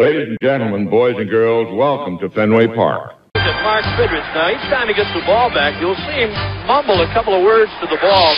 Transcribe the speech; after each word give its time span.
Ladies 0.00 0.32
and 0.32 0.40
gentlemen, 0.40 0.88
boys 0.88 1.12
and 1.20 1.28
girls, 1.28 1.68
welcome 1.76 2.16
to 2.24 2.32
Fenway 2.32 2.72
Park. 2.72 3.20
At 3.36 3.60
Mark 3.60 3.84
Fidrych 4.00 4.24
now, 4.32 4.48
each 4.48 4.64
time 4.72 4.88
he 4.88 4.96
gets 4.96 5.12
the 5.12 5.20
ball 5.28 5.52
back, 5.52 5.76
you'll 5.76 5.92
see 6.08 6.24
him 6.24 6.32
mumble 6.64 7.04
a 7.04 7.08
couple 7.12 7.36
of 7.36 7.44
words 7.44 7.68
to 7.84 7.86
the 7.86 8.00
ball. 8.00 8.32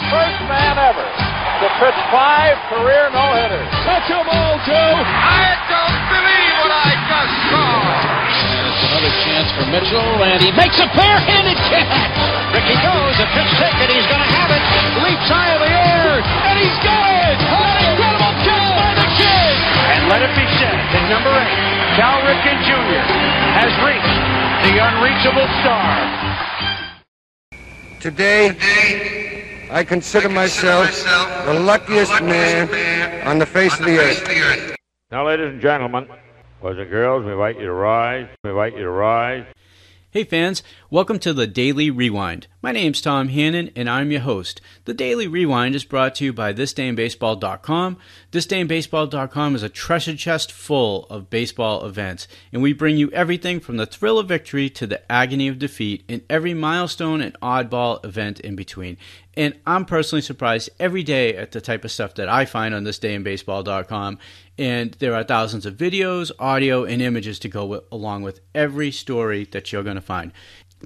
The 0.00 0.08
first 0.08 0.40
man 0.48 0.80
ever 0.80 1.04
to 1.04 1.68
pitch 1.84 2.00
five 2.08 2.56
career 2.72 3.12
no-hitters. 3.12 3.68
Touch 3.84 4.08
him 4.08 4.24
all, 4.24 4.56
Joe. 4.64 5.04
I 5.04 5.52
don't 5.68 6.00
believe 6.16 6.54
what 6.64 6.72
I 6.80 6.90
just 7.04 7.36
saw. 7.52 7.76
And 8.32 8.64
it's 8.72 8.80
another 8.88 9.12
chance 9.28 9.48
for 9.52 9.64
Mitchell, 9.68 10.16
and 10.16 10.40
he 10.40 10.48
makes 10.56 10.80
a 10.80 10.88
bare-handed 10.96 11.60
catch. 11.68 11.92
Ricky 12.56 12.76
goes, 12.80 13.14
a 13.20 13.28
pitch 13.36 13.52
taken, 13.60 13.84
he's 13.92 14.08
going 14.08 14.24
to 14.24 14.32
have 14.32 14.48
it. 14.48 14.64
Leaps 15.04 15.28
high 15.28 15.52
in 15.52 15.60
the 15.60 15.72
air, 15.76 16.24
and 16.24 16.56
he's 16.56 16.78
got 16.80 17.04
it. 17.04 17.36
An 17.36 17.52
incredible 17.52 18.00
catch 18.00 18.01
let 20.12 20.20
it 20.20 20.36
be 20.36 20.44
said 20.60 20.76
that 20.92 21.08
number 21.08 21.32
eight, 21.32 21.96
Cal 21.96 22.20
Ripken 22.20 22.60
Jr., 22.68 23.00
has 23.56 23.72
reached 23.80 24.20
the 24.68 24.76
unreachable 24.76 25.48
star. 25.64 25.88
Today, 27.98 29.68
I 29.70 29.82
consider 29.84 30.28
myself 30.28 30.90
the 31.46 31.58
luckiest 31.58 32.12
man 32.20 32.68
on 33.26 33.38
the 33.38 33.46
face 33.46 33.72
of 33.80 33.86
the 33.86 33.96
earth. 33.96 34.76
Now, 35.10 35.26
ladies 35.26 35.46
and 35.46 35.62
gentlemen, 35.62 36.06
boys 36.60 36.76
and 36.78 36.90
girls, 36.90 37.24
we 37.24 37.32
invite 37.32 37.58
you 37.58 37.64
to 37.64 37.72
rise. 37.72 38.28
We 38.44 38.50
invite 38.50 38.74
you 38.74 38.82
to 38.82 38.90
rise. 38.90 39.46
Hey 40.10 40.24
fans, 40.24 40.62
welcome 40.92 41.18
to 41.18 41.32
the 41.32 41.46
Daily 41.46 41.90
Rewind. 41.90 42.46
My 42.60 42.70
name's 42.70 43.00
Tom 43.00 43.28
Hannon 43.28 43.70
and 43.74 43.88
I'm 43.88 44.10
your 44.10 44.20
host. 44.20 44.60
The 44.84 44.92
Daily 44.92 45.26
Rewind 45.26 45.74
is 45.74 45.86
brought 45.86 46.14
to 46.16 46.24
you 46.26 46.34
by 46.34 46.52
thisdayinbaseball.com. 46.52 47.96
Thisdayinbaseball.com 48.30 49.54
is 49.54 49.62
a 49.62 49.70
treasure 49.70 50.14
chest 50.14 50.52
full 50.52 51.06
of 51.06 51.30
baseball 51.30 51.86
events, 51.86 52.28
and 52.52 52.60
we 52.60 52.74
bring 52.74 52.98
you 52.98 53.10
everything 53.12 53.58
from 53.58 53.78
the 53.78 53.86
thrill 53.86 54.18
of 54.18 54.28
victory 54.28 54.68
to 54.68 54.86
the 54.86 55.10
agony 55.10 55.48
of 55.48 55.58
defeat 55.58 56.04
in 56.08 56.24
every 56.28 56.52
milestone 56.52 57.22
and 57.22 57.40
oddball 57.40 58.04
event 58.04 58.38
in 58.40 58.54
between. 58.54 58.98
And 59.34 59.58
I'm 59.66 59.86
personally 59.86 60.20
surprised 60.20 60.68
every 60.78 61.02
day 61.02 61.34
at 61.34 61.52
the 61.52 61.62
type 61.62 61.86
of 61.86 61.90
stuff 61.90 62.16
that 62.16 62.28
I 62.28 62.44
find 62.44 62.74
on 62.74 62.84
thisdayinbaseball.com. 62.84 64.18
And 64.58 64.92
there 64.92 65.14
are 65.14 65.24
thousands 65.24 65.64
of 65.64 65.78
videos, 65.78 66.30
audio, 66.38 66.84
and 66.84 67.00
images 67.00 67.38
to 67.38 67.48
go 67.48 67.64
with, 67.64 67.84
along 67.90 68.22
with 68.22 68.40
every 68.54 68.90
story 68.90 69.48
that 69.52 69.72
you're 69.72 69.82
going 69.82 69.96
to 69.96 70.02
find. 70.02 70.32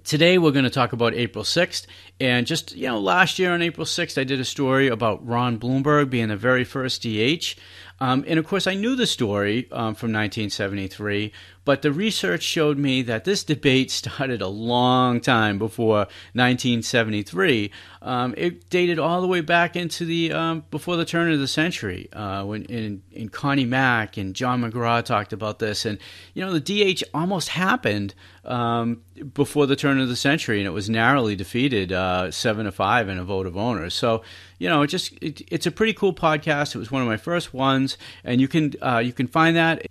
Today 0.04 0.38
we're 0.38 0.52
going 0.52 0.64
to 0.64 0.70
talk 0.70 0.92
about 0.92 1.14
April 1.14 1.44
6th. 1.44 1.86
And 2.20 2.46
just, 2.46 2.74
you 2.76 2.86
know, 2.86 3.00
last 3.00 3.38
year 3.38 3.52
on 3.52 3.62
April 3.62 3.84
6th, 3.84 4.18
I 4.18 4.24
did 4.24 4.40
a 4.40 4.44
story 4.44 4.88
about 4.88 5.26
Ron 5.26 5.56
Blomberg 5.56 6.10
being 6.10 6.28
the 6.28 6.36
very 6.36 6.64
first 6.64 7.02
DH. 7.02 7.56
Um, 8.00 8.24
and 8.26 8.38
of 8.38 8.46
course, 8.46 8.66
I 8.66 8.74
knew 8.74 8.94
the 8.94 9.06
story 9.06 9.68
um, 9.72 9.94
from 9.94 10.12
1973, 10.12 11.32
but 11.64 11.82
the 11.82 11.92
research 11.92 12.42
showed 12.42 12.78
me 12.78 13.02
that 13.02 13.24
this 13.24 13.42
debate 13.42 13.90
started 13.90 14.42
a 14.42 14.48
long 14.48 15.20
time 15.20 15.58
before 15.58 16.06
1973. 16.34 17.70
Um, 18.02 18.34
it 18.36 18.68
dated 18.70 18.98
all 18.98 19.20
the 19.20 19.26
way 19.26 19.40
back 19.40 19.74
into 19.76 20.04
the 20.04 20.32
um, 20.32 20.64
before 20.70 20.96
the 20.96 21.04
turn 21.04 21.32
of 21.32 21.40
the 21.40 21.48
century, 21.48 22.08
uh, 22.12 22.44
when 22.44 22.64
in, 22.66 23.02
in 23.10 23.28
Connie 23.28 23.64
Mack 23.64 24.16
and 24.16 24.34
John 24.34 24.62
McGraw 24.62 25.04
talked 25.04 25.32
about 25.32 25.58
this, 25.58 25.84
and 25.84 25.98
you 26.34 26.44
know 26.44 26.56
the 26.56 26.94
DH 26.94 27.02
almost 27.14 27.48
happened 27.48 28.14
um, 28.44 29.02
before 29.34 29.66
the 29.66 29.74
turn 29.74 29.98
of 29.98 30.08
the 30.08 30.16
century, 30.16 30.58
and 30.58 30.66
it 30.66 30.70
was 30.70 30.88
narrowly 30.88 31.34
defeated 31.34 31.92
uh, 31.92 32.30
seven 32.30 32.66
to 32.66 32.72
five 32.72 33.08
in 33.08 33.18
a 33.18 33.24
vote 33.24 33.46
of 33.46 33.56
owners. 33.56 33.94
So 33.94 34.22
you 34.58 34.68
know, 34.68 34.82
it 34.82 34.88
just 34.88 35.12
it, 35.22 35.42
it's 35.52 35.66
a 35.66 35.70
pretty 35.70 35.92
cool 35.92 36.14
podcast. 36.14 36.74
It 36.74 36.78
was 36.78 36.90
one 36.90 37.02
of 37.02 37.08
my 37.08 37.16
first 37.16 37.52
ones, 37.54 37.96
and 38.24 38.40
you 38.40 38.48
can 38.48 38.72
uh, 38.82 38.98
you 38.98 39.12
can 39.12 39.26
find 39.26 39.56
that 39.56 39.86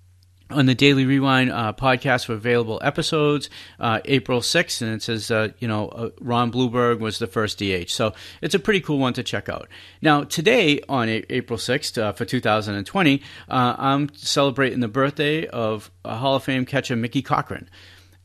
on 0.52 0.68
the 0.68 0.76
Daily 0.76 1.06
Rewind 1.06 1.52
uh, 1.52 1.74
podcast 1.74 2.26
for 2.26 2.34
available 2.34 2.80
episodes, 2.84 3.50
uh, 3.80 4.00
April 4.06 4.42
6th, 4.42 4.82
and 4.84 4.94
it 4.94 5.02
says, 5.02 5.32
uh, 5.32 5.50
you 5.58 5.68
know, 5.68 5.88
uh, 5.90 6.10
Ron 6.22 6.52
Blomberg 6.52 7.00
was 7.00 7.18
the 7.18 7.26
first 7.26 7.58
DH. 7.58 7.90
So 7.90 8.14
it's 8.44 8.54
a 8.54 8.60
pretty 8.60 8.80
cool 8.80 9.00
one 9.00 9.14
to 9.14 9.24
check 9.24 9.50
out. 9.50 9.68
Now, 10.04 10.24
today, 10.24 10.82
on 10.88 11.10
a- 11.10 11.26
April 11.32 11.58
6th 11.58 11.98
uh, 12.00 12.12
for 12.14 12.26
2020, 12.26 13.24
uh, 13.50 13.76
I'm 13.78 14.14
celebrating 14.14 14.82
the 14.82 14.88
birthday 14.88 15.48
of 15.48 15.90
Hall 16.06 16.36
of 16.36 16.44
Fame 16.44 16.66
catcher 16.66 16.96
Mickey 16.96 17.24
Cochrane. 17.24 17.68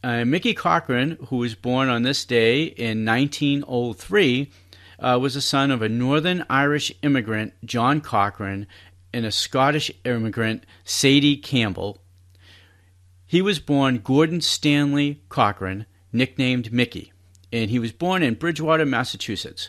Mickey 0.05 0.53
Cochrane, 0.53 1.17
who 1.28 1.39
was 1.39 1.55
born 1.55 1.89
on 1.89 2.03
this 2.03 2.27
day 2.27 2.65
in 2.65 3.07
1903, 3.07 4.51
Uh, 5.00 5.19
was 5.21 5.34
the 5.34 5.41
son 5.41 5.71
of 5.71 5.83
a 5.83 5.88
Northern 5.88 6.44
Irish 6.50 6.93
immigrant, 7.03 7.55
John 7.65 8.00
Cochrane, 8.00 8.66
and 9.12 9.25
a 9.25 9.33
Scottish 9.33 9.91
immigrant, 10.05 10.65
Sadie 10.84 11.38
Campbell, 11.38 11.99
he 13.31 13.43
was 13.43 13.60
born 13.60 13.99
Gordon 13.99 14.41
Stanley 14.41 15.22
Cochrane, 15.28 15.87
nicknamed 16.12 16.72
Mickey, 16.72 17.12
and 17.53 17.71
he 17.71 17.78
was 17.78 17.93
born 17.93 18.25
in 18.25 18.34
Bridgewater, 18.34 18.84
Massachusetts. 18.84 19.69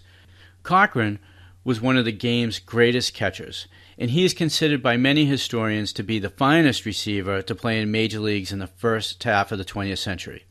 Cochrane 0.64 1.20
was 1.64 1.80
one 1.80 1.96
of 1.96 2.03
the 2.03 2.12
game's 2.12 2.58
greatest 2.58 3.14
catchers, 3.14 3.68
and 4.00 4.09
he 4.09 4.25
is 4.25 4.34
considered 4.34 4.81
by 4.81 4.97
many 4.97 5.25
historians 5.25 5.94
to 5.94 6.02
be 6.02 6.18
the 6.18 6.31
finest 6.31 6.88
receiver 6.88 7.44
to 7.44 7.53
play 7.53 7.80
in 7.80 7.91
major 7.91 8.20
leagues 8.20 8.52
in 8.52 8.58
the 8.58 8.66
first 8.66 9.24
half 9.24 9.52
of 9.52 9.59
the 9.59 9.64
20th 9.64 10.00
century. 10.00 10.46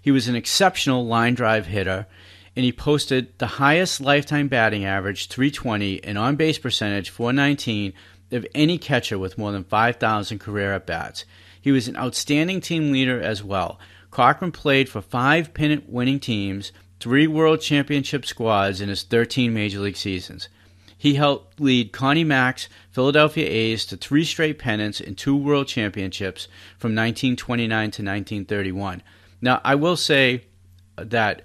He 0.00 0.10
was 0.10 0.26
an 0.26 0.34
exceptional 0.34 1.04
line 1.04 1.34
drive 1.34 1.66
hitter, 1.66 2.06
and 2.56 2.64
he 2.64 2.72
posted 2.72 3.36
the 3.38 3.46
highest 3.46 4.00
lifetime 4.00 4.48
batting 4.48 4.84
average, 4.84 5.28
320, 5.28 6.02
and 6.04 6.16
on 6.16 6.36
base 6.36 6.58
percentage, 6.58 7.10
419, 7.10 7.92
of 8.32 8.46
any 8.54 8.78
catcher 8.78 9.18
with 9.18 9.38
more 9.38 9.52
than 9.52 9.64
5,000 9.64 10.38
career 10.38 10.72
at 10.72 10.86
bats. 10.86 11.24
He 11.60 11.72
was 11.72 11.88
an 11.88 11.96
outstanding 11.96 12.60
team 12.60 12.92
leader 12.92 13.20
as 13.20 13.42
well. 13.42 13.78
Cochrane 14.10 14.52
played 14.52 14.88
for 14.88 15.00
five 15.00 15.54
pennant 15.54 15.88
winning 15.88 16.20
teams, 16.20 16.72
three 17.00 17.26
world 17.26 17.60
championship 17.60 18.24
squads 18.24 18.80
in 18.80 18.88
his 18.88 19.02
13 19.02 19.52
major 19.52 19.80
league 19.80 19.96
seasons. 19.96 20.48
He 20.96 21.14
helped 21.14 21.60
lead 21.60 21.92
Connie 21.92 22.24
Mack's 22.24 22.68
Philadelphia 22.90 23.46
A's 23.46 23.84
to 23.86 23.96
three 23.96 24.24
straight 24.24 24.58
pennants 24.58 25.00
and 25.00 25.18
two 25.18 25.36
world 25.36 25.68
championships 25.68 26.48
from 26.78 26.90
1929 26.92 27.68
to 27.68 27.84
1931. 28.02 29.02
Now, 29.42 29.60
I 29.64 29.74
will 29.74 29.96
say 29.96 30.44
that, 30.96 31.42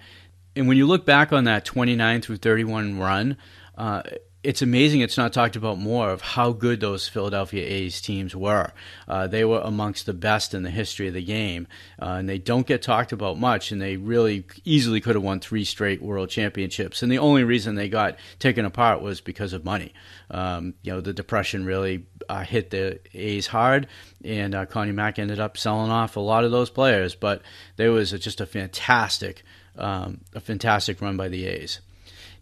and 0.56 0.68
when 0.68 0.78
you 0.78 0.86
look 0.86 1.06
back 1.06 1.32
on 1.32 1.46
that 1.46 1.66
29 1.66 2.22
through 2.22 2.38
31 2.38 3.00
run, 3.00 3.38
uh, 3.78 4.04
it's 4.42 4.62
amazing 4.62 5.02
it's 5.02 5.18
not 5.18 5.34
talked 5.34 5.58
about 5.58 5.78
more 5.78 6.10
of 6.12 6.22
how 6.22 6.54
good 6.54 6.80
those 6.80 7.10
Philadelphia 7.10 7.66
A's 7.66 8.00
teams 8.00 8.34
were. 8.34 8.72
Uh, 9.06 9.28
they 9.28 9.44
were 9.44 9.60
amongst 9.60 10.06
the 10.06 10.14
best 10.14 10.54
in 10.54 10.64
the 10.64 10.70
history 10.70 11.10
of 11.10 11.14
the 11.14 11.24
game, 11.24 11.68
uh, 12.02 12.12
and 12.12 12.30
they 12.30 12.38
don't 12.38 12.66
get 12.66 12.82
talked 12.82 13.12
about 13.12 13.38
much. 13.38 13.72
And 13.72 13.82
they 13.82 13.98
really 13.98 14.46
easily 14.64 15.02
could 15.02 15.16
have 15.16 15.24
won 15.24 15.42
three 15.42 15.66
straight 15.66 16.02
World 16.02 16.30
Championships. 16.30 17.04
And 17.04 17.12
the 17.12 17.20
only 17.20 17.44
reason 17.44 17.76
they 17.76 17.90
got 17.90 18.18
taken 18.40 18.64
apart 18.64 19.02
was 19.02 19.20
because 19.20 19.52
of 19.52 19.66
money. 19.66 19.94
Um, 20.32 20.76
you 20.84 20.94
know, 20.94 21.02
the 21.02 21.14
Depression 21.14 21.66
really 21.66 22.06
uh, 22.30 22.44
hit 22.44 22.70
the 22.70 23.00
A's 23.14 23.48
hard, 23.48 23.88
and 24.24 24.56
uh, 24.56 24.66
Connie 24.66 24.94
Mack 24.94 25.20
ended 25.20 25.42
up 25.42 25.58
selling 25.58 25.92
off 25.92 26.16
a 26.16 26.22
lot 26.22 26.46
of 26.46 26.52
those 26.52 26.70
players. 26.70 27.14
But 27.14 27.42
there 27.76 27.92
was 27.92 28.12
just 28.12 28.40
a 28.40 28.46
fantastic, 28.46 29.44
um, 29.80 30.22
a 30.34 30.40
fantastic 30.40 31.02
run 31.02 31.18
by 31.18 31.28
the 31.28 31.46
A's. 31.46 31.80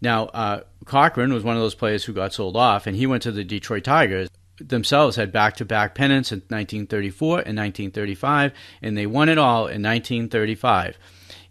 Now, 0.02 0.26
uh, 0.28 0.62
Cochrane 0.86 1.34
was 1.34 1.44
one 1.44 1.56
of 1.56 1.62
those 1.62 1.76
players 1.76 2.04
who 2.04 2.14
got 2.14 2.34
sold 2.34 2.56
off, 2.56 2.88
and 2.88 2.96
he 2.96 3.08
went 3.08 3.24
to 3.24 3.32
the 3.32 3.44
Detroit 3.44 3.84
Tigers. 3.84 4.30
Themselves 4.60 5.16
had 5.16 5.32
back 5.32 5.56
to 5.58 5.66
back 5.66 5.96
pennants 5.96 6.32
in 6.32 6.40
1934 6.40 7.30
and 7.30 7.58
1935, 7.58 8.54
and 8.82 8.98
they 8.98 9.06
won 9.06 9.30
it 9.30 9.38
all 9.38 9.68
in 9.68 9.84
1935. 9.84 10.98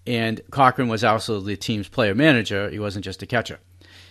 And 0.07 0.41
Cochrane 0.51 0.89
was 0.89 1.05
also 1.05 1.41
the 1.41 1.57
team's 1.57 1.89
player 1.89 2.15
manager, 2.15 2.71
he 2.71 2.79
wasn't 2.79 3.05
just 3.05 3.23
a 3.23 3.27
catcher. 3.27 3.59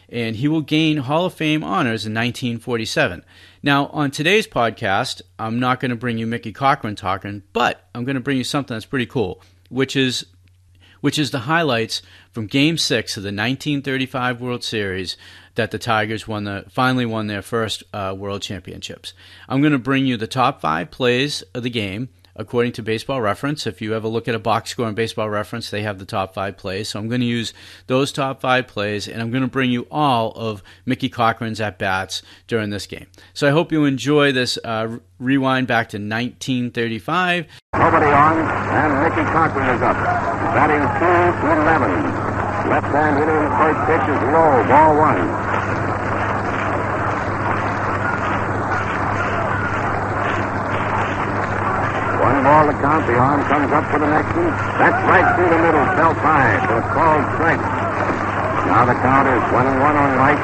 And 0.07 0.35
he 0.35 0.47
will 0.47 0.61
gain 0.61 0.97
Hall 0.97 1.25
of 1.25 1.33
Fame 1.33 1.63
honors 1.63 2.05
in 2.05 2.13
1947. 2.13 3.25
Now, 3.63 3.87
on 3.87 4.11
today's 4.11 4.47
podcast, 4.47 5.21
I'm 5.39 5.59
not 5.59 5.79
going 5.79 5.89
to 5.89 5.95
bring 5.95 6.17
you 6.17 6.27
Mickey 6.27 6.51
Cochrane 6.51 6.95
talking, 6.95 7.41
but 7.53 7.87
I'm 7.95 8.05
going 8.05 8.15
to 8.15 8.21
bring 8.21 8.37
you 8.37 8.43
something 8.43 8.75
that's 8.75 8.85
pretty 8.85 9.07
cool, 9.07 9.41
which 9.69 9.95
is 9.95 10.27
which 11.05 11.19
is 11.19 11.29
the 11.29 11.41
highlights 11.41 12.01
from 12.31 12.47
Game 12.47 12.79
Six 12.79 13.15
of 13.15 13.21
the 13.21 13.27
1935 13.27 14.41
World 14.41 14.63
Series 14.63 15.17
that 15.53 15.69
the 15.69 15.77
Tigers 15.77 16.27
won 16.27 16.45
the 16.45 16.65
finally 16.67 17.05
won 17.05 17.27
their 17.27 17.43
first 17.43 17.83
uh, 17.93 18.15
World 18.17 18.41
Championships. 18.41 19.13
I'm 19.47 19.61
going 19.61 19.71
to 19.71 19.77
bring 19.77 20.07
you 20.07 20.17
the 20.17 20.25
top 20.25 20.61
five 20.61 20.89
plays 20.89 21.43
of 21.53 21.61
the 21.61 21.69
game 21.69 22.09
according 22.35 22.73
to 22.73 22.83
Baseball 22.83 23.21
Reference. 23.21 23.65
If 23.65 23.81
you 23.81 23.93
ever 23.93 24.07
look 24.07 24.27
at 24.27 24.35
a 24.35 24.39
box 24.39 24.71
score 24.71 24.87
in 24.87 24.95
Baseball 24.95 25.29
Reference, 25.29 25.69
they 25.69 25.83
have 25.83 25.99
the 25.99 26.05
top 26.05 26.33
five 26.33 26.57
plays. 26.57 26.89
So 26.89 26.99
I'm 26.99 27.07
going 27.07 27.21
to 27.21 27.27
use 27.27 27.53
those 27.87 28.11
top 28.11 28.41
five 28.41 28.67
plays, 28.67 29.07
and 29.07 29.21
I'm 29.21 29.31
going 29.31 29.43
to 29.43 29.47
bring 29.47 29.71
you 29.71 29.87
all 29.89 30.31
of 30.31 30.61
Mickey 30.85 31.09
Cochrane's 31.09 31.61
at 31.61 31.77
bats 31.77 32.21
during 32.47 32.69
this 32.69 32.85
game. 32.85 33.07
So 33.33 33.47
I 33.47 33.51
hope 33.51 33.71
you 33.71 33.85
enjoy 33.85 34.31
this 34.31 34.57
uh, 34.63 34.97
rewind 35.19 35.67
back 35.67 35.89
to 35.89 35.97
1935. 35.97 37.45
Nobody 37.73 38.05
on, 38.05 38.37
and 38.39 39.03
Mickey 39.03 39.29
Cochrane 39.31 39.69
is 39.75 39.81
up. 39.81 39.95
Batting 39.95 40.83
two 40.99 41.47
to 41.47 41.61
11. 41.61 42.25
Left 42.69 42.87
hand 42.87 43.17
hitting 43.19 43.45
first 43.61 43.79
pitch 43.85 44.09
is 44.09 44.21
low, 44.33 44.63
ball 44.67 44.97
one. 44.97 45.54
One 52.25 52.41
ball 52.41 52.65
to 52.65 52.73
count. 52.81 53.05
The 53.05 53.21
arm 53.21 53.45
comes 53.45 53.69
up 53.69 53.85
for 53.93 54.01
the 54.01 54.09
next 54.09 54.33
one. 54.33 54.49
That's 54.81 54.97
right 55.05 55.29
through 55.37 55.45
the 55.45 55.61
middle. 55.61 55.85
Fell 55.93 56.09
high 56.17 56.57
for 56.65 56.81
a 56.81 56.85
called 56.89 57.21
strike. 57.37 57.61
Now 58.65 58.81
the 58.81 58.97
count 58.97 59.29
is 59.29 59.45
one 59.53 59.69
and 59.69 59.77
one 59.77 59.93
on 59.93 60.09
right. 60.17 60.41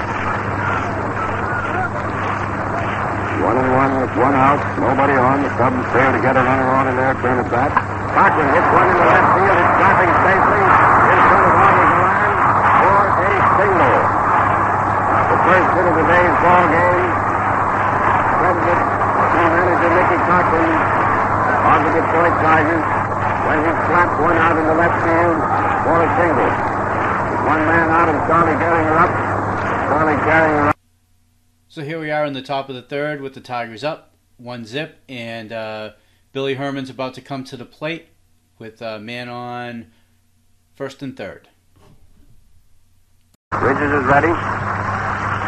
One 3.41 3.57
and 3.57 3.69
one 3.73 3.91
with 3.97 4.13
one 4.13 4.37
out. 4.37 4.61
Nobody 4.77 5.17
on. 5.17 5.41
The 5.41 5.49
Cubs 5.57 5.81
fail 5.89 6.13
to 6.13 6.21
get 6.21 6.37
a 6.37 6.45
runner 6.45 6.69
on 6.69 6.85
in 6.85 6.95
there. 7.01 7.17
Turn 7.17 7.41
it 7.41 7.49
back. 7.49 7.73
Cochrane 8.13 8.53
hits 8.53 8.69
one 8.77 8.85
in 8.85 8.97
the 9.01 9.07
left 9.09 9.29
field. 9.41 9.57
It's 9.57 9.73
dropping 9.81 10.13
safely 10.21 10.61
in 10.61 11.17
front 11.17 11.45
of 11.49 11.53
Arnie 11.65 11.89
Galan 11.97 13.09
for 13.17 13.25
a 13.25 13.41
single. 13.57 13.97
The 15.33 15.37
first 15.49 15.69
hit 15.73 15.85
of 15.89 15.95
the 15.97 16.05
day's 16.05 16.35
ball 16.45 16.65
game. 16.69 17.09
Cubs 18.37 18.69
manager 19.49 19.91
Mickey 19.97 20.19
Cochrane 20.29 21.00
on 21.71 21.87
the 21.87 21.91
Detroit 21.95 22.35
Tigers 22.43 22.83
when 23.47 23.59
he 23.63 23.71
slapped 23.87 24.19
one 24.19 24.35
out 24.35 24.57
in 24.59 24.67
the 24.67 24.75
left 24.75 24.99
field 25.07 25.39
for 25.87 26.03
a 26.03 26.09
single. 26.19 26.51
One 27.47 27.63
man 27.63 27.87
out 27.89 28.09
and 28.11 28.19
Charlie 28.27 28.59
Gehringer 28.59 28.97
up. 28.99 29.11
Charlie 29.87 30.21
Gehringer 30.21 30.67
up. 30.67 30.77
So 31.69 31.83
here 31.83 32.01
we 32.01 32.11
are 32.11 32.25
in 32.25 32.33
the 32.33 32.41
top 32.41 32.67
of 32.67 32.75
the 32.75 32.81
third 32.81 33.21
with 33.21 33.35
the 33.35 33.39
Tigers 33.39 33.85
up, 33.85 34.13
one 34.35 34.65
zip, 34.65 34.99
and 35.07 35.53
uh, 35.53 35.91
Billy 36.33 36.55
Herman's 36.55 36.89
about 36.89 37.13
to 37.13 37.21
come 37.21 37.45
to 37.45 37.55
the 37.55 37.63
plate 37.63 38.07
with 38.59 38.81
a 38.81 38.99
man 38.99 39.29
on 39.29 39.93
first 40.75 41.01
and 41.01 41.15
third. 41.15 41.47
Bridges 43.51 43.91
is 43.91 44.05
ready. 44.11 44.27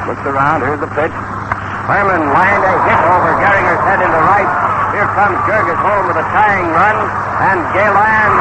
Looks 0.07 0.23
around. 0.23 0.61
Here's 0.61 0.79
the 0.79 0.87
pitch. 0.87 1.11
Herman 1.11 2.31
lined 2.31 2.63
a 2.63 2.73
hit 2.87 3.01
over 3.11 3.31
Gehringer's 3.43 3.83
head 3.83 4.01
into 4.01 4.19
right. 4.23 4.62
Here 4.93 5.09
comes 5.17 5.33
Jurges 5.49 5.81
home 5.81 6.05
with 6.05 6.21
a 6.21 6.27
tying 6.29 6.69
run, 6.69 6.93
and 6.93 7.59
Galan 7.73 8.31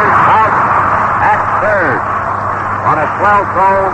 is 0.00 0.14
out 0.32 0.56
at 1.20 1.40
third. 1.60 2.00
On 2.88 2.96
a 2.96 3.04
swell 3.20 3.44
throw 3.52 3.92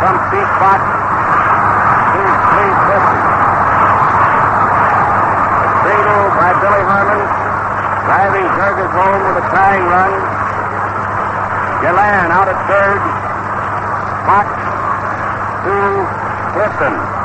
from 0.00 0.14
Steve 0.32 0.48
Spot 0.56 0.80
to 0.80 2.22
Cleve 2.48 2.78
Clifton. 2.88 3.20
A 5.52 5.70
single 5.84 6.24
by 6.32 6.50
Billy 6.64 6.80
Herman, 6.80 7.22
driving 8.08 8.48
Jurges 8.56 8.92
home 8.96 9.22
with 9.28 9.36
a 9.36 9.46
tying 9.52 9.84
run. 9.92 10.12
Galan 11.84 12.32
out 12.32 12.48
at 12.48 12.56
third. 12.64 13.04
Spot 14.24 14.48
to 15.60 15.76
Clifton. 16.56 17.22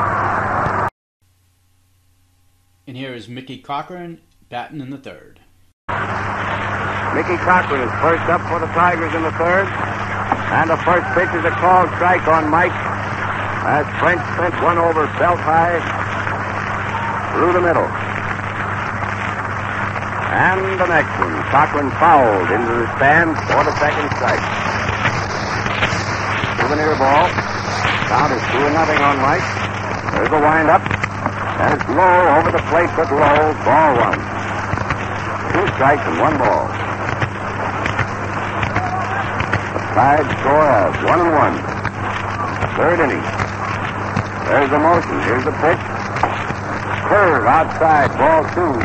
And 2.86 2.96
here 2.96 3.14
Mickey 3.28 3.58
Cochrane 3.58 4.20
batting 4.48 4.80
in 4.80 4.90
the 4.90 4.98
third. 4.98 5.40
Mickey 7.12 7.36
Cochrane 7.44 7.84
is 7.84 7.92
first 8.00 8.24
up 8.28 8.40
for 8.48 8.58
the 8.60 8.70
Tigers 8.72 9.14
in 9.14 9.22
the 9.22 9.32
third. 9.32 9.68
And 10.48 10.70
the 10.70 10.78
first 10.78 11.04
pitch 11.12 11.28
is 11.36 11.44
a 11.44 11.52
called 11.60 11.88
strike 11.96 12.26
on 12.26 12.48
Mike 12.48 12.72
as 13.68 13.84
French 14.00 14.22
sent 14.40 14.56
one 14.64 14.78
over 14.78 15.04
belt 15.20 15.38
high 15.40 15.76
through 17.36 17.52
the 17.52 17.60
middle. 17.60 17.84
And 20.32 20.80
the 20.80 20.86
next 20.86 21.12
one, 21.20 21.36
Cochrane 21.52 21.90
fouled 22.00 22.48
into 22.48 22.72
the 22.80 22.88
stands 22.96 23.38
for 23.44 23.60
the 23.64 23.74
second 23.76 24.08
strike. 24.16 24.40
Souvenir 26.60 26.96
ball. 26.96 27.28
Count 28.08 28.32
is 28.32 28.42
2 28.52 28.58
and 28.64 28.74
nothing 28.74 29.00
on 29.04 29.20
Mike. 29.20 29.44
There's 30.12 30.32
a 30.32 30.40
windup. 30.40 30.97
That's 31.58 31.82
low 31.90 32.38
over 32.38 32.50
the 32.54 32.62
plate, 32.70 32.90
but 32.94 33.10
low. 33.10 33.52
Ball 33.66 33.90
one. 33.98 34.20
Two 35.50 35.66
strikes 35.74 36.06
and 36.06 36.20
one 36.22 36.38
ball. 36.38 36.70
The 39.98 40.38
score 40.38 40.70
of 40.70 40.94
one 41.02 41.20
and 41.26 41.34
one. 41.34 41.56
Third 42.78 43.02
inning. 43.02 43.24
There's 44.46 44.70
the 44.70 44.78
motion. 44.78 45.18
Here's 45.26 45.42
the 45.42 45.50
pitch. 45.58 45.82
Curve 47.10 47.44
outside. 47.50 48.14
Ball 48.14 48.46
two. 48.54 48.78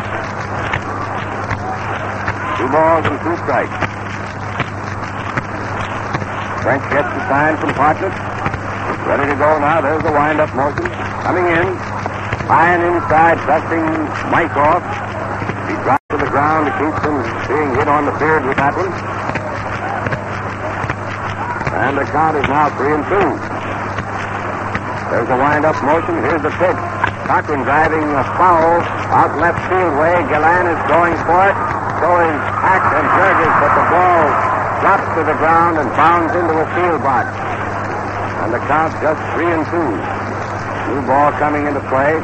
Two 2.57 2.69
balls 2.73 3.05
and 3.05 3.21
two 3.21 3.37
strikes. 3.45 3.77
French 6.63 6.83
gets 6.89 7.09
the 7.13 7.21
sign 7.29 7.57
from 7.57 7.69
Hartnett. 7.77 8.13
Ready 9.05 9.29
to 9.29 9.37
go 9.37 9.59
now. 9.59 9.81
There's 9.81 10.01
the 10.01 10.11
wind-up 10.11 10.55
motion. 10.55 10.89
Coming 11.21 11.45
in. 11.45 11.92
Fine 12.47 12.81
inside, 12.83 13.39
dusting 13.47 13.87
Mike 14.27 14.51
off. 14.59 14.83
He 15.71 15.79
drops 15.79 16.03
to 16.11 16.17
the 16.19 16.27
ground 16.27 16.67
to 16.67 16.73
keep 16.75 16.95
from 16.99 17.23
being 17.47 17.71
hit 17.71 17.87
on 17.87 18.03
the 18.03 18.11
beard 18.19 18.43
with 18.43 18.59
that 18.59 18.75
one. 18.75 18.91
And 21.71 21.97
the 21.97 22.03
count 22.11 22.35
is 22.35 22.47
now 22.51 22.67
three 22.75 22.91
and 22.91 23.03
two. 23.07 23.29
There's 25.07 25.29
the 25.31 25.39
wind-up 25.39 25.79
motion. 25.87 26.19
Here's 26.19 26.43
the 26.43 26.51
pitch. 26.59 26.79
Cochrane 27.31 27.63
driving 27.63 28.11
a 28.11 28.23
foul 28.35 28.83
out 29.15 29.39
left 29.39 29.63
field 29.71 29.95
way. 29.95 30.11
Galan 30.27 30.67
is 30.67 30.81
going 30.91 31.15
for 31.23 31.47
it. 31.47 31.55
So 32.03 32.07
is 32.27 32.43
Hack 32.59 32.83
and 32.91 33.07
Jurges, 33.07 33.53
but 33.63 33.71
the 33.71 33.85
ball 33.87 34.23
drops 34.83 35.07
to 35.15 35.21
the 35.23 35.37
ground 35.39 35.79
and 35.79 35.87
bounds 35.95 36.35
into 36.35 36.59
a 36.59 36.67
field 36.75 36.99
box. 37.07 37.31
And 38.43 38.51
the 38.51 38.59
count 38.67 38.91
just 38.99 39.21
three 39.31 39.47
and 39.47 39.63
two. 39.71 40.12
New 40.91 41.01
ball 41.07 41.31
coming 41.39 41.67
into 41.67 41.79
play. 41.87 42.19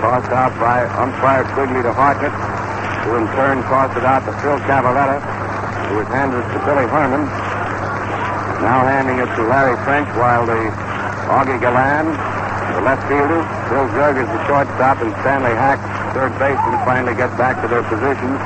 Tossed 0.00 0.32
out 0.32 0.52
by 0.60 0.84
umpire 1.00 1.44
Quigley 1.56 1.80
to 1.80 1.92
Hartnett, 1.92 2.32
who 3.08 3.16
in 3.16 3.26
turn 3.32 3.60
tossed 3.68 3.96
it 3.96 4.04
out 4.04 4.24
to 4.28 4.32
Phil 4.44 4.60
Cavarretta, 4.68 5.20
who 5.88 6.00
was 6.00 6.08
handed 6.08 6.40
it 6.40 6.48
to 6.52 6.60
Billy 6.64 6.84
Herman. 6.88 7.24
Now 8.64 8.84
handing 8.84 9.20
it 9.20 9.28
to 9.36 9.42
Larry 9.48 9.76
French 9.84 10.08
while 10.16 10.44
the 10.44 10.72
Augie 11.28 11.60
Galan, 11.60 12.12
the 12.76 12.80
left 12.84 13.04
fielder, 13.08 13.40
Bill 13.72 13.88
Jurges, 13.96 14.28
the 14.28 14.40
shortstop, 14.48 15.00
and 15.00 15.12
Stanley 15.24 15.56
Hack, 15.56 15.80
third 16.12 16.32
baseman, 16.36 16.76
finally 16.84 17.16
get 17.16 17.32
back 17.36 17.60
to 17.60 17.68
their 17.68 17.84
positions 17.84 18.40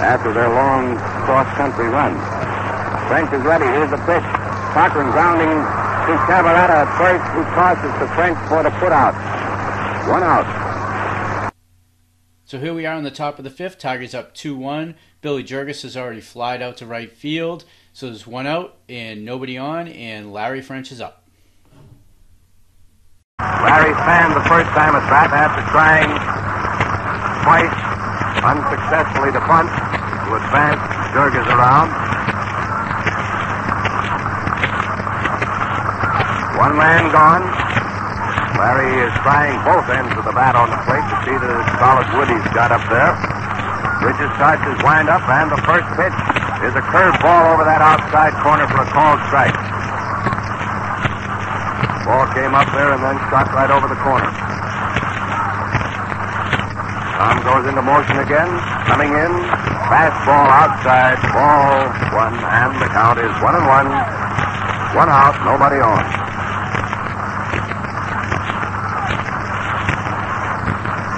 after 0.00 0.32
their 0.32 0.48
long 0.48 0.96
cross-country 1.24 1.88
run. 1.88 2.16
French 3.08 3.32
is 3.32 3.42
ready. 3.44 3.66
Here's 3.66 3.90
the 3.90 4.00
pitch. 4.08 4.24
Cochrane 4.72 5.12
grounding 5.12 5.81
to 6.12 6.18
Cavarretta 6.18 6.84
at 6.84 6.98
first, 6.98 7.24
who 7.32 7.42
tosses 7.56 7.92
to 7.98 8.14
French 8.14 8.36
for 8.48 8.62
the 8.62 8.68
putout. 8.68 9.14
One 10.10 10.22
out. 10.22 11.52
So 12.44 12.58
here 12.58 12.74
we 12.74 12.84
are 12.84 12.94
on 12.94 13.02
the 13.02 13.10
top 13.10 13.38
of 13.38 13.44
the 13.44 13.50
fifth. 13.50 13.78
Tigers 13.78 14.14
up 14.14 14.34
2 14.34 14.54
1. 14.54 14.94
Billy 15.22 15.42
Jurges 15.42 15.82
has 15.82 15.96
already 15.96 16.20
flied 16.20 16.60
out 16.60 16.76
to 16.78 16.86
right 16.86 17.10
field. 17.10 17.64
So 17.94 18.06
there's 18.06 18.26
one 18.26 18.46
out 18.46 18.76
and 18.90 19.24
nobody 19.24 19.56
on, 19.56 19.88
and 19.88 20.32
Larry 20.32 20.60
French 20.60 20.92
is 20.92 21.00
up. 21.00 21.26
Larry 23.40 23.94
fanned 23.94 24.36
the 24.36 24.44
first 24.48 24.68
time 24.70 24.94
at 24.94 25.08
bat 25.08 25.32
after 25.32 25.62
trying 25.72 26.12
twice 27.42 27.72
unsuccessfully 28.44 29.32
to 29.32 29.40
punt 29.40 29.68
to 30.28 30.34
advance 30.36 31.14
Jurges 31.14 31.46
around. 31.48 32.11
One 36.62 36.78
man 36.78 37.10
gone. 37.10 37.42
Larry 38.54 38.94
is 39.02 39.10
trying 39.26 39.58
both 39.66 39.82
ends 39.90 40.14
of 40.14 40.22
the 40.22 40.30
bat 40.30 40.54
on 40.54 40.70
the 40.70 40.78
plate 40.86 41.02
to 41.10 41.16
see 41.26 41.34
the 41.34 41.58
solid 41.82 42.06
wood 42.14 42.30
he's 42.30 42.50
got 42.54 42.70
up 42.70 42.86
there. 42.86 43.18
Bridges 43.98 44.30
starts 44.38 44.62
his 44.62 44.78
wind 44.86 45.10
up, 45.10 45.26
and 45.26 45.50
the 45.50 45.58
first 45.66 45.82
pitch 45.98 46.14
is 46.62 46.70
a 46.78 46.84
curved 46.86 47.18
ball 47.18 47.50
over 47.50 47.66
that 47.66 47.82
outside 47.82 48.30
corner 48.46 48.70
for 48.70 48.78
a 48.78 48.88
called 48.94 49.18
strike. 49.26 49.58
Ball 52.06 52.30
came 52.30 52.54
up 52.54 52.70
there 52.70 52.94
and 52.94 53.02
then 53.02 53.18
shot 53.26 53.50
right 53.50 53.66
over 53.74 53.90
the 53.90 53.98
corner. 53.98 54.30
Tom 57.18 57.42
goes 57.42 57.66
into 57.66 57.82
motion 57.82 58.22
again, 58.22 58.50
coming 58.86 59.10
in. 59.10 59.32
Fastball 59.90 60.46
outside, 60.46 61.18
ball 61.34 61.90
one, 62.14 62.38
and 62.38 62.70
the 62.78 62.86
count 62.94 63.18
is 63.18 63.34
one 63.42 63.58
and 63.58 63.66
one. 63.66 63.90
One 64.94 65.10
out, 65.10 65.34
nobody 65.42 65.82
on. 65.82 66.21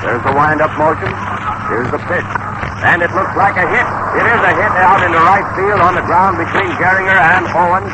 There's 0.05 0.21
the 0.21 0.37
wind-up 0.37 0.77
motion. 0.77 1.09
Here's 1.73 1.89
the 1.89 1.97
pitch. 2.05 2.29
And 2.85 3.01
it 3.01 3.09
looks 3.17 3.33
like 3.41 3.57
a 3.57 3.65
hit. 3.65 3.89
It 4.21 4.27
is 4.29 4.41
a 4.45 4.53
hit 4.53 4.73
out 4.85 5.01
into 5.01 5.17
right 5.17 5.49
field 5.57 5.81
on 5.81 5.97
the 5.97 6.05
ground 6.05 6.37
between 6.37 6.69
Gehringer 6.77 7.17
and 7.17 7.49
Owen. 7.57 7.89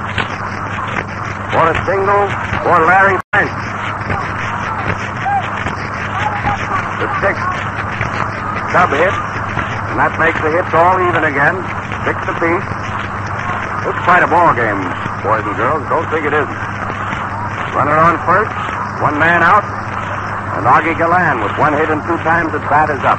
For 1.55 1.71
a 1.71 1.76
single 1.87 2.26
for 2.67 2.83
Larry 2.83 3.14
French. 3.31 3.55
The 6.99 7.09
sixth 7.23 7.47
sub 8.75 8.90
hit. 8.90 9.14
And 9.95 9.97
that 10.02 10.11
makes 10.19 10.43
the 10.43 10.50
hits 10.50 10.75
all 10.75 10.99
even 10.99 11.23
again. 11.23 11.55
Six 12.11 12.19
apiece. 12.26 12.67
It's 13.87 14.02
quite 14.02 14.26
a 14.26 14.31
ball 14.31 14.50
game, 14.59 14.83
boys 15.23 15.47
and 15.47 15.55
girls. 15.55 15.87
Don't 15.87 16.11
think 16.11 16.26
it 16.26 16.35
isn't. 16.35 16.61
Runner 17.79 17.95
on 17.95 18.19
first. 18.26 18.50
One 18.99 19.14
man 19.23 19.47
out. 19.47 19.62
And 20.61 20.69
Augie 20.69 20.93
Galan 20.93 21.40
with 21.40 21.57
one 21.57 21.73
hit 21.73 21.88
and 21.88 22.05
two 22.05 22.21
times 22.21 22.52
at 22.52 22.61
bat 22.69 22.93
is 22.93 23.00
up. 23.00 23.17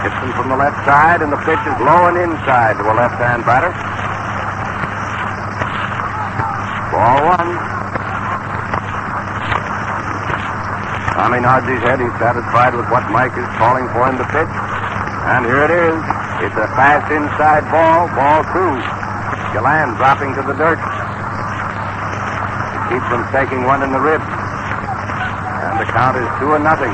Him 0.00 0.32
from 0.32 0.48
the 0.48 0.56
left 0.56 0.80
side, 0.88 1.20
and 1.20 1.28
the 1.28 1.36
pitch 1.44 1.60
is 1.60 1.76
low 1.84 2.08
and 2.08 2.16
inside 2.16 2.80
to 2.80 2.84
a 2.88 2.94
left-hand 2.96 3.44
batter. 3.44 3.68
Ball 6.88 7.20
one. 7.36 7.52
Tommy 11.20 11.44
nods 11.44 11.68
his 11.68 11.84
head. 11.84 12.00
He's 12.00 12.16
satisfied 12.16 12.72
with 12.72 12.88
what 12.88 13.04
Mike 13.12 13.36
is 13.36 13.44
calling 13.60 13.92
for 13.92 14.08
him 14.08 14.16
to 14.16 14.24
pitch. 14.32 14.48
And 15.36 15.44
here 15.44 15.68
it 15.68 15.72
is. 15.74 16.00
It's 16.48 16.56
a 16.56 16.64
fast 16.80 17.12
inside 17.12 17.68
ball. 17.68 18.08
Ball 18.16 18.40
two. 18.56 18.72
Galan 19.52 20.00
dropping 20.00 20.32
to 20.32 20.42
the 20.48 20.56
dirt. 20.56 20.80
To 22.72 22.78
keep 22.88 23.04
from 23.12 23.28
taking 23.36 23.68
one 23.68 23.84
in 23.84 23.92
the 23.92 24.00
ribs. 24.00 24.45
And 25.76 25.84
the 25.84 25.92
count 25.92 26.16
is 26.16 26.24
two 26.40 26.56
and 26.56 26.64
nothing. 26.64 26.88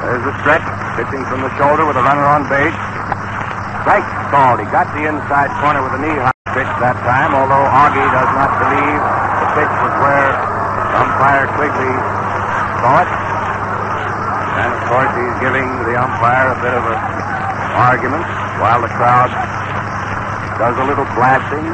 There's 0.00 0.24
the 0.24 0.32
stretch. 0.40 0.64
Pitching 0.96 1.20
from 1.28 1.44
the 1.44 1.52
shoulder 1.60 1.84
with 1.84 2.00
a 2.00 2.04
runner 2.08 2.24
on 2.24 2.48
base. 2.48 2.72
Strike 3.84 4.08
called. 4.32 4.64
He 4.64 4.66
got 4.72 4.88
the 4.96 5.04
inside 5.04 5.52
corner 5.60 5.84
with 5.84 5.92
a 5.92 6.00
knee-high 6.00 6.32
pitch 6.56 6.72
that 6.80 6.96
time, 7.04 7.36
although 7.36 7.68
Augie 7.68 8.08
does 8.16 8.30
not 8.32 8.48
believe 8.64 9.00
the 9.44 9.48
pitch 9.60 9.74
was 9.76 9.92
where 10.00 10.28
umpire 10.96 11.52
Quigley 11.52 11.94
saw 12.80 13.04
it. 13.04 13.10
And 14.56 14.68
of 14.72 14.80
course, 14.88 15.12
he's 15.20 15.36
giving 15.44 15.68
the 15.84 16.00
umpire 16.00 16.56
a 16.56 16.58
bit 16.64 16.72
of 16.72 16.84
an 16.88 16.96
argument 17.76 18.24
while 18.56 18.80
the 18.80 18.88
crowd 18.96 19.28
does 20.56 20.80
a 20.80 20.84
little 20.88 21.04
blasting, 21.12 21.68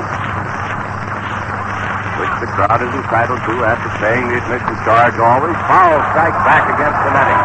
the 2.40 2.48
crowd 2.56 2.80
is 2.80 2.88
entitled 2.96 3.36
to 3.44 3.54
after 3.68 3.92
paying 4.00 4.24
the 4.32 4.40
admission 4.40 4.72
charge 4.88 5.12
always. 5.20 5.52
Foul 5.68 6.00
strike 6.08 6.32
back 6.40 6.72
against 6.72 7.00
the 7.04 7.12
netting. 7.12 7.40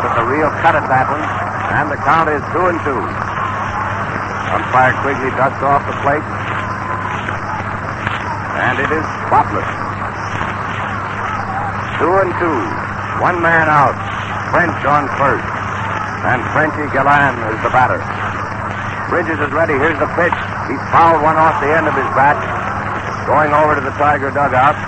Took 0.00 0.16
a 0.16 0.24
real 0.24 0.48
cut 0.64 0.72
at 0.72 0.88
that 0.88 1.04
one, 1.12 1.20
and 1.20 1.92
the 1.92 2.00
count 2.00 2.32
is 2.32 2.40
two 2.56 2.64
and 2.72 2.80
two. 2.80 2.96
Umpire 4.56 4.96
Quigley 5.04 5.28
dusts 5.36 5.60
off 5.60 5.84
the 5.84 5.96
plate, 6.00 6.24
and 8.56 8.80
it 8.80 8.88
is 8.88 9.04
spotless. 9.28 9.68
Two 12.00 12.12
and 12.24 12.32
two. 12.40 12.56
One 13.20 13.36
man 13.44 13.68
out. 13.68 13.96
French 14.48 14.80
on 14.88 15.12
first. 15.20 15.44
And 16.24 16.40
Frenchy 16.56 16.88
Galan 16.88 17.36
is 17.52 17.60
the 17.60 17.68
batter. 17.68 18.00
Bridges 19.12 19.38
is 19.44 19.52
ready. 19.52 19.76
Here's 19.76 19.98
the 20.00 20.08
pitch. 20.16 20.36
He's 20.72 20.80
fouled 20.88 21.20
one 21.20 21.36
off 21.36 21.60
the 21.60 21.68
end 21.68 21.84
of 21.84 21.92
his 21.92 22.08
bat. 22.16 22.55
Going 23.26 23.50
over 23.50 23.74
to 23.74 23.82
the 23.82 23.90
Tiger 23.98 24.30
dugout. 24.30 24.78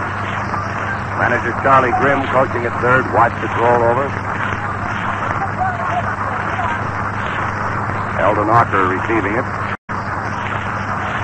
Manager 1.19 1.51
Charlie 1.59 1.91
Grimm 1.99 2.23
coaching 2.31 2.63
at 2.63 2.71
third. 2.79 3.03
Watched 3.11 3.43
it 3.43 3.51
roll 3.59 3.83
over. 3.83 4.07
Elden 8.23 8.47
Auker 8.47 8.95
receiving 8.95 9.35
it. 9.35 9.43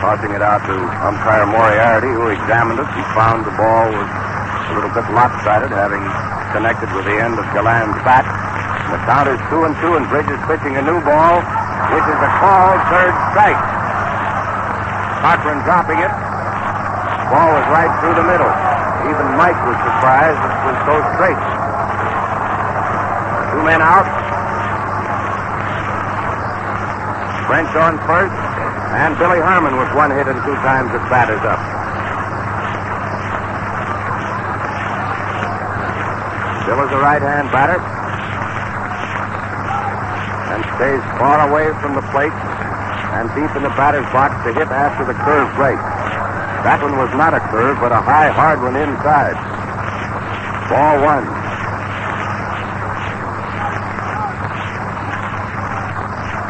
Tossing 0.02 0.35
it 0.35 0.42
out 0.42 0.66
to 0.66 0.75
umpire 1.06 1.47
Moriarty, 1.47 2.11
who 2.11 2.35
examined 2.35 2.83
it 2.83 2.90
and 2.90 3.06
found 3.14 3.47
the 3.47 3.54
ball 3.54 3.94
was 3.94 4.11
a 4.11 4.73
little 4.75 4.90
bit 4.90 5.06
lopsided, 5.14 5.71
having 5.71 6.02
connected 6.50 6.90
with 6.99 7.06
the 7.06 7.14
end 7.14 7.38
of 7.38 7.47
Galan's 7.54 7.94
bat. 8.02 8.26
The 8.90 8.99
count 9.06 9.30
is 9.30 9.38
two 9.54 9.62
and 9.62 9.78
two, 9.78 9.94
and 9.94 10.02
Bridges 10.11 10.42
pitching 10.50 10.75
a 10.78 10.83
new 10.83 10.99
ball, 11.06 11.38
which 11.94 12.06
is 12.11 12.18
a 12.18 12.30
call, 12.42 12.75
third 12.90 13.14
strike. 13.30 13.62
Cochrane 15.23 15.62
dropping 15.62 16.02
it. 16.02 16.24
Ball 17.33 17.57
was 17.57 17.66
right 17.73 17.93
through 18.00 18.16
the 18.21 18.26
middle. 18.28 18.52
Even 19.09 19.26
Mike 19.37 19.57
was 19.64 19.76
surprised 19.81 20.40
it 20.40 20.54
was 20.69 20.78
so 20.85 20.97
straight. 21.16 21.40
Two 23.52 23.62
men 23.64 23.81
out. 23.81 24.09
French 27.47 27.73
on 27.76 28.00
first, 28.09 28.33
and 28.97 29.16
Billy 29.19 29.38
Herman 29.38 29.76
with 29.76 29.93
one 29.95 30.11
hit 30.11 30.26
and 30.26 30.40
two 30.45 30.57
times 30.64 30.90
at 30.97 31.04
batters 31.12 31.45
up. 31.45 31.61
Bill 36.66 36.81
is 36.81 36.93
a 36.93 37.00
right-hand 37.04 37.52
batter 37.52 37.78
and 40.54 40.64
stays 40.76 41.04
far 41.21 41.49
away 41.49 41.69
from 41.81 41.95
the 41.95 42.02
plate 42.09 42.33
and 42.33 43.28
deep 43.37 43.54
in 43.54 43.62
the 43.62 43.75
batter's 43.76 44.09
box 44.12 44.33
to 44.45 44.52
hit 44.54 44.69
after 44.69 45.04
the 45.04 45.14
curve 45.23 45.54
break. 45.57 45.93
That 46.64 46.80
one 46.80 46.97
was 46.97 47.12
not 47.12 47.37
a 47.37 47.44
curve, 47.52 47.76
but 47.76 47.92
a 47.92 48.00
high, 48.00 48.33
hard 48.33 48.64
one 48.64 48.73
inside. 48.73 49.37
Ball 50.73 50.97
one. 51.04 51.28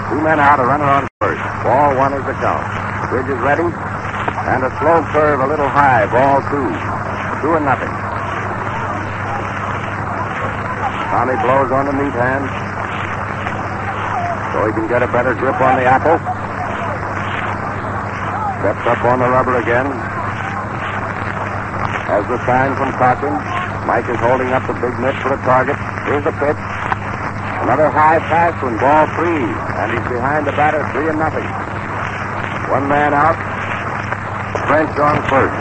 Two 0.06 0.22
men 0.22 0.38
out, 0.38 0.62
a 0.62 0.66
runner 0.70 0.86
on 0.86 1.10
first. 1.18 1.42
Ball 1.66 1.98
one 1.98 2.14
is 2.14 2.22
the 2.30 2.36
count. 2.38 2.62
Bridge 3.10 3.26
is 3.26 3.42
ready. 3.42 3.66
And 3.66 4.62
a 4.62 4.70
slow 4.78 5.02
curve 5.10 5.42
a 5.42 5.48
little 5.50 5.66
high. 5.66 6.06
Ball 6.06 6.38
two. 6.46 6.62
Two 7.42 7.58
and 7.58 7.66
nothing. 7.66 7.90
Tommy 11.10 11.34
blows 11.42 11.74
on 11.74 11.90
the 11.90 11.94
meat 11.98 12.14
hand. 12.14 12.46
So 14.54 14.62
he 14.62 14.72
can 14.78 14.86
get 14.86 15.02
a 15.02 15.10
better 15.10 15.34
grip 15.34 15.58
on 15.58 15.74
the 15.74 15.86
apple. 15.90 16.22
Steps 18.62 18.86
up 18.86 19.04
on 19.04 19.18
the 19.18 19.28
rubber 19.28 19.58
again. 19.58 20.03
Has 22.14 22.30
the 22.30 22.38
sign 22.46 22.78
from 22.78 22.94
Cochrane. 22.94 23.34
Mike 23.90 24.06
is 24.06 24.14
holding 24.22 24.54
up 24.54 24.62
the 24.70 24.76
big 24.78 24.94
mitt 25.02 25.18
for 25.18 25.34
a 25.34 25.40
target. 25.42 25.74
Here's 26.06 26.22
the 26.22 26.30
pitch. 26.38 26.54
Another 27.66 27.90
high 27.90 28.22
pass 28.30 28.54
one, 28.62 28.78
ball 28.78 29.10
three. 29.18 29.42
And 29.42 29.90
he's 29.90 30.06
behind 30.06 30.46
the 30.46 30.54
batter, 30.54 30.86
three 30.94 31.10
and 31.10 31.18
nothing. 31.18 31.42
One 32.70 32.86
man 32.86 33.18
out. 33.18 33.34
French 34.70 34.94
on 34.94 35.26
first. 35.26 35.58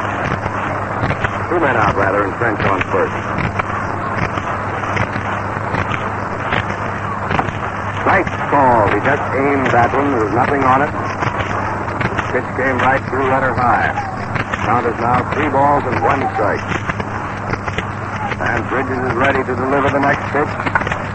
Two 1.50 1.58
men 1.58 1.74
out, 1.74 1.98
rather, 1.98 2.22
and 2.22 2.38
French 2.38 2.62
on 2.70 2.86
first. 2.94 3.18
Strike 8.06 8.30
call. 8.54 8.94
He 8.94 9.02
just 9.02 9.26
aimed 9.42 9.74
that 9.74 9.90
one. 9.90 10.06
There 10.14 10.22
was 10.22 10.38
nothing 10.38 10.62
on 10.62 10.86
it. 10.86 10.94
Pitch 12.30 12.46
came 12.62 12.78
right 12.78 13.02
through 13.10 13.26
letter 13.26 13.58
high. 13.58 14.03
Count 14.64 14.88
is 14.88 14.96
now 15.04 15.20
three 15.36 15.52
balls 15.52 15.84
and 15.84 16.00
one 16.00 16.24
strike. 16.40 16.64
And 18.40 18.64
Bridges 18.72 18.96
is 18.96 19.16
ready 19.20 19.44
to 19.44 19.54
deliver 19.60 19.92
the 19.92 20.00
next 20.00 20.24
pitch. 20.32 20.48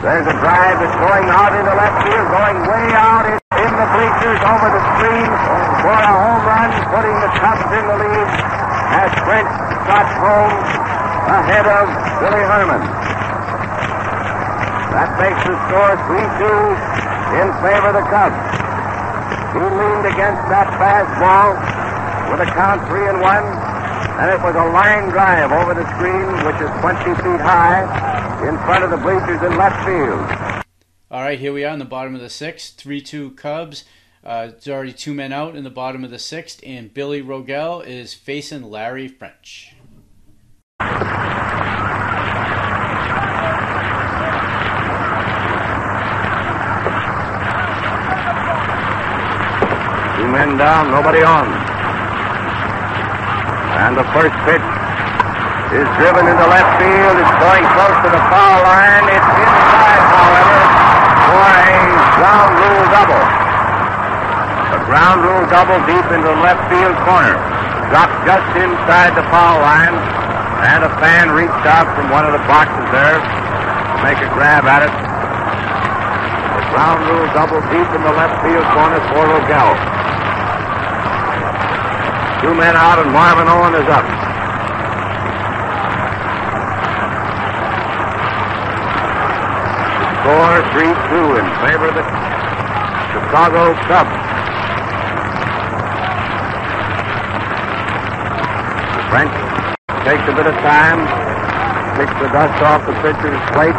There's 0.05 0.29
a 0.29 0.37
drive 0.37 0.77
that's 0.77 0.99
going 1.01 1.33
out 1.33 1.57
into 1.57 1.73
left 1.73 1.97
field, 2.05 2.29
going 2.29 2.59
way 2.69 2.87
out 2.93 3.25
in, 3.25 3.41
in 3.41 3.73
the 3.73 3.89
bleachers 3.97 4.41
over 4.45 4.69
the 4.69 4.83
screen 5.01 5.33
for 5.81 5.97
a 5.97 6.13
home 6.13 6.45
run, 6.45 6.71
putting 6.93 7.17
the 7.25 7.31
Cubs 7.41 7.69
in 7.73 7.85
the 7.89 7.97
lead 7.97 8.29
as 9.01 9.11
French 9.25 9.53
trots 9.89 10.13
home 10.21 10.55
ahead 11.33 11.67
of 11.73 11.85
Billy 12.21 12.45
Herman. 12.45 12.85
That 14.93 15.11
makes 15.25 15.41
the 15.49 15.57
score 15.73 15.97
3-2 16.05 16.53
in 17.41 17.49
favor 17.65 17.89
of 17.89 17.97
the 17.97 18.07
Cubs. 18.13 18.37
He 19.57 19.65
leaned 19.65 20.05
against 20.05 20.45
that 20.53 20.69
fastball 20.77 21.68
with 22.31 22.41
a 22.41 22.47
count 22.47 22.87
3 22.89 23.09
and 23.09 23.21
1, 23.21 23.45
and 24.21 24.31
it 24.31 24.41
was 24.43 24.55
a 24.55 24.69
line 24.73 25.09
drive 25.09 25.51
over 25.51 25.75
the 25.75 25.87
screen, 25.97 26.29
which 26.45 26.61
is 26.61 26.71
20 26.81 27.15
feet 27.23 27.41
high 27.41 28.49
in 28.49 28.57
front 28.59 28.85
of 28.85 28.91
the 28.91 28.97
bleachers 28.97 29.43
in 29.43 29.57
left 29.57 29.85
field. 29.85 30.65
All 31.11 31.23
right, 31.23 31.39
here 31.39 31.53
we 31.53 31.65
are 31.65 31.73
in 31.73 31.79
the 31.79 31.87
bottom 31.87 32.15
of 32.15 32.21
the 32.21 32.29
sixth, 32.29 32.77
3 32.77 33.01
2 33.01 33.31
Cubs. 33.31 33.85
Uh, 34.23 34.49
it's 34.51 34.69
already 34.69 34.93
two 34.93 35.15
men 35.15 35.33
out 35.33 35.57
in 35.57 35.65
the 35.65 35.71
bottom 35.71 36.05
of 36.05 36.11
the 36.11 36.19
sixth, 36.19 36.61
and 36.67 36.93
Billy 36.93 37.23
Rogell 37.23 37.87
is 37.87 38.13
facing 38.13 38.63
Larry 38.65 39.09
French. 39.09 39.75
Two 50.19 50.27
men 50.27 50.59
down, 50.59 50.91
nobody 50.91 51.23
on. 51.23 51.68
And 53.79 53.95
the 53.95 54.03
first 54.11 54.35
pitch 54.43 54.67
is 55.71 55.87
driven 56.03 56.27
into 56.27 56.47
left 56.51 56.73
field. 56.83 57.15
It's 57.15 57.37
going 57.39 57.63
close 57.79 57.99
to 58.03 58.11
the 58.11 58.23
foul 58.27 58.59
line. 58.67 59.07
It's 59.07 59.31
inside, 59.39 60.03
however, 60.19 60.61
for 61.31 61.47
a 61.47 61.79
ground 62.19 62.53
rule 62.59 62.87
double. 62.91 63.25
A 64.75 64.81
ground 64.83 65.19
rule 65.23 65.45
double 65.47 65.79
deep 65.87 66.07
into 66.11 66.27
the 66.27 66.43
left 66.43 66.67
field 66.67 66.97
corner. 67.07 67.39
Dropped 67.95 68.19
just 68.27 68.51
inside 68.59 69.15
the 69.15 69.23
foul 69.31 69.63
line. 69.63 69.95
And 70.59 70.83
a 70.83 70.91
fan 70.99 71.31
reached 71.31 71.65
out 71.71 71.87
from 71.95 72.11
one 72.11 72.27
of 72.27 72.35
the 72.35 72.43
boxes 72.51 72.83
there 72.91 73.23
to 73.23 73.97
make 74.03 74.19
a 74.19 74.27
grab 74.35 74.67
at 74.67 74.91
it. 74.91 74.95
The 76.59 76.65
ground 76.75 76.99
rule 77.07 77.31
double 77.31 77.63
deep 77.71 77.87
in 77.95 78.03
the 78.03 78.15
left 78.19 78.43
field 78.43 78.67
corner 78.75 78.99
for 79.15 79.23
Rogell. 79.23 79.98
Two 82.41 82.55
men 82.55 82.77
out, 82.77 82.99
and 82.99 83.13
Marvin 83.13 83.49
Owen 83.49 83.75
is 83.75 83.89
up. 83.89 84.29
score 90.29 90.61
3-2 90.77 91.41
in 91.41 91.47
favor 91.65 91.89
of 91.89 91.95
the 91.97 92.05
Chicago 93.17 93.73
Cubs. 93.89 94.13
French 99.09 99.33
takes 100.05 100.29
a 100.29 100.35
bit 100.37 100.45
of 100.45 100.55
time, 100.61 101.01
picks 101.97 102.13
the 102.21 102.29
dust 102.29 102.61
off 102.61 102.85
the 102.85 102.93
pitcher's 103.01 103.41
plate. 103.57 103.79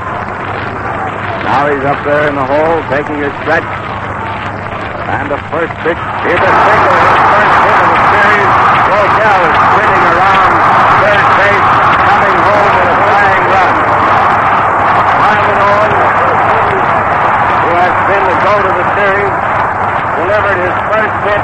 Now 1.46 1.70
he's 1.70 1.86
up 1.86 2.04
there 2.04 2.30
in 2.30 2.34
the 2.34 2.46
hole 2.46 2.82
taking 2.90 3.22
his 3.22 3.34
stretch. 3.46 3.70
And 5.06 5.30
the 5.30 5.38
first 5.54 5.74
pitch 5.86 6.02
is 6.34 6.40
a 6.42 6.54
single. 6.66 6.98
His 6.98 7.22
first 7.30 7.58
hit 7.62 7.78
of 7.78 7.90
the 7.94 8.02
series. 8.10 9.09
Is 9.20 9.26
spinning 9.28 10.06
around 10.16 10.52
third 11.04 11.28
base, 11.36 11.70
coming 12.08 12.40
home 12.40 12.72
with 12.72 12.88
a 12.88 12.98
flying 13.04 13.46
run. 13.52 13.76
Marvin 15.20 15.60
Owens, 15.60 16.00
who 17.60 17.72
has 17.84 17.96
been 18.08 18.24
the 18.32 18.38
goat 18.48 18.64
of 18.64 18.76
the 18.80 18.88
series, 18.96 19.36
delivered 20.24 20.60
his 20.64 20.76
first 20.88 21.16
hit 21.28 21.44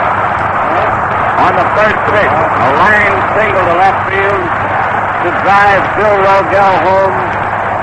on 1.35 1.51
the 1.51 1.67
first 1.75 1.99
pitch. 2.15 2.35
A 2.63 2.69
line 2.79 3.15
single 3.35 3.65
to 3.67 3.75
left 3.75 4.01
field 4.07 4.43
to 4.43 5.29
drive 5.43 5.83
Bill 5.99 6.15
Rogell 6.23 6.75
home 6.79 7.17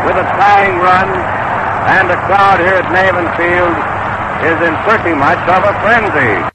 with 0.09 0.17
a 0.17 0.27
tying 0.41 0.81
run. 0.81 1.09
And 1.93 2.09
the 2.09 2.17
crowd 2.25 2.65
here 2.65 2.81
at 2.81 2.89
Navin 2.89 3.29
Field 3.37 3.77
is 4.41 4.57
in 4.57 4.75
pretty 4.89 5.13
much 5.13 5.41
of 5.53 5.63
a 5.69 5.75
frenzy. 5.85 6.52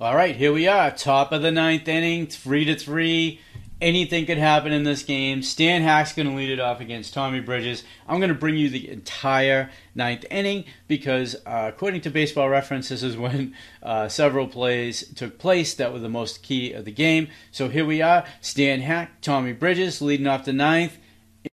All 0.00 0.16
right, 0.16 0.34
here 0.34 0.50
we 0.50 0.66
are, 0.66 0.90
top 0.90 1.30
of 1.30 1.42
the 1.42 1.50
ninth 1.50 1.86
inning, 1.86 2.26
three 2.26 2.64
to 2.64 2.74
three. 2.74 3.38
Anything 3.82 4.24
could 4.24 4.38
happen 4.38 4.72
in 4.72 4.82
this 4.82 5.02
game. 5.02 5.42
Stan 5.42 5.82
Hack's 5.82 6.14
going 6.14 6.26
to 6.26 6.34
lead 6.34 6.48
it 6.48 6.58
off 6.58 6.80
against 6.80 7.12
Tommy 7.12 7.40
Bridges. 7.40 7.84
I'm 8.08 8.18
going 8.18 8.30
to 8.30 8.34
bring 8.34 8.56
you 8.56 8.70
the 8.70 8.88
entire 8.88 9.70
ninth 9.94 10.24
inning 10.30 10.64
because, 10.88 11.34
uh, 11.44 11.70
according 11.74 12.00
to 12.02 12.10
Baseball 12.10 12.48
Reference, 12.48 12.88
this 12.88 13.02
is 13.02 13.18
when 13.18 13.54
uh, 13.82 14.08
several 14.08 14.48
plays 14.48 15.06
took 15.12 15.38
place 15.38 15.74
that 15.74 15.92
were 15.92 15.98
the 15.98 16.08
most 16.08 16.42
key 16.42 16.72
of 16.72 16.86
the 16.86 16.92
game. 16.92 17.28
So 17.50 17.68
here 17.68 17.84
we 17.84 18.00
are, 18.00 18.24
Stan 18.40 18.80
Hack, 18.80 19.20
Tommy 19.20 19.52
Bridges 19.52 20.00
leading 20.00 20.26
off 20.26 20.46
the 20.46 20.54
ninth. 20.54 20.96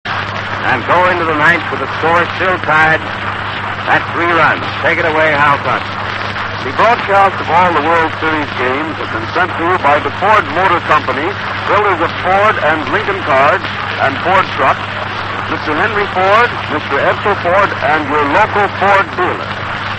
And 0.06 0.86
go 0.86 1.10
into 1.10 1.26
the 1.26 1.36
ninth 1.36 1.70
with 1.70 1.80
the 1.80 1.98
score 1.98 2.24
still 2.36 2.56
tied 2.64 3.02
at 3.02 4.14
three 4.14 4.32
runs. 4.32 4.64
Take 4.80 4.98
it 4.98 5.04
away, 5.04 5.30
Hal 5.32 5.58
Tuck. 5.58 6.09
The 6.60 6.76
broadcast 6.76 7.40
of 7.40 7.48
all 7.48 7.72
the 7.72 7.80
World 7.88 8.12
Series 8.20 8.52
games 8.60 8.92
has 9.00 9.08
been 9.16 9.24
sent 9.32 9.48
to 9.48 9.64
you 9.64 9.80
by 9.80 9.96
the 9.96 10.12
Ford 10.20 10.44
Motor 10.52 10.76
Company, 10.92 11.24
builders 11.64 12.04
of 12.04 12.12
Ford 12.20 12.56
and 12.60 12.84
Lincoln 12.92 13.16
cars 13.24 13.64
and 14.04 14.12
Ford 14.20 14.44
trucks, 14.60 14.84
Mr. 15.48 15.72
Henry 15.72 16.04
Ford, 16.12 16.52
Mr. 16.68 17.00
Edsel 17.00 17.32
Ford, 17.40 17.70
and 17.80 18.04
your 18.12 18.24
local 18.36 18.68
Ford 18.76 19.06
dealer. 19.16 19.50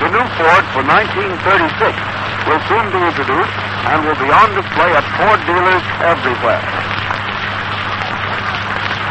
The 0.06 0.14
new 0.14 0.26
Ford 0.38 0.66
for 0.78 0.86
1936 0.86 1.98
will 2.46 2.62
soon 2.70 2.86
be 2.94 3.02
introduced 3.10 3.58
and 3.90 4.06
will 4.06 4.22
be 4.22 4.30
on 4.30 4.54
display 4.54 4.94
at 4.94 5.06
Ford 5.18 5.42
dealers 5.50 5.82
everywhere. 6.06 7.01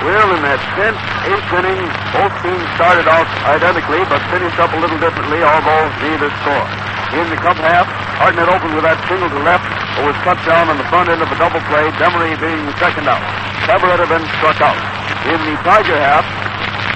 Well, 0.01 0.33
in 0.33 0.41
that 0.41 0.57
tenth, 0.81 0.97
eighth 1.29 1.53
inning, 1.61 1.81
both 2.17 2.33
teams 2.41 2.65
started 2.81 3.05
off 3.05 3.29
identically, 3.45 4.01
but 4.09 4.25
finished 4.33 4.57
up 4.57 4.73
a 4.73 4.81
little 4.81 4.97
differently, 4.97 5.45
although 5.45 5.93
neither 6.01 6.33
scored. 6.41 6.73
In 7.21 7.29
the 7.29 7.37
Cub 7.37 7.61
half, 7.61 7.85
Hartnett 8.17 8.49
opened 8.49 8.73
with 8.73 8.87
that 8.89 8.97
single 9.13 9.29
to 9.29 9.41
left, 9.45 9.61
but 10.01 10.09
was 10.09 10.17
cut 10.25 10.41
down 10.49 10.73
on 10.73 10.81
the 10.81 10.89
front 10.89 11.13
end 11.13 11.21
of 11.21 11.29
a 11.29 11.37
double 11.37 11.61
play, 11.69 11.85
Demaree 12.01 12.33
being 12.41 12.65
the 12.65 12.73
second 12.81 13.13
out. 13.13 13.21
Cavarretta 13.69 14.09
then 14.09 14.25
struck 14.41 14.57
out. 14.65 14.79
In 15.29 15.37
the 15.45 15.53
Tiger 15.69 16.01
half, 16.01 16.25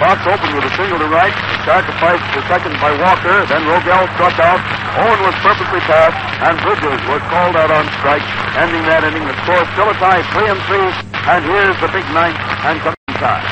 Fox 0.00 0.24
opened 0.24 0.56
with 0.56 0.64
a 0.64 0.72
single 0.72 0.96
to 0.96 1.08
right, 1.12 1.36
sacrificed 1.68 2.24
the 2.32 2.40
second 2.48 2.72
by 2.80 2.88
Walker, 3.04 3.44
then 3.52 3.68
Rogell 3.68 4.08
struck 4.16 4.40
out. 4.40 4.64
Owen 4.96 5.20
was 5.28 5.36
perfectly 5.44 5.84
passed, 5.84 6.16
and 6.40 6.56
Bridges 6.64 7.04
was 7.04 7.20
called 7.28 7.52
out 7.52 7.68
on 7.68 7.84
strike, 8.00 8.24
ending 8.56 8.80
that 8.88 9.04
inning. 9.04 9.28
The 9.28 9.36
score 9.44 9.60
still 9.76 9.92
a 9.92 9.96
tie, 10.00 10.24
three 10.32 10.48
and 10.48 10.60
three, 10.64 11.03
and 11.24 11.40
here's 11.40 11.78
the 11.80 11.88
big 11.88 12.04
ninth 12.12 12.36
and 12.68 12.76
coming 12.84 13.16
time. 13.16 13.44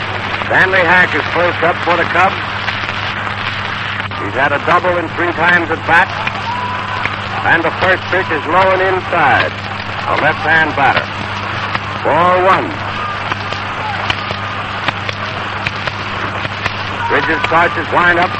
Stanley 0.45 0.85
Hack 0.85 1.09
is 1.17 1.25
first 1.33 1.57
up 1.65 1.73
for 1.89 1.97
the 1.97 2.05
Cubs. 2.13 2.37
He's 4.21 4.37
had 4.37 4.53
a 4.53 4.61
double 4.69 5.01
and 5.01 5.09
three 5.17 5.33
times 5.33 5.73
at 5.73 5.81
bat. 5.89 6.05
And 7.49 7.65
the 7.65 7.73
first 7.81 8.05
pitch 8.13 8.29
is 8.29 8.45
low 8.45 8.69
and 8.77 8.83
inside. 8.85 9.51
A 10.05 10.15
left-hand 10.21 10.77
batter. 10.77 11.03
Ball 12.05 12.45
one. 12.45 12.69
Bridges 17.09 17.41
starts 17.49 17.73
his 17.73 17.89
windup. 17.89 18.31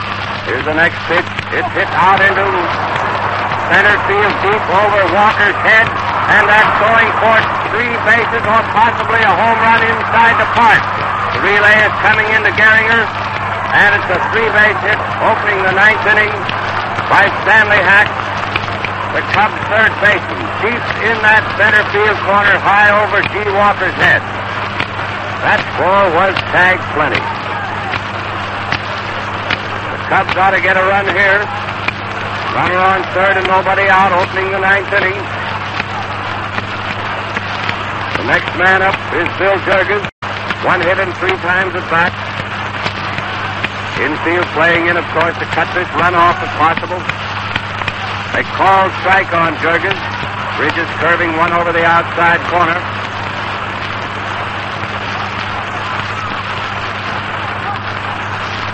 Here's 0.45 0.65
the 0.69 0.77
next 0.77 1.01
pitch. 1.09 1.29
It's 1.57 1.73
hit 1.73 1.89
out 1.97 2.21
into 2.21 3.02
center 3.73 3.97
field 4.05 4.35
deep 4.45 4.65
over 4.69 5.01
Walker's 5.17 5.57
head. 5.65 5.89
And 5.89 6.45
that's 6.45 6.75
going 6.77 7.09
for 7.25 7.37
three 7.73 7.97
bases 8.05 8.45
or 8.45 8.61
possibly 8.77 9.21
a 9.25 9.33
home 9.33 9.59
run 9.65 9.81
inside 9.81 10.37
the 10.37 10.49
park. 10.53 10.83
The 11.33 11.41
relay 11.41 11.77
is 11.89 11.95
coming 12.05 12.29
into 12.37 12.53
Gehringer. 12.53 13.03
And 13.73 13.97
it's 13.97 14.11
a 14.13 14.21
three-base 14.29 14.81
hit 14.85 15.01
opening 15.25 15.65
the 15.65 15.73
ninth 15.73 16.05
inning 16.05 16.33
by 17.09 17.33
Stanley 17.49 17.81
Hack. 17.81 18.13
The 19.17 19.25
Cubs 19.33 19.57
third 19.73 19.93
baseman, 20.05 20.45
deep 20.61 20.85
in 21.09 21.17
that 21.25 21.45
center 21.57 21.85
field 21.93 22.17
corner, 22.29 22.57
high 22.61 22.93
over 22.93 23.25
G. 23.33 23.41
Walker's 23.57 23.97
head. 23.97 24.21
That 25.45 25.61
ball 25.81 26.13
was 26.13 26.37
tagged 26.53 26.85
plenty. 26.93 27.21
The 29.97 30.01
Cubs 30.13 30.37
ought 30.37 30.53
to 30.57 30.61
get 30.61 30.77
a 30.77 30.85
run 30.85 31.09
here. 31.09 31.62
Runner 32.53 32.85
on 32.85 33.01
third 33.17 33.41
and 33.41 33.49
nobody 33.49 33.89
out, 33.89 34.13
opening 34.13 34.53
the 34.53 34.61
ninth 34.61 34.93
inning. 34.93 35.17
The 38.21 38.29
next 38.29 38.53
man 38.61 38.85
up 38.85 38.93
is 39.17 39.25
Bill 39.41 39.57
Jurgens. 39.65 40.05
One 40.61 40.85
hit 40.85 41.01
and 41.01 41.17
three 41.17 41.33
times 41.41 41.73
at 41.73 41.81
bat. 41.89 42.13
Infield 44.05 44.45
playing 44.53 44.93
in, 44.93 45.01
of 45.01 45.09
course, 45.17 45.33
to 45.41 45.49
cut 45.57 45.65
this 45.73 45.89
run 45.97 46.13
off 46.13 46.37
if 46.45 46.53
possible. 46.61 47.01
They 48.37 48.45
call 48.53 48.93
strike 49.01 49.33
on 49.33 49.57
Jurgens. 49.65 49.97
Bridges 50.61 50.93
curving 51.01 51.33
one 51.41 51.57
over 51.57 51.73
the 51.73 51.89
outside 51.89 52.45
corner. 52.53 52.77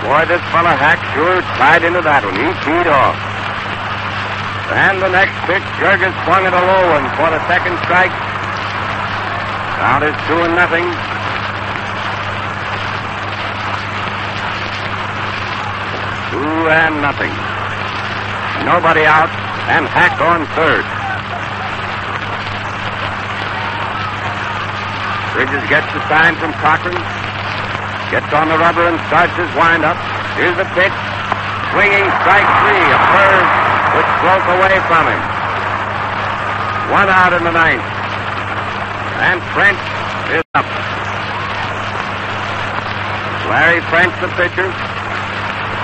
Boy, 0.03 0.27
this 0.27 0.43
fella 0.51 0.75
Hack 0.75 0.99
sure 1.15 1.43
tied 1.55 1.85
into 1.87 2.03
that 2.03 2.27
one. 2.27 2.35
He 2.35 2.51
teed 2.67 2.91
off. 2.91 3.38
And 4.69 5.01
the 5.01 5.09
next 5.09 5.33
pitch, 5.49 5.65
Jurgens 5.81 6.13
swung 6.29 6.45
at 6.45 6.53
a 6.53 6.61
low 6.61 6.85
one 6.93 7.09
for 7.17 7.33
the 7.33 7.41
second 7.49 7.73
strike. 7.89 8.13
Count 9.81 10.05
is 10.05 10.13
two 10.29 10.37
and 10.45 10.53
nothing. 10.53 10.85
Two 16.29 16.69
and 16.69 17.01
nothing. 17.01 17.33
Nobody 18.69 19.09
out, 19.09 19.33
and 19.73 19.89
Hack 19.89 20.21
on 20.21 20.45
third. 20.53 20.85
Bridges 25.33 25.65
gets 25.73 25.89
the 25.97 26.03
sign 26.13 26.37
from 26.37 26.53
Cochrane. 26.61 27.01
Gets 28.13 28.29
on 28.37 28.53
the 28.53 28.59
rubber 28.61 28.85
and 28.85 29.01
starts 29.09 29.33
his 29.33 29.49
windup. 29.57 29.97
Here's 30.37 30.57
the 30.61 30.69
pitch. 30.77 30.93
Swinging 31.73 32.05
strike 32.21 32.49
three. 32.69 32.85
A 32.85 33.01
curve 33.17 33.58
which 33.99 34.11
broke 34.23 34.47
away 34.55 34.79
from 34.87 35.11
him. 35.11 35.23
One 36.95 37.11
out 37.11 37.35
in 37.35 37.43
the 37.43 37.51
ninth. 37.51 37.83
And 39.19 39.43
French 39.51 39.83
is 40.31 40.47
up. 40.55 40.63
Larry 43.51 43.83
French, 43.91 44.15
the 44.23 44.31
pitcher. 44.39 44.71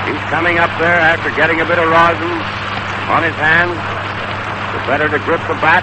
He's 0.06 0.22
coming 0.30 0.62
up 0.62 0.70
there 0.78 0.94
after 0.94 1.34
getting 1.34 1.60
a 1.60 1.66
bit 1.66 1.82
of 1.82 1.90
rosin 1.90 2.30
on 3.10 3.26
his 3.26 3.34
hands. 3.34 3.74
The 3.74 4.80
better 4.86 5.08
to 5.10 5.18
grip 5.26 5.40
the 5.50 5.58
bat. 5.58 5.82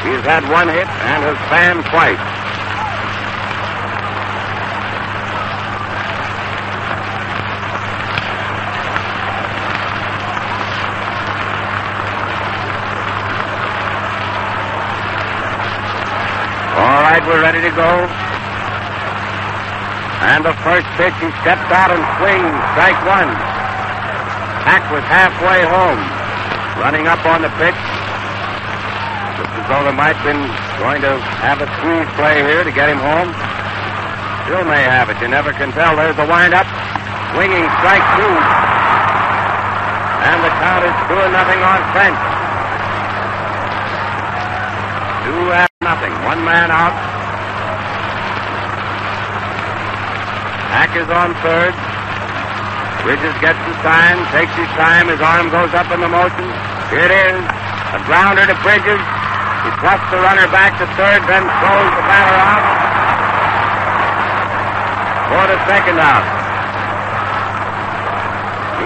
He's 0.00 0.24
had 0.24 0.48
one 0.48 0.68
hit 0.68 0.88
and 0.88 1.20
has 1.28 1.36
fanned 1.52 1.84
twice. 1.92 2.36
All 16.76 17.02
right, 17.02 17.15
we're 17.26 17.42
ready 17.42 17.58
to 17.58 17.74
go. 17.74 17.90
And 20.22 20.46
the 20.46 20.54
first 20.62 20.86
pitch, 20.94 21.14
he 21.18 21.28
steps 21.42 21.66
out 21.74 21.90
and 21.90 22.02
swings. 22.22 22.54
Strike 22.72 22.98
one. 23.02 23.30
Hack 24.62 24.86
was 24.94 25.02
halfway 25.10 25.66
home. 25.66 25.98
Running 26.78 27.10
up 27.10 27.22
on 27.26 27.42
the 27.42 27.50
pitch. 27.58 27.78
Looks 29.42 29.54
as 29.58 29.66
though 29.66 29.82
they 29.84 29.94
might 29.94 30.14
have 30.14 30.26
been 30.26 30.42
going 30.78 31.02
to 31.02 31.18
have 31.42 31.58
a 31.58 31.68
squeeze 31.78 32.10
play 32.14 32.46
here 32.46 32.62
to 32.62 32.70
get 32.70 32.88
him 32.88 33.02
home. 33.02 33.30
still 34.46 34.62
may 34.66 34.86
have 34.86 35.10
it. 35.10 35.18
You 35.18 35.26
never 35.26 35.50
can 35.50 35.70
tell. 35.74 35.98
There's 35.98 36.14
the 36.14 36.26
windup. 36.30 36.66
Swinging 37.34 37.66
strike 37.82 38.06
two. 38.18 38.34
And 40.26 40.38
the 40.42 40.52
count 40.62 40.82
is 40.86 40.96
two 41.10 41.18
and 41.18 41.34
nothing 41.34 41.60
on 41.62 41.80
French. 41.90 42.20
Two 45.26 45.44
and 45.54 45.70
nothing. 45.82 46.14
One 46.22 46.42
man 46.42 46.70
out. 46.70 47.05
Hack 50.76 50.92
is 50.92 51.08
on 51.08 51.32
third. 51.40 51.72
Bridges 53.00 53.32
gets 53.40 53.56
the 53.64 53.72
sign, 53.80 54.20
takes 54.28 54.52
his 54.60 54.68
time. 54.76 55.08
His 55.08 55.24
arm 55.24 55.48
goes 55.48 55.72
up 55.72 55.88
in 55.88 56.04
the 56.04 56.12
motion. 56.12 56.44
Here 56.92 57.00
it 57.00 57.16
is. 57.32 57.40
A 57.96 58.00
grounder 58.04 58.44
to 58.44 58.52
Bridges. 58.60 59.00
He 59.64 59.70
thrusts 59.80 60.04
the 60.12 60.20
runner 60.20 60.44
back 60.52 60.76
to 60.76 60.84
third, 61.00 61.24
then 61.24 61.48
throws 61.48 61.90
the 61.96 62.04
batter 62.04 62.36
out. 62.44 62.64
For 65.32 65.44
the 65.48 65.58
second 65.64 65.96
out. 65.96 66.28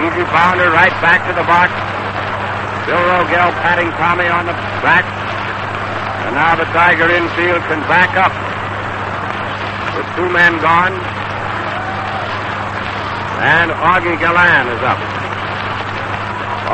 Easy 0.06 0.22
bounder 0.30 0.70
right 0.70 0.94
back 1.02 1.26
to 1.26 1.34
the 1.34 1.42
box. 1.42 1.74
Bill 2.86 3.02
Rogell 3.02 3.50
patting 3.66 3.90
Tommy 3.98 4.30
on 4.30 4.46
the 4.46 4.54
back. 4.78 5.02
And 6.30 6.38
now 6.38 6.54
the 6.54 6.70
Tiger 6.70 7.10
infield 7.10 7.66
can 7.66 7.82
back 7.90 8.14
up. 8.14 8.30
With 9.98 10.06
two 10.14 10.30
men 10.30 10.54
gone. 10.62 11.09
And 13.40 13.72
Augie 13.72 14.20
Galan 14.20 14.68
is 14.68 14.82
up. 14.84 15.00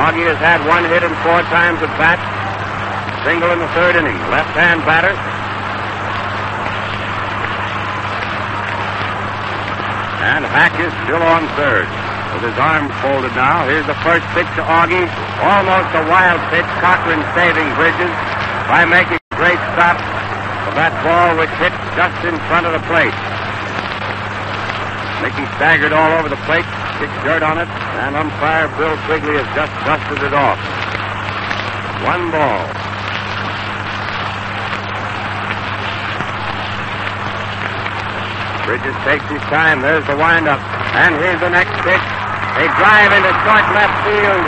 Augie 0.03 0.27
has 0.27 0.35
had 0.43 0.59
one 0.67 0.83
hit 0.91 0.99
and 0.99 1.15
four 1.23 1.39
times 1.47 1.79
at 1.79 1.87
bat. 1.95 2.19
Single 3.23 3.55
in 3.55 3.59
the 3.63 3.71
third 3.71 3.95
inning. 3.95 4.19
Left-hand 4.27 4.83
batter. 4.83 5.15
And 10.27 10.43
Hack 10.43 10.75
is 10.83 10.91
still 11.07 11.23
on 11.23 11.47
third. 11.55 11.87
With 12.35 12.51
his 12.51 12.59
arms 12.59 12.91
folded 12.99 13.31
now. 13.31 13.63
Here's 13.63 13.87
the 13.87 13.95
first 14.03 14.27
pitch 14.35 14.51
to 14.59 14.63
Augie. 14.67 15.07
Almost 15.39 15.95
a 15.95 16.03
wild 16.11 16.43
pitch. 16.51 16.67
Cochrane 16.83 17.23
saving 17.31 17.71
Bridges 17.79 18.11
by 18.67 18.83
making 18.83 19.15
a 19.15 19.35
great 19.39 19.61
stop 19.71 19.95
of 20.67 20.75
that 20.75 20.91
ball 20.99 21.31
which 21.39 21.49
hit 21.63 21.71
just 21.95 22.19
in 22.27 22.35
front 22.51 22.67
of 22.67 22.75
the 22.75 22.83
plate. 22.91 23.36
Mickey 25.21 25.45
staggered 25.57 25.93
all 25.93 26.11
over 26.19 26.29
the 26.29 26.39
plate, 26.45 26.65
kicked 27.01 27.17
dirt 27.25 27.43
on 27.43 27.57
it, 27.57 27.67
and 28.05 28.15
umpire 28.15 28.67
Bill 28.77 28.95
Quigley 29.09 29.37
has 29.41 29.49
just 29.57 29.73
dusted 29.85 30.21
it 30.21 30.33
off. 30.33 30.59
One 32.05 32.29
ball. 32.31 32.61
Bridges 38.67 38.99
takes 39.07 39.23
his 39.31 39.39
time. 39.47 39.81
There's 39.81 40.03
the 40.05 40.17
windup. 40.19 40.59
And 40.91 41.15
here's 41.23 41.39
the 41.39 41.47
next 41.47 41.71
pitch. 41.87 42.03
They 42.59 42.67
drive 42.75 43.15
into 43.15 43.31
short 43.47 43.63
left 43.71 43.95
field. 44.03 44.43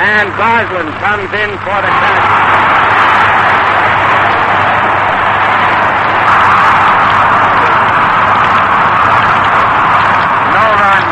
And 0.00 0.32
Goslin 0.40 0.88
comes 0.96 1.28
in 1.28 1.50
for 1.60 1.78
the 1.84 1.92
catch. 1.92 2.24
No 10.56 10.64
run. 10.80 11.04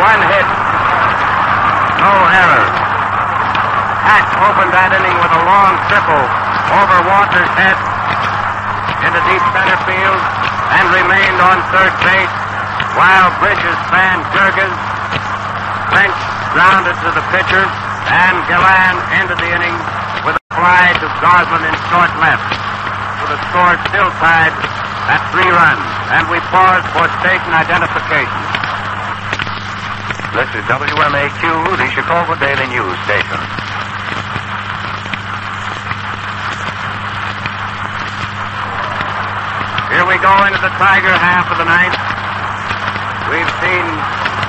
One 0.00 0.22
hit. 0.32 0.48
No 2.00 2.14
error. 2.40 2.64
Hack 4.00 4.24
opened 4.50 4.74
that 4.74 4.90
inning 4.90 5.14
with 5.22 5.30
a 5.30 5.42
long 5.46 5.78
triple 5.86 6.26
over 6.74 6.98
Walter's 7.06 7.54
head 7.54 7.78
into 9.06 9.22
deep 9.30 9.44
center 9.54 9.78
field 9.86 10.20
and 10.74 10.84
remained 10.90 11.38
on 11.38 11.62
third 11.70 11.94
base 12.02 12.34
while 12.98 13.30
Bridges 13.38 13.78
fanned 13.94 14.26
Jurgens. 14.34 14.74
French 15.94 16.18
grounded 16.50 16.98
to 16.98 17.14
the 17.14 17.22
pitcher, 17.30 17.62
and 17.62 18.34
Galan 18.50 18.98
ended 19.22 19.38
the 19.38 19.50
inning 19.54 19.76
with 20.26 20.34
a 20.34 20.42
fly 20.50 20.98
to 20.98 21.06
Goslin 21.22 21.62
in 21.62 21.76
short 21.86 22.10
left. 22.18 22.50
With 23.22 23.30
the 23.30 23.40
score 23.54 23.78
still 23.86 24.10
tied 24.18 24.50
at 25.14 25.22
three 25.30 25.46
runs, 25.46 25.86
and 26.10 26.26
we 26.26 26.42
pause 26.50 26.82
for 26.90 27.06
station 27.22 27.54
identification. 27.54 28.42
This 30.34 30.50
is 30.58 30.66
WMAQ, 30.66 31.38
the 31.78 31.86
Chicago 31.94 32.34
Daily 32.42 32.66
News 32.66 32.98
Station. 33.06 33.69
We 40.10 40.18
go 40.18 40.34
into 40.42 40.58
the 40.58 40.74
Tiger 40.74 41.14
half 41.14 41.46
of 41.54 41.56
the 41.62 41.68
ninth. 41.70 41.94
We've 43.30 43.54
seen 43.62 43.86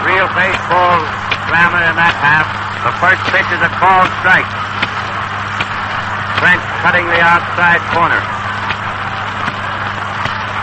real 0.01 0.25
baseball 0.33 0.97
glamour 1.45 1.85
in 1.85 1.93
that 2.01 2.17
half. 2.17 2.49
The 2.81 2.89
first 2.97 3.21
pitch 3.29 3.45
is 3.53 3.61
a 3.61 3.69
called 3.77 4.09
strike. 4.25 4.49
French 6.41 6.65
cutting 6.81 7.05
the 7.05 7.21
outside 7.21 7.77
corner. 7.93 8.17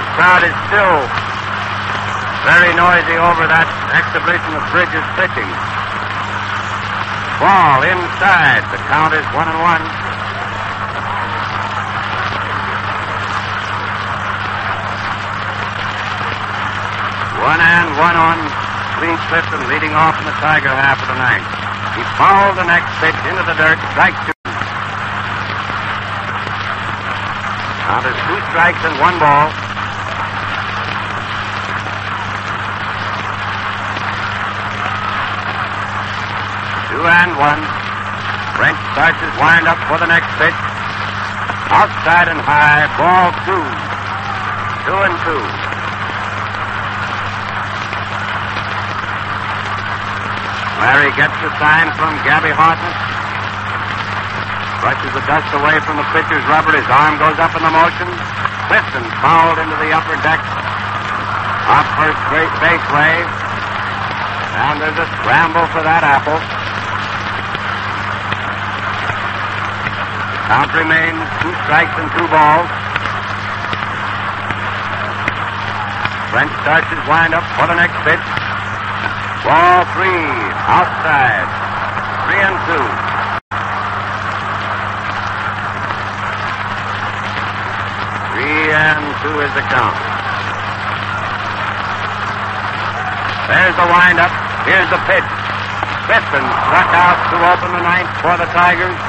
The 0.02 0.11
crowd 0.18 0.42
is 0.42 0.56
still 0.66 0.98
very 2.42 2.74
noisy 2.74 3.22
over 3.22 3.46
that 3.46 3.70
exhibition 3.94 4.50
of 4.58 4.66
Bridges 4.74 5.06
pitching. 5.14 5.46
Ball 7.38 7.87
inside. 7.87 8.66
The 8.74 8.82
count 8.90 9.14
is 9.14 9.22
one 9.30 9.46
and 9.46 9.62
one. 9.62 9.97
One 17.48 17.64
and 17.64 17.88
one 17.96 18.12
on 18.12 18.37
Lee 19.00 19.16
Clifton 19.32 19.72
leading 19.72 19.96
off 19.96 20.20
in 20.20 20.26
the 20.28 20.37
Tiger 20.37 20.68
half 20.68 21.00
of 21.00 21.08
the 21.08 21.16
ninth. 21.16 21.48
He 21.96 22.04
fouled 22.20 22.61
the 22.61 22.68
next 22.68 22.92
pitch 23.00 23.16
into 23.24 23.40
the 23.40 23.56
dirt, 23.56 23.80
strike 23.96 24.12
two. 24.28 24.37
Now 27.88 28.04
there's 28.04 28.20
two 28.28 28.37
strikes 28.52 28.84
and 28.84 28.92
one 29.00 29.16
ball. 29.16 29.48
Two 36.92 37.00
and 37.00 37.32
one. 37.32 37.64
French 38.61 38.76
starts 38.92 39.24
his 39.24 39.32
wind 39.40 39.64
up 39.64 39.80
for 39.88 39.96
the 39.96 40.04
next 40.04 40.28
pitch. 40.37 40.52
Outside 41.72 42.28
and 42.28 42.44
high, 42.44 42.84
ball 43.00 43.32
two. 43.48 43.64
Two 44.84 45.00
and 45.00 45.16
two. 45.24 45.67
Larry 50.78 51.10
gets 51.18 51.34
the 51.42 51.50
sign 51.58 51.90
from 51.98 52.14
Gabby 52.22 52.54
Horton. 52.54 52.92
Brushes 54.78 55.10
the 55.10 55.24
dust 55.26 55.50
away 55.58 55.82
from 55.82 55.98
the 55.98 56.06
pitcher's 56.14 56.46
rubber. 56.46 56.70
His 56.70 56.86
arm 56.86 57.18
goes 57.18 57.34
up 57.42 57.50
in 57.58 57.62
the 57.66 57.74
motion. 57.74 58.06
Clifton 58.70 59.02
fouled 59.18 59.58
into 59.58 59.74
the 59.82 59.90
upper 59.90 60.14
deck. 60.22 60.38
Off 61.66 61.88
first 61.98 62.20
great 62.30 62.52
base 62.62 62.86
way. 62.94 63.26
And 64.54 64.78
there's 64.78 65.02
a 65.02 65.08
scramble 65.18 65.66
for 65.74 65.82
that 65.82 66.06
apple. 66.06 66.38
Count 70.46 70.70
remains 70.78 71.20
two 71.42 71.52
strikes 71.66 71.94
and 71.98 72.08
two 72.14 72.28
balls. 72.30 72.70
French 76.30 76.52
starts 76.62 76.86
his 76.86 77.02
windup 77.10 77.42
for 77.58 77.66
the 77.66 77.74
next 77.74 77.98
pitch. 78.06 78.38
Ball 79.48 79.80
three, 79.96 80.28
outside. 80.68 81.48
Three 82.28 82.37
and 82.37 82.58
two. 82.68 82.84
Three 88.28 88.68
and 88.76 89.04
two 89.24 89.40
is 89.40 89.48
the 89.56 89.64
count. 89.72 89.96
There's 93.48 93.72
the 93.72 93.88
windup. 93.88 94.28
Here's 94.68 94.90
the 94.92 95.00
pitch. 95.08 95.24
Clifton 96.04 96.44
struck 96.68 96.92
out 96.92 97.16
to 97.32 97.37
open 97.48 97.72
the 97.72 97.80
ninth 97.80 98.12
for 98.20 98.37
the 98.37 98.52
Tigers. 98.52 99.00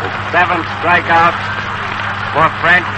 The 0.00 0.08
seventh 0.32 0.64
strikeout 0.80 1.36
for 2.32 2.48
French. 2.64 2.88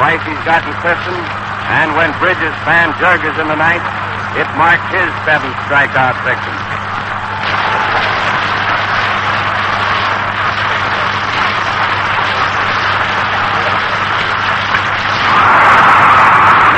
Twice 0.00 0.24
he's 0.24 0.40
gotten 0.48 0.72
Clifton. 0.80 1.20
And 1.68 1.92
when 2.00 2.16
Bridges 2.16 2.56
fanned 2.64 2.96
Jurgens 2.96 3.36
in 3.36 3.46
the 3.52 3.60
ninth, 3.60 3.99
it 4.38 4.46
marked 4.54 4.86
his 4.94 5.10
seventh 5.26 5.58
strikeout 5.66 6.14
victim. 6.22 6.54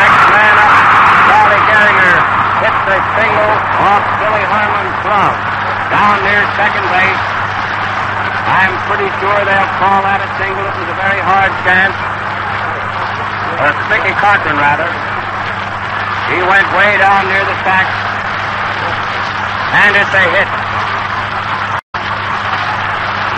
Next 0.01 0.25
man 0.33 0.55
up, 0.65 0.77
Charlie 1.29 1.65
Gehringer 1.69 2.17
hits 2.65 2.85
a 2.89 2.99
single 3.21 3.53
off 3.85 4.05
Billy 4.17 4.45
Herman's 4.49 4.97
glove 5.05 5.37
down 5.93 6.17
near 6.25 6.41
second 6.57 6.89
base. 6.89 7.25
I'm 8.49 8.73
pretty 8.89 9.13
sure 9.21 9.39
they'll 9.45 9.73
call 9.77 10.01
that 10.09 10.25
a 10.25 10.29
single. 10.41 10.65
It 10.65 10.77
was 10.81 10.89
a 10.89 10.97
very 10.97 11.21
hard 11.21 11.53
chance. 11.69 11.97
Or 13.61 13.77
Mickey 13.93 14.17
Cochrane, 14.17 14.57
rather. 14.57 15.12
He 16.33 16.41
went 16.41 16.65
way 16.73 16.97
down 16.97 17.29
near 17.29 17.45
the 17.45 17.57
sack. 17.61 17.85
And 19.85 19.93
it's 20.01 20.15
a 20.17 20.25
hit. 20.33 20.49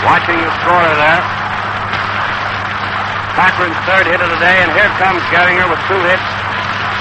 Watching 0.07 0.39
the 0.39 0.53
scorer 0.63 0.95
there. 0.95 1.23
Cochrane's 3.35 3.75
third 3.83 4.07
hit 4.07 4.23
of 4.23 4.31
the 4.31 4.39
day, 4.39 4.63
and 4.63 4.71
here 4.79 4.87
comes 5.03 5.19
Gehringer 5.35 5.67
with 5.67 5.83
two 5.91 5.99
hits 6.07 6.29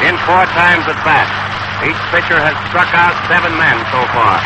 in 0.01 0.17
four 0.25 0.49
times 0.58 0.82
at 0.89 0.97
bat. 1.06 1.29
Each 1.86 2.01
pitcher 2.10 2.41
has 2.41 2.58
struck 2.73 2.89
out 2.97 3.13
seven 3.29 3.53
men 3.53 3.77
so 3.93 4.01
far. 4.17 4.41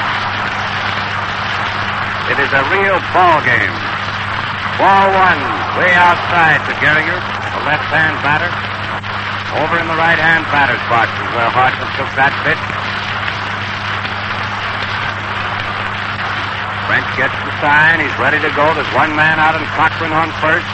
It 2.28 2.44
is 2.44 2.52
a 2.52 2.64
real 2.76 3.00
ball 3.16 3.40
game. 3.48 3.72
Ball 4.76 5.08
one, 5.16 5.42
way 5.80 5.96
outside 5.96 6.60
to 6.68 6.76
Gehringer, 6.84 7.20
a 7.24 7.60
left-hand 7.64 8.20
batter. 8.20 8.67
Over 9.56 9.80
in 9.80 9.88
the 9.88 9.96
right-hand 9.96 10.44
batter's 10.52 10.84
box 10.92 11.08
is 11.08 11.30
where 11.32 11.48
Hartman 11.48 11.88
took 11.96 12.12
that 12.20 12.36
pitch. 12.44 12.60
French 16.88 17.08
gets 17.16 17.36
the 17.48 17.54
sign. 17.64 18.04
He's 18.04 18.12
ready 18.20 18.44
to 18.44 18.52
go. 18.56 18.68
There's 18.76 18.92
one 18.92 19.16
man 19.16 19.40
out 19.40 19.56
and 19.56 19.64
Cochrane 19.72 20.12
on 20.12 20.32
first. 20.44 20.68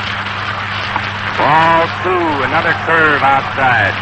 Ball 1.38 1.86
two, 2.02 2.26
another 2.50 2.74
curve 2.86 3.22
outside. 3.22 3.94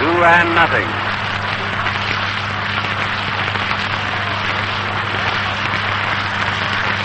Two 0.00 0.16
and 0.20 0.48
nothing. 0.52 0.88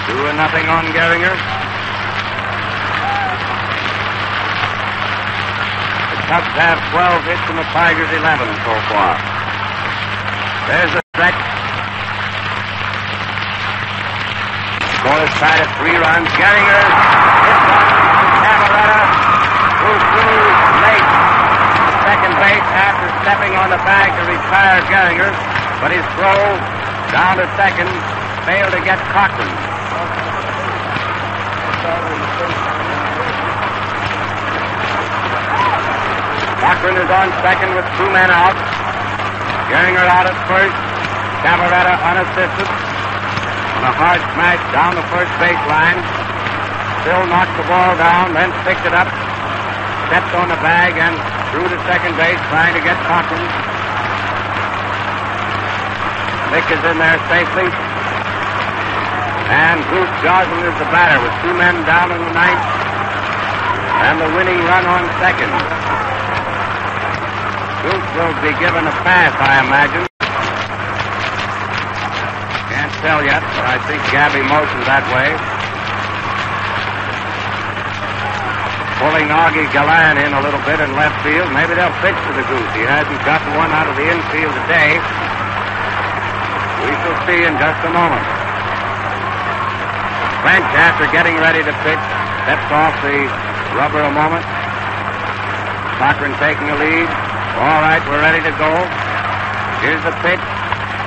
Two 0.08 0.20
and 0.28 0.38
nothing 0.38 0.68
on 0.68 0.84
Gehringer. 0.92 1.63
Cubs 6.24 6.48
have 6.56 6.80
12 6.96 7.28
hits 7.28 7.46
and 7.52 7.60
the 7.60 7.68
Tigers 7.76 8.08
11 8.08 8.48
so 8.64 8.74
far. 8.88 9.20
There's 10.72 10.92
the 10.96 11.04
stretch. 11.12 11.36
Score 15.04 15.20
is 15.20 15.34
tied 15.36 15.60
at 15.68 15.70
three 15.84 16.00
runs. 16.00 16.32
Gehringer 16.40 16.84
hits 17.44 17.64
one 17.68 17.88
to 17.92 18.28
Cavarretta, 18.40 19.04
who 19.84 19.92
threw 20.00 20.36
late 20.88 21.10
second 22.08 22.34
base 22.40 22.70
after 22.72 23.08
stepping 23.28 23.54
on 23.60 23.68
the 23.68 23.82
bag 23.84 24.16
to 24.16 24.24
retire 24.24 24.80
Gehringer, 24.88 25.32
but 25.84 25.92
his 25.92 26.08
throw 26.16 26.40
down 27.12 27.36
to 27.36 27.46
second 27.60 27.92
failed 28.48 28.72
to 28.72 28.80
get 28.88 28.96
Cochrane. 29.12 29.52
Cochrane 36.64 36.96
is 36.96 37.12
on 37.12 37.28
second 37.44 37.76
with 37.76 37.84
two 38.00 38.08
men 38.16 38.32
out. 38.32 38.56
Gehringer 39.68 40.08
out 40.08 40.32
at 40.32 40.38
first. 40.48 40.72
Cavarretta 41.44 41.92
unassisted. 42.00 42.70
On 43.76 43.84
a 43.84 43.92
hard 43.92 44.24
smash 44.32 44.64
down 44.72 44.96
the 44.96 45.04
first 45.12 45.28
baseline. 45.44 46.00
Still 47.04 47.28
knocked 47.28 47.52
the 47.60 47.68
ball 47.68 48.00
down, 48.00 48.32
then 48.32 48.48
picked 48.64 48.88
it 48.88 48.96
up, 48.96 49.12
stepped 50.08 50.32
on 50.40 50.48
the 50.48 50.56
bag, 50.64 50.96
and 50.96 51.12
threw 51.52 51.68
to 51.68 51.76
second 51.84 52.16
base, 52.16 52.40
trying 52.48 52.72
to 52.72 52.80
get 52.80 52.96
Cochrane. 53.12 53.44
Mick 56.48 56.64
is 56.72 56.80
in 56.80 56.96
there 56.96 57.20
safely. 57.28 57.68
And 59.52 59.84
Bruce 59.92 60.16
Goslin 60.24 60.64
is 60.64 60.78
the 60.80 60.88
batter 60.96 61.20
with 61.20 61.36
two 61.44 61.52
men 61.60 61.76
down 61.84 62.08
in 62.08 62.24
the 62.24 62.32
ninth. 62.32 62.66
And 64.08 64.16
the 64.16 64.32
winning 64.32 64.64
run 64.64 64.88
on 64.88 65.04
second. 65.20 65.93
Bruce 67.84 68.12
will 68.16 68.32
be 68.40 68.56
given 68.64 68.88
a 68.88 68.96
pass, 69.04 69.36
I 69.44 69.60
imagine. 69.60 70.08
Can't 72.72 72.94
tell 73.04 73.20
yet, 73.20 73.44
but 73.44 73.66
I 73.68 73.78
think 73.84 74.00
Gabby 74.08 74.40
motioned 74.40 74.88
that 74.88 75.04
way. 75.12 75.36
Pulling 79.04 79.28
Augie 79.36 79.68
Galan 79.76 80.16
in 80.16 80.32
a 80.32 80.40
little 80.40 80.64
bit 80.64 80.80
in 80.80 80.96
left 80.96 81.20
field. 81.28 81.52
Maybe 81.52 81.76
they'll 81.76 81.92
pitch 82.00 82.16
to 82.16 82.32
the 82.32 82.48
Goose. 82.48 82.72
He 82.72 82.88
hasn't 82.88 83.20
gotten 83.28 83.52
one 83.60 83.76
out 83.76 83.92
of 83.92 84.00
the 84.00 84.08
infield 84.08 84.56
today. 84.64 85.04
We 86.88 86.92
shall 87.04 87.20
see 87.28 87.44
in 87.44 87.52
just 87.60 87.84
a 87.84 87.92
moment. 87.92 88.24
French, 90.40 90.72
after 90.80 91.12
getting 91.12 91.36
ready 91.36 91.60
to 91.68 91.74
pitch, 91.84 92.04
steps 92.48 92.70
off 92.72 92.96
the 93.04 93.28
rubber 93.76 94.08
a 94.08 94.14
moment. 94.16 94.48
Cochrane 96.00 96.32
taking 96.40 96.72
a 96.72 96.80
lead. 96.80 97.23
All 97.54 97.80
right, 97.86 98.02
we're 98.10 98.18
ready 98.18 98.42
to 98.42 98.54
go. 98.58 98.72
Here's 99.86 100.02
the 100.02 100.16
pitch. 100.26 100.42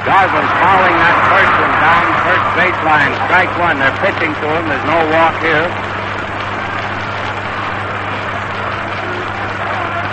Goslin 0.06 0.46
following 0.62 0.94
that 1.02 1.18
first 1.26 1.54
one 1.58 1.74
down 1.82 2.06
first 2.22 2.46
baseline. 2.54 3.12
Strike 3.26 3.52
one. 3.58 3.74
They're 3.82 3.98
pitching 3.98 4.30
to 4.30 4.46
him. 4.54 4.70
There's 4.70 4.86
no 4.86 5.02
walk 5.10 5.34
here. 5.42 5.66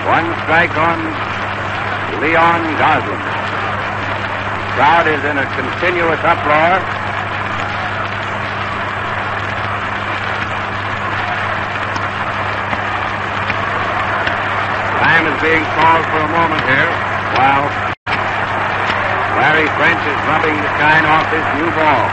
One 0.10 0.26
strike 0.42 0.74
on 0.74 0.98
Leon 2.18 2.62
Goslin. 2.82 3.22
Crowd 4.74 5.06
is 5.06 5.22
in 5.22 5.38
a 5.38 5.46
continuous 5.54 6.18
uproar. 6.26 6.82
Time 14.98 15.30
called 15.84 16.08
for 16.16 16.24
a 16.24 16.32
moment 16.32 16.64
here 16.64 16.92
while 17.36 17.68
Larry 19.36 19.68
French 19.76 20.00
is 20.08 20.16
rubbing 20.32 20.56
the 20.56 20.72
shine 20.80 21.04
off 21.04 21.28
his 21.28 21.44
new 21.60 21.68
ball. 21.76 22.08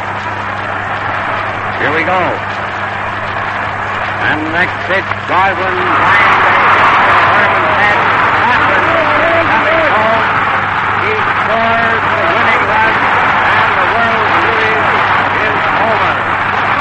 Here 1.78 1.94
we 1.94 2.02
go. 2.02 2.18
And 4.26 4.50
next 4.50 4.74
pitch, 4.90 5.06
Goslin 5.30 5.70
line 5.86 6.26
Herman's 7.30 7.78
head. 7.78 7.98
Cochrane 8.42 9.46
coming 9.54 9.86
home. 9.94 10.26
He 11.06 11.14
scores 11.14 12.02
the 12.10 12.26
winning 12.26 12.64
run, 12.74 12.94
and 13.54 13.70
the 13.70 13.86
World 13.94 14.26
Series 14.34 14.82
is 15.46 15.62
over. 15.78 16.14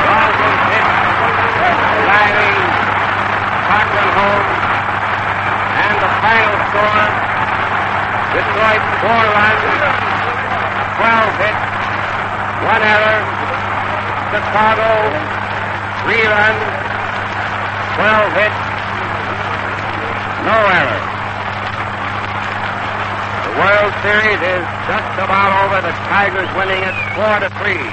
Goslin 0.10 0.58
pitch, 0.74 0.90
driving 2.02 2.58
Cochrane 3.70 4.14
home. 4.18 4.50
And 5.80 5.96
the 5.96 6.12
final 6.20 6.58
score, 6.68 7.08
Detroit 8.36 8.84
four 9.00 9.24
runs, 9.32 9.64
12 11.00 11.40
hits, 11.40 11.64
one 12.68 12.84
error. 12.84 13.20
Chicago, 14.30 14.90
three 16.04 16.26
runs, 16.28 16.62
12 17.96 18.34
hits, 18.44 18.60
no 20.44 20.58
error. 20.68 21.02
The 23.46 23.54
World 23.56 23.94
Series 24.04 24.42
is 24.44 24.64
just 24.88 25.14
about 25.24 25.52
over. 25.64 25.80
The 25.82 25.96
Tigers 26.12 26.50
winning 26.60 26.84
it 26.84 26.96
four 27.16 27.40
to 27.40 27.50
three. 27.60 27.88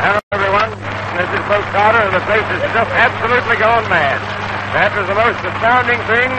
Hello, 0.00 0.20
everyone. 0.32 0.70
This 1.12 1.28
is 1.28 1.44
Bill 1.46 1.62
Carter, 1.70 1.98
and 1.98 2.14
the 2.16 2.21
place 2.32 2.64
is 2.64 2.72
just 2.72 2.92
absolutely 2.96 3.60
gone 3.60 3.84
mad. 3.92 4.16
That 4.72 4.88
was 4.96 5.04
the 5.04 5.12
most 5.12 5.36
astounding 5.44 6.00
thing. 6.08 6.32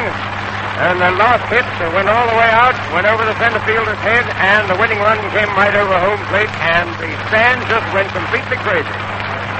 And 0.81 0.97
the 0.97 1.13
last 1.21 1.45
hit 1.53 1.61
went 1.93 2.09
all 2.09 2.25
the 2.25 2.33
way 2.33 2.49
out, 2.49 2.73
went 2.97 3.05
over 3.05 3.21
the 3.21 3.37
center 3.37 3.61
fielder's 3.61 4.01
head, 4.01 4.25
and 4.41 4.65
the 4.65 4.73
winning 4.81 4.97
run 4.97 5.21
came 5.29 5.45
right 5.53 5.69
over 5.77 5.93
home 5.93 6.17
plate, 6.33 6.49
and 6.65 6.89
the 6.97 7.13
stand 7.29 7.61
just 7.69 7.85
went 7.93 8.09
completely 8.09 8.57
crazy. 8.65 8.97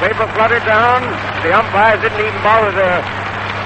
Paper 0.02 0.26
fluttered 0.34 0.66
down. 0.66 1.06
The 1.46 1.54
umpires 1.54 2.02
didn't 2.02 2.18
even 2.18 2.42
bother 2.42 2.74
to 2.82 2.90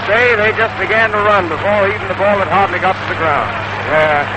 stay. 0.04 0.36
They 0.36 0.52
just 0.60 0.76
began 0.76 1.16
to 1.16 1.24
run 1.24 1.48
before 1.48 1.88
even 1.88 2.04
the 2.12 2.20
ball 2.20 2.36
had 2.36 2.52
hardly 2.52 2.84
got 2.84 3.00
to 3.00 3.06
the 3.08 3.16
ground. 3.16 3.48
Uh, 3.96 4.28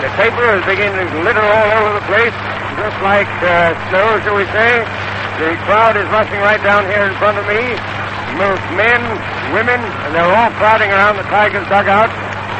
the 0.00 0.08
paper 0.16 0.56
is 0.56 0.64
beginning 0.64 1.04
to 1.04 1.20
litter 1.20 1.44
all 1.44 1.68
over 1.84 2.00
the 2.00 2.06
place, 2.08 2.36
just 2.80 2.96
like 3.04 3.28
uh, 3.44 3.76
snow, 3.92 4.08
shall 4.24 4.40
we 4.40 4.48
say. 4.56 5.03
The 5.34 5.50
crowd 5.66 5.98
is 5.98 6.06
rushing 6.14 6.38
right 6.46 6.62
down 6.62 6.86
here 6.86 7.10
in 7.10 7.14
front 7.18 7.34
of 7.34 7.44
me. 7.50 7.58
Most 8.38 8.62
men, 8.78 9.02
women, 9.50 9.82
and 10.06 10.14
they're 10.14 10.30
all 10.30 10.50
crowding 10.62 10.94
around 10.94 11.18
the 11.18 11.26
Tigers 11.26 11.66
dugout. 11.66 12.06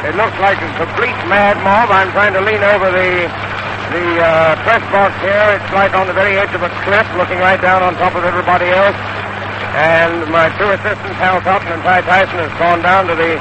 It 0.03 0.11
looks 0.19 0.35
like 0.43 0.59
a 0.59 0.69
complete 0.75 1.15
mad 1.31 1.55
mob. 1.63 1.87
I'm 1.87 2.11
trying 2.11 2.35
to 2.35 2.43
lean 2.43 2.59
over 2.59 2.91
the 2.91 3.31
the 3.95 4.07
uh, 4.19 4.59
press 4.67 4.83
box 4.91 5.15
here. 5.23 5.55
It's 5.55 5.71
like 5.71 5.95
on 5.95 6.07
the 6.07 6.13
very 6.13 6.35
edge 6.35 6.51
of 6.51 6.67
a 6.67 6.71
cliff, 6.83 7.07
looking 7.15 7.39
right 7.39 7.61
down 7.63 7.79
on 7.79 7.95
top 7.95 8.11
of 8.11 8.27
everybody 8.27 8.67
else. 8.67 8.97
And 9.79 10.27
my 10.27 10.51
two 10.59 10.67
assistants, 10.75 11.15
Hal 11.15 11.39
Totten 11.47 11.71
and 11.71 11.79
Ty 11.79 12.01
Tyson, 12.03 12.43
has 12.43 12.51
gone 12.59 12.83
down 12.83 13.07
to 13.07 13.15
the 13.15 13.39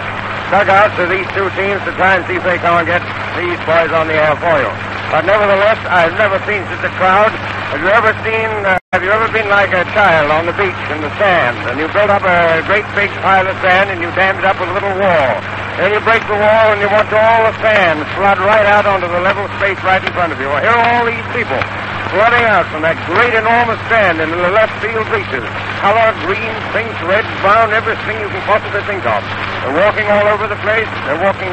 dugouts 0.50 0.96
of 1.00 1.08
these 1.08 1.26
two 1.32 1.48
teams 1.56 1.80
to 1.88 1.92
try 1.96 2.16
and 2.18 2.22
see 2.26 2.36
if 2.36 2.44
they 2.44 2.58
can't 2.58 2.84
get 2.84 3.00
these 3.38 3.58
boys 3.64 3.92
on 3.92 4.08
the 4.08 4.16
air 4.16 4.36
for 4.36 4.56
you. 4.60 4.70
But 5.12 5.24
nevertheless, 5.24 5.78
I've 5.86 6.16
never 6.18 6.40
seen 6.48 6.64
such 6.72 6.84
a 6.84 6.92
crowd. 6.98 7.30
Have 7.74 7.80
you 7.82 7.90
ever 7.90 8.12
seen, 8.26 8.50
uh, 8.66 8.78
have 8.92 9.02
you 9.02 9.10
ever 9.10 9.30
been 9.30 9.48
like 9.48 9.70
a 9.74 9.84
child 9.94 10.30
on 10.30 10.46
the 10.46 10.54
beach 10.54 10.82
in 10.90 11.02
the 11.02 11.10
sand 11.18 11.58
and 11.70 11.78
you 11.78 11.86
build 11.90 12.10
up 12.10 12.22
a 12.22 12.62
great 12.66 12.86
big 12.94 13.10
pile 13.22 13.46
of 13.46 13.56
sand 13.62 13.90
and 13.90 14.02
you 14.02 14.10
dam 14.14 14.38
it 14.38 14.44
up 14.44 14.58
with 14.58 14.70
a 14.70 14.74
little 14.74 14.94
wall? 14.98 15.32
Then 15.78 15.90
you 15.90 16.00
break 16.02 16.22
the 16.26 16.38
wall 16.38 16.66
and 16.70 16.78
you 16.78 16.88
watch 16.90 17.10
all 17.10 17.40
the 17.46 17.54
sand 17.62 18.02
flood 18.14 18.38
right 18.38 18.66
out 18.66 18.86
onto 18.86 19.08
the 19.10 19.20
level 19.20 19.46
space 19.58 19.78
right 19.82 20.02
in 20.02 20.12
front 20.14 20.32
of 20.32 20.38
you. 20.38 20.46
Well, 20.46 20.62
here 20.62 20.70
are 20.70 20.86
all 20.98 21.04
these 21.06 21.26
people 21.34 21.83
flooding 22.12 22.44
out 22.44 22.66
from 22.68 22.82
that 22.82 22.98
great 23.08 23.32
enormous 23.32 23.80
sand 23.88 24.20
in 24.20 24.28
the 24.28 24.52
left 24.52 24.74
field 24.82 25.04
bleachers. 25.08 25.46
Color, 25.80 26.12
green, 26.24 26.52
pinks, 26.72 26.96
red, 27.04 27.24
brown, 27.40 27.72
everything 27.72 28.20
you 28.20 28.28
can 28.28 28.42
possibly 28.44 28.80
think 28.88 29.04
of. 29.04 29.20
They're 29.64 29.78
walking 29.80 30.08
all 30.08 30.26
over 30.28 30.44
the 30.48 30.58
place. 30.60 30.88
They're 31.08 31.20
walking 31.20 31.52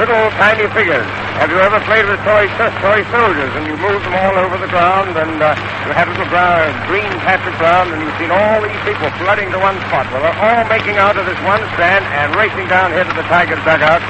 little 0.00 0.30
tiny 0.40 0.66
figures. 0.74 1.06
Have 1.38 1.50
you 1.50 1.58
ever 1.58 1.78
played 1.86 2.06
with 2.06 2.18
toy, 2.26 2.46
toy 2.82 3.00
soldiers 3.10 3.52
and 3.58 3.66
you 3.66 3.74
move 3.78 4.02
them 4.02 4.14
all 4.14 4.34
over 4.38 4.58
the 4.58 4.70
ground 4.70 5.14
and 5.14 5.38
uh, 5.42 5.54
you 5.86 5.90
have 5.94 6.06
a 6.06 6.12
little 6.14 6.30
brown, 6.30 6.70
green 6.86 7.10
patch 7.22 7.42
of 7.46 7.54
ground 7.58 7.90
and 7.94 8.02
you've 8.02 8.18
seen 8.18 8.30
all 8.30 8.58
these 8.62 8.78
people 8.86 9.10
flooding 9.22 9.50
to 9.50 9.58
one 9.58 9.78
spot? 9.90 10.06
Well, 10.10 10.22
they're 10.22 10.40
all 10.42 10.62
making 10.70 10.98
out 10.98 11.18
of 11.18 11.26
this 11.26 11.38
one 11.46 11.62
stand 11.78 12.06
and 12.10 12.34
racing 12.34 12.66
down 12.70 12.90
here 12.90 13.06
to 13.06 13.14
the 13.14 13.26
Tigers 13.30 13.62
dugout 13.66 14.02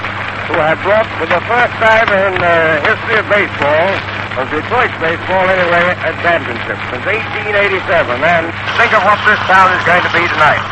who 0.48 0.56
have 0.60 0.76
brought 0.84 1.08
for 1.16 1.24
the 1.24 1.40
first 1.48 1.74
time 1.80 2.08
in 2.12 2.32
the 2.36 2.58
history 2.84 3.16
of 3.16 3.26
baseball, 3.32 3.88
of 4.36 4.44
Detroit 4.52 4.92
baseball 5.00 5.44
anyway, 5.48 5.96
a 6.04 6.12
championship 6.20 6.76
since 6.92 7.04
1887. 7.06 7.80
And 8.20 8.44
think 8.76 8.92
of 8.92 9.02
what 9.08 9.16
this 9.24 9.40
town 9.48 9.72
is 9.72 9.82
going 9.88 10.04
to 10.04 10.12
be 10.12 10.24
tonight. 10.28 10.64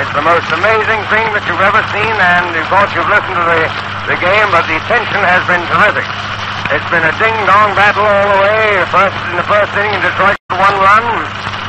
It's 0.00 0.14
the 0.16 0.24
most 0.24 0.48
amazing 0.50 1.00
thing 1.12 1.26
that 1.36 1.44
you've 1.46 1.60
ever 1.62 1.82
seen, 1.92 2.14
and 2.16 2.50
of 2.56 2.66
course 2.72 2.90
you've 2.96 3.10
listened 3.12 3.36
to 3.38 3.46
the, 3.46 3.62
the 4.10 4.18
game, 4.18 4.48
but 4.50 4.64
the 4.66 4.80
tension 4.88 5.20
has 5.22 5.42
been 5.46 5.62
terrific. 5.70 6.08
It's 6.72 6.88
been 6.88 7.04
a 7.04 7.14
ding-dong 7.20 7.76
battle 7.76 8.02
all 8.08 8.28
the 8.32 8.40
way. 8.42 8.80
First 8.88 9.18
in 9.28 9.36
the 9.36 9.46
first 9.46 9.70
inning, 9.76 9.92
in 9.92 10.00
Detroit 10.00 10.40
one 10.50 10.76
run. 10.80 11.61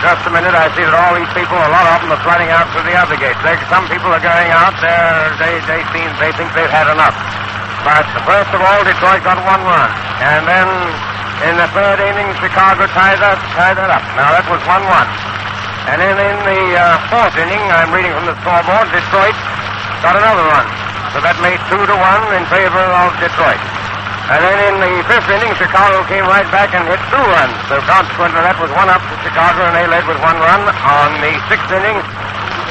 Just 0.00 0.24
a 0.24 0.32
minute, 0.32 0.56
I 0.56 0.72
see 0.72 0.80
that 0.80 0.96
all 0.96 1.12
these 1.12 1.28
people, 1.36 1.60
a 1.60 1.68
lot 1.68 1.84
of 1.84 2.00
them 2.00 2.16
are 2.16 2.22
flooding 2.24 2.48
out 2.48 2.72
through 2.72 2.88
the 2.88 2.96
other 2.96 3.20
gate. 3.20 3.36
They, 3.44 3.52
some 3.68 3.84
people 3.84 4.08
are 4.08 4.24
going 4.24 4.48
out 4.48 4.72
there. 4.80 5.36
They 5.36 5.60
they 5.68 5.84
seem 5.92 6.08
they 6.16 6.32
think 6.40 6.48
they've 6.56 6.72
had 6.72 6.88
enough. 6.88 7.12
But 7.84 8.08
first 8.24 8.48
of 8.56 8.64
all, 8.64 8.80
Detroit 8.80 9.20
got 9.20 9.36
one 9.44 9.60
run, 9.60 9.90
and 10.24 10.48
then 10.48 10.68
in 11.52 11.54
the 11.60 11.68
third 11.76 12.00
inning, 12.00 12.32
Chicago 12.40 12.88
tied 12.96 13.20
that 13.20 13.36
tied 13.52 13.76
that 13.76 13.92
up. 13.92 14.00
Now 14.16 14.32
that 14.32 14.48
was 14.48 14.60
one-one. 14.64 15.08
And 15.88 16.00
then 16.00 16.16
in 16.16 16.38
the 16.48 16.62
uh, 16.76 16.96
fourth 17.12 17.36
inning, 17.36 17.60
I'm 17.68 17.92
reading 17.92 18.12
from 18.16 18.24
the 18.24 18.36
scoreboard, 18.40 18.88
Detroit 18.92 19.36
got 20.00 20.16
another 20.16 20.44
run. 20.48 20.68
So 21.12 21.20
that 21.20 21.36
made 21.44 21.60
two 21.68 21.80
to 21.80 21.96
one 21.96 22.24
in 22.36 22.44
favor 22.48 22.84
of 23.04 23.12
Detroit. 23.20 23.69
And 24.30 24.38
then 24.46 24.58
in 24.70 24.76
the 24.78 24.94
fifth 25.10 25.26
inning, 25.26 25.50
Chicago 25.58 26.06
came 26.06 26.22
right 26.22 26.46
back 26.54 26.70
and 26.70 26.86
hit 26.86 27.02
two 27.10 27.18
runs. 27.18 27.56
So 27.66 27.82
consequently, 27.82 28.38
that 28.46 28.54
was 28.62 28.70
one 28.78 28.86
up 28.86 29.02
to 29.02 29.14
Chicago, 29.26 29.66
and 29.66 29.74
they 29.74 29.90
led 29.90 30.06
with 30.06 30.22
one 30.22 30.38
run. 30.38 30.62
On 30.70 31.10
the 31.18 31.34
sixth 31.50 31.66
inning, 31.74 31.98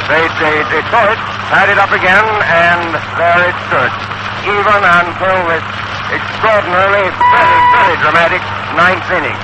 they, 0.07 0.23
they 0.39 0.63
Detroit 0.71 1.19
tied 1.51 1.67
it 1.67 1.75
up 1.75 1.91
again, 1.91 2.23
and 2.47 2.95
there 3.19 3.43
it 3.43 3.57
stood, 3.67 3.91
even 4.47 4.79
until 4.87 5.37
this 5.51 5.67
extraordinarily, 6.15 7.05
very, 7.11 7.59
very 7.75 7.95
dramatic 8.07 8.41
ninth 8.79 9.07
inning. 9.11 9.39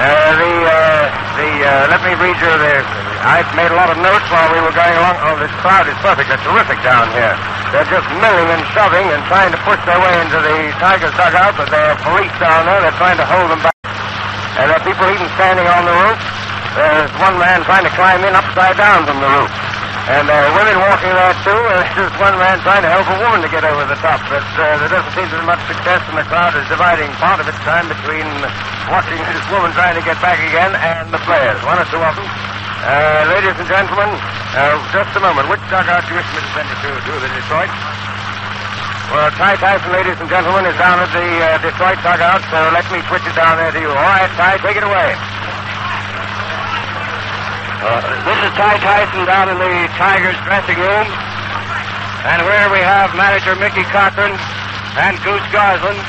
Uh, 0.00 0.32
the, 0.38 0.54
uh, 0.64 1.04
the, 1.34 1.50
uh, 1.66 1.92
let 1.92 2.00
me 2.06 2.14
read 2.16 2.38
you 2.38 2.52
the, 2.62 2.78
I 3.26 3.44
made 3.52 3.68
a 3.68 3.76
lot 3.76 3.92
of 3.92 3.98
notes 4.00 4.24
while 4.32 4.48
we 4.54 4.62
were 4.64 4.72
going 4.72 4.96
along. 4.96 5.18
Oh, 5.28 5.36
this 5.36 5.52
crowd 5.60 5.84
is 5.90 5.98
perfect. 6.00 6.30
They're 6.30 6.46
terrific 6.46 6.80
down 6.80 7.10
here. 7.12 7.36
They're 7.70 7.86
just 7.86 8.10
milling 8.18 8.50
and 8.50 8.62
shoving 8.74 9.06
and 9.14 9.22
trying 9.30 9.54
to 9.54 9.60
push 9.62 9.78
their 9.86 10.02
way 10.02 10.14
into 10.26 10.42
the 10.42 10.74
Tigers 10.82 11.14
dugout, 11.14 11.54
but 11.54 11.70
there 11.70 11.94
are 11.94 11.98
police 12.02 12.34
down 12.42 12.66
there. 12.66 12.82
They're 12.82 12.98
trying 12.98 13.14
to 13.14 13.22
hold 13.22 13.46
them 13.46 13.62
back. 13.62 13.78
And 14.58 14.66
there 14.66 14.74
are 14.74 14.82
people 14.82 15.06
even 15.06 15.30
standing 15.38 15.70
on 15.70 15.86
the 15.86 15.94
roof. 15.94 16.18
There's 16.74 17.14
one 17.22 17.38
man 17.38 17.62
trying 17.62 17.86
to 17.86 17.94
climb 17.94 18.26
in 18.26 18.34
upside 18.34 18.74
down 18.74 19.06
from 19.06 19.22
the 19.22 19.30
roof. 19.30 19.50
And 20.10 20.26
there 20.26 20.42
are 20.42 20.52
women 20.58 20.82
walking 20.82 21.14
there 21.14 21.36
too, 21.46 21.54
and 21.54 21.86
there's 21.94 22.16
one 22.18 22.34
man 22.42 22.58
trying 22.66 22.82
to 22.82 22.90
help 22.90 23.06
a 23.06 23.18
woman 23.22 23.38
to 23.46 23.50
get 23.54 23.62
over 23.62 23.86
the 23.86 23.98
top. 24.02 24.18
But 24.26 24.42
uh, 24.58 24.82
there 24.82 24.90
doesn't 24.90 25.14
seem 25.14 25.30
to 25.30 25.38
be 25.38 25.46
much 25.46 25.62
success, 25.70 26.02
and 26.10 26.18
the 26.18 26.26
crowd 26.26 26.58
is 26.58 26.66
dividing 26.66 27.14
part 27.22 27.38
of 27.38 27.46
its 27.46 27.62
time 27.62 27.86
between 27.86 28.26
watching 28.90 29.22
this 29.30 29.46
woman 29.46 29.70
trying 29.78 29.94
to 29.94 30.02
get 30.02 30.18
back 30.18 30.42
again 30.42 30.74
and 30.74 31.06
the 31.14 31.22
players, 31.22 31.62
one 31.62 31.78
or 31.78 31.86
two 31.86 32.02
of 32.02 32.18
them. 32.18 32.26
Uh, 32.80 33.28
ladies 33.36 33.52
and 33.60 33.68
gentlemen, 33.68 34.08
uh, 34.56 34.72
just 34.88 35.12
a 35.12 35.20
moment. 35.20 35.44
Which 35.52 35.60
dugout 35.68 36.00
do 36.08 36.16
you 36.16 36.16
wish 36.16 36.30
me 36.32 36.40
to 36.40 36.50
send 36.56 36.64
you 36.64 36.78
to? 36.80 36.88
To 36.96 37.12
the 37.20 37.28
Detroit? 37.28 37.68
Well, 39.12 39.28
Ty 39.36 39.60
Tyson, 39.60 39.92
ladies 39.92 40.16
and 40.16 40.32
gentlemen, 40.32 40.64
is 40.64 40.72
down 40.80 40.96
at 40.96 41.12
the 41.12 41.28
uh, 41.44 41.60
Detroit 41.60 42.00
dugout, 42.00 42.40
so 42.48 42.56
let 42.72 42.88
me 42.88 43.04
switch 43.04 43.20
it 43.28 43.36
down 43.36 43.60
there 43.60 43.68
to 43.68 43.80
you. 43.84 43.92
All 43.92 44.08
right, 44.16 44.32
Ty, 44.32 44.64
take 44.64 44.80
it 44.80 44.86
away. 44.86 45.12
Uh, 47.84 48.00
this 48.24 48.38
is 48.48 48.52
Ty 48.56 48.80
Tyson 48.80 49.28
down 49.28 49.52
in 49.52 49.60
the 49.60 49.74
Tigers 50.00 50.40
dressing 50.48 50.80
room. 50.80 51.04
And 52.32 52.40
where 52.48 52.64
we 52.72 52.80
have 52.80 53.12
manager 53.12 53.60
Mickey 53.60 53.84
Cochrane 53.92 54.40
and 54.96 55.20
Goose 55.20 55.44
Goslin. 55.52 56.00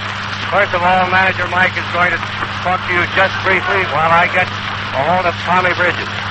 First 0.55 0.71
of 0.71 0.79
all, 0.79 1.03
manager 1.11 1.51
Mike 1.51 1.75
is 1.75 1.87
going 1.91 2.15
to 2.15 2.19
talk 2.63 2.79
to 2.87 2.91
you 2.95 3.03
just 3.11 3.35
briefly 3.43 3.83
while 3.91 4.11
I 4.11 4.31
get 4.31 4.47
a 4.47 5.01
hold 5.03 5.27
of 5.27 5.35
Tommy 5.43 5.75
Bridges. 5.75 6.30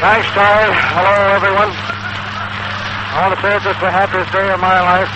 Thanks, 0.00 0.32
Ty. 0.32 0.64
Hello, 0.96 1.16
everyone. 1.36 1.68
I 1.68 3.20
want 3.20 3.36
to 3.36 3.40
say 3.44 3.52
the 3.52 3.92
happiest 3.92 4.32
day 4.32 4.48
of 4.48 4.56
my 4.56 4.80
life. 4.80 5.12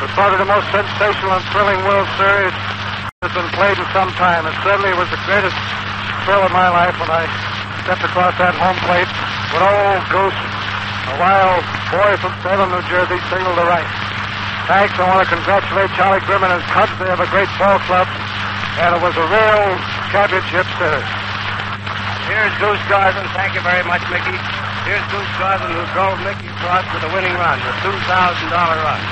It's 0.00 0.16
probably 0.16 0.40
the 0.40 0.48
most 0.48 0.64
sensational 0.72 1.36
and 1.36 1.44
thrilling 1.52 1.76
World 1.84 2.08
Series 2.16 2.56
that's 3.20 3.36
been 3.36 3.52
played 3.52 3.76
in 3.76 3.84
some 3.92 4.08
time. 4.16 4.48
And 4.48 4.56
certainly 4.64 4.96
it 4.96 4.96
was 4.96 5.12
the 5.12 5.20
greatest 5.28 5.52
thrill 6.24 6.40
of 6.40 6.56
my 6.56 6.72
life 6.72 6.96
when 7.04 7.12
I 7.12 7.28
stepped 7.84 8.00
across 8.00 8.32
that 8.40 8.56
home 8.56 8.80
plate 8.88 9.12
with 9.52 9.60
old 9.60 10.00
Goose, 10.08 10.40
a 10.40 11.14
wild 11.20 11.60
boy 11.92 12.16
from 12.16 12.32
Salem, 12.40 12.72
New 12.72 12.80
Jersey, 12.88 13.20
single 13.28 13.52
to 13.60 13.64
right. 13.68 13.92
Thanks. 14.72 14.96
I 14.96 15.04
want 15.04 15.20
to 15.20 15.28
congratulate 15.28 15.92
Charlie 16.00 16.24
Grimm 16.24 16.40
and 16.48 16.56
his 16.56 16.64
Cubs. 16.72 16.96
They 16.96 17.12
have 17.12 17.20
a 17.20 17.28
great 17.28 17.52
ball 17.60 17.76
club, 17.84 18.08
and 18.80 18.96
it 18.96 19.04
was 19.04 19.12
a 19.20 19.26
real 19.28 19.76
championship 20.08 20.64
series. 20.80 21.21
Here's 22.30 22.54
Goose 22.62 22.82
Goslin. 22.86 23.26
Thank 23.34 23.58
you 23.58 23.62
very 23.66 23.82
much, 23.82 24.02
Mickey. 24.06 24.36
Here's 24.86 25.02
Goose 25.10 25.32
Goslin, 25.42 25.74
who 25.74 25.82
drove 25.90 26.14
Mickey 26.22 26.46
across 26.54 26.86
with 26.94 27.02
a 27.02 27.10
winning 27.10 27.34
run, 27.34 27.58
the 27.58 27.74
$2,000 27.82 27.98
run. 28.06 29.02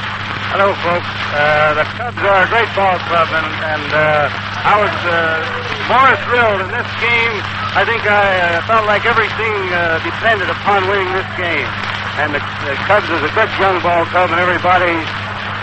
Hello, 0.54 0.74
folks. 0.82 1.10
Uh, 1.34 1.74
the 1.78 1.86
Cubs 1.98 2.18
are 2.22 2.42
a 2.42 2.48
great 2.50 2.70
ball 2.74 2.98
club, 3.10 3.30
and, 3.34 3.50
and 3.66 3.86
uh, 3.94 4.26
I 4.66 4.74
was 4.78 4.94
uh, 5.06 5.14
more 5.90 6.10
thrilled 6.26 6.62
in 6.66 6.70
this 6.70 6.90
game. 7.02 7.34
I 7.74 7.82
think 7.86 8.02
I 8.06 8.58
uh, 8.58 8.66
felt 8.66 8.86
like 8.86 9.06
everything 9.06 9.54
uh, 9.74 9.98
depended 10.02 10.50
upon 10.50 10.86
winning 10.90 11.10
this 11.14 11.26
game. 11.38 11.66
And 12.18 12.34
the, 12.34 12.42
the 12.66 12.74
Cubs 12.86 13.10
is 13.10 13.22
a 13.26 13.32
good 13.34 13.50
young 13.58 13.78
ball 13.82 14.06
club, 14.10 14.30
and 14.30 14.38
everybody 14.38 14.94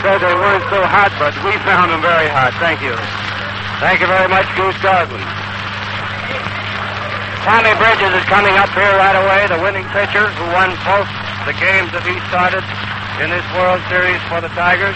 said 0.03 0.19
they 0.19 0.35
weren't 0.35 0.67
so 0.67 0.83
hot, 0.83 1.11
but 1.19 1.35
we 1.43 1.55
found 1.63 1.91
them 1.95 2.03
very 2.03 2.27
hot. 2.27 2.55
Thank 2.59 2.83
you. 2.83 2.95
Thank 3.79 4.03
you 4.03 4.07
very 4.07 4.27
much, 4.27 4.47
Goose 4.55 4.75
Goslin. 4.83 5.46
Tommy 7.47 7.71
Bridges 7.79 8.11
is 8.11 8.27
coming 8.27 8.51
up 8.59 8.67
here 8.75 8.91
right 8.99 9.15
away, 9.15 9.47
the 9.47 9.55
winning 9.63 9.87
pitcher 9.95 10.27
who 10.35 10.45
won 10.51 10.67
both 10.83 11.07
the 11.47 11.55
games 11.55 11.87
that 11.95 12.03
he 12.03 12.11
started 12.27 12.59
in 13.23 13.31
this 13.31 13.47
World 13.55 13.79
Series 13.87 14.19
for 14.27 14.43
the 14.43 14.51
Tigers. 14.51 14.91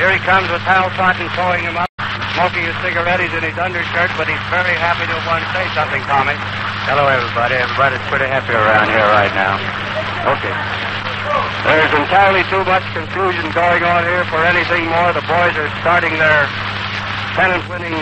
Here 0.00 0.08
he 0.08 0.16
comes 0.24 0.48
with 0.48 0.64
Hal 0.64 0.88
Totten 0.96 1.28
towing 1.36 1.60
him 1.60 1.76
up, 1.76 1.92
smoking 2.32 2.64
his 2.64 2.72
cigarette. 2.80 3.20
He's 3.20 3.36
in 3.36 3.44
his 3.44 3.60
undershirt, 3.60 4.08
but 4.16 4.24
he's 4.24 4.40
very 4.48 4.72
happy 4.72 5.04
to 5.04 5.12
have 5.20 5.28
won. 5.28 5.44
Say 5.52 5.68
something, 5.76 6.00
Tommy. 6.08 6.32
Hello, 6.88 7.04
everybody. 7.12 7.60
Everybody's 7.60 8.00
pretty 8.08 8.24
happy 8.24 8.56
around 8.56 8.88
here 8.88 9.04
right 9.12 9.34
now. 9.36 9.60
Okay. 10.32 10.56
There's 11.68 11.92
entirely 11.92 12.40
too 12.48 12.64
much 12.64 12.88
confusion 12.96 13.52
going 13.52 13.84
on 13.84 14.08
here 14.08 14.24
for 14.32 14.40
anything 14.48 14.88
more. 14.88 15.12
The 15.12 15.28
boys 15.28 15.52
are 15.60 15.68
starting 15.84 16.16
their 16.16 16.48
pennant 17.36 17.68
winning 17.68 18.00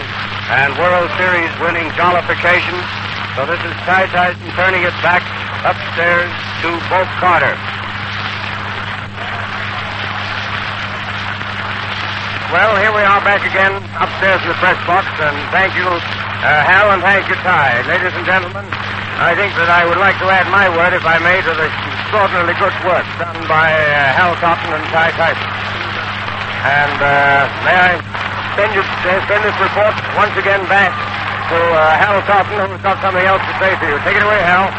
and 0.55 0.79
World 0.79 1.11
Series 1.19 1.51
winning 1.59 1.91
jollification. 1.99 2.79
So 3.39 3.47
this 3.47 3.63
is 3.63 3.71
Ty 3.87 4.11
Tyson 4.11 4.43
turning 4.59 4.83
it 4.83 4.97
back 5.07 5.23
upstairs 5.63 6.31
to 6.67 6.69
Boake 6.91 7.15
Carter. 7.23 7.55
Well, 12.51 12.75
here 12.83 12.91
we 12.91 13.07
are 13.07 13.23
back 13.23 13.47
again 13.47 13.71
upstairs 14.03 14.43
in 14.43 14.51
the 14.51 14.59
press 14.59 14.75
box, 14.83 15.07
and 15.23 15.39
thank 15.55 15.79
you, 15.79 15.87
uh, 15.87 16.67
Hal, 16.67 16.91
and 16.91 16.99
thank 17.07 17.31
you, 17.31 17.39
Ty. 17.47 17.87
Ladies 17.87 18.11
and 18.19 18.27
gentlemen, 18.27 18.67
I 19.23 19.39
think 19.39 19.55
that 19.63 19.71
I 19.71 19.87
would 19.87 20.03
like 20.03 20.19
to 20.19 20.27
add 20.27 20.51
my 20.51 20.67
word, 20.67 20.91
if 20.91 21.07
I 21.07 21.23
may, 21.23 21.39
to 21.39 21.55
the 21.55 21.71
extraordinarily 21.71 22.59
good 22.59 22.75
work 22.83 23.07
done 23.23 23.39
by 23.47 23.71
uh, 23.71 24.11
Hal 24.19 24.35
Totten 24.43 24.75
and 24.75 24.83
Ty 24.91 25.15
Tyson. 25.15 25.51
And 26.67 26.99
uh, 26.99 27.47
may 27.63 27.79
I 27.79 27.91
send, 28.59 28.75
you, 28.75 28.83
uh, 28.83 29.23
send 29.31 29.47
this 29.47 29.55
report 29.63 29.95
once 30.19 30.35
again 30.35 30.67
back 30.67 30.91
to 31.51 31.59
uh, 31.59 31.83
Hal 31.99 32.23
Totten, 32.31 32.71
who's 32.71 32.79
got 32.87 33.03
something 33.03 33.27
else 33.27 33.43
to 33.43 33.55
say 33.59 33.75
to 33.75 33.85
you. 33.91 33.99
Take 34.07 34.15
it 34.15 34.23
away, 34.23 34.39
Hal. 34.39 34.71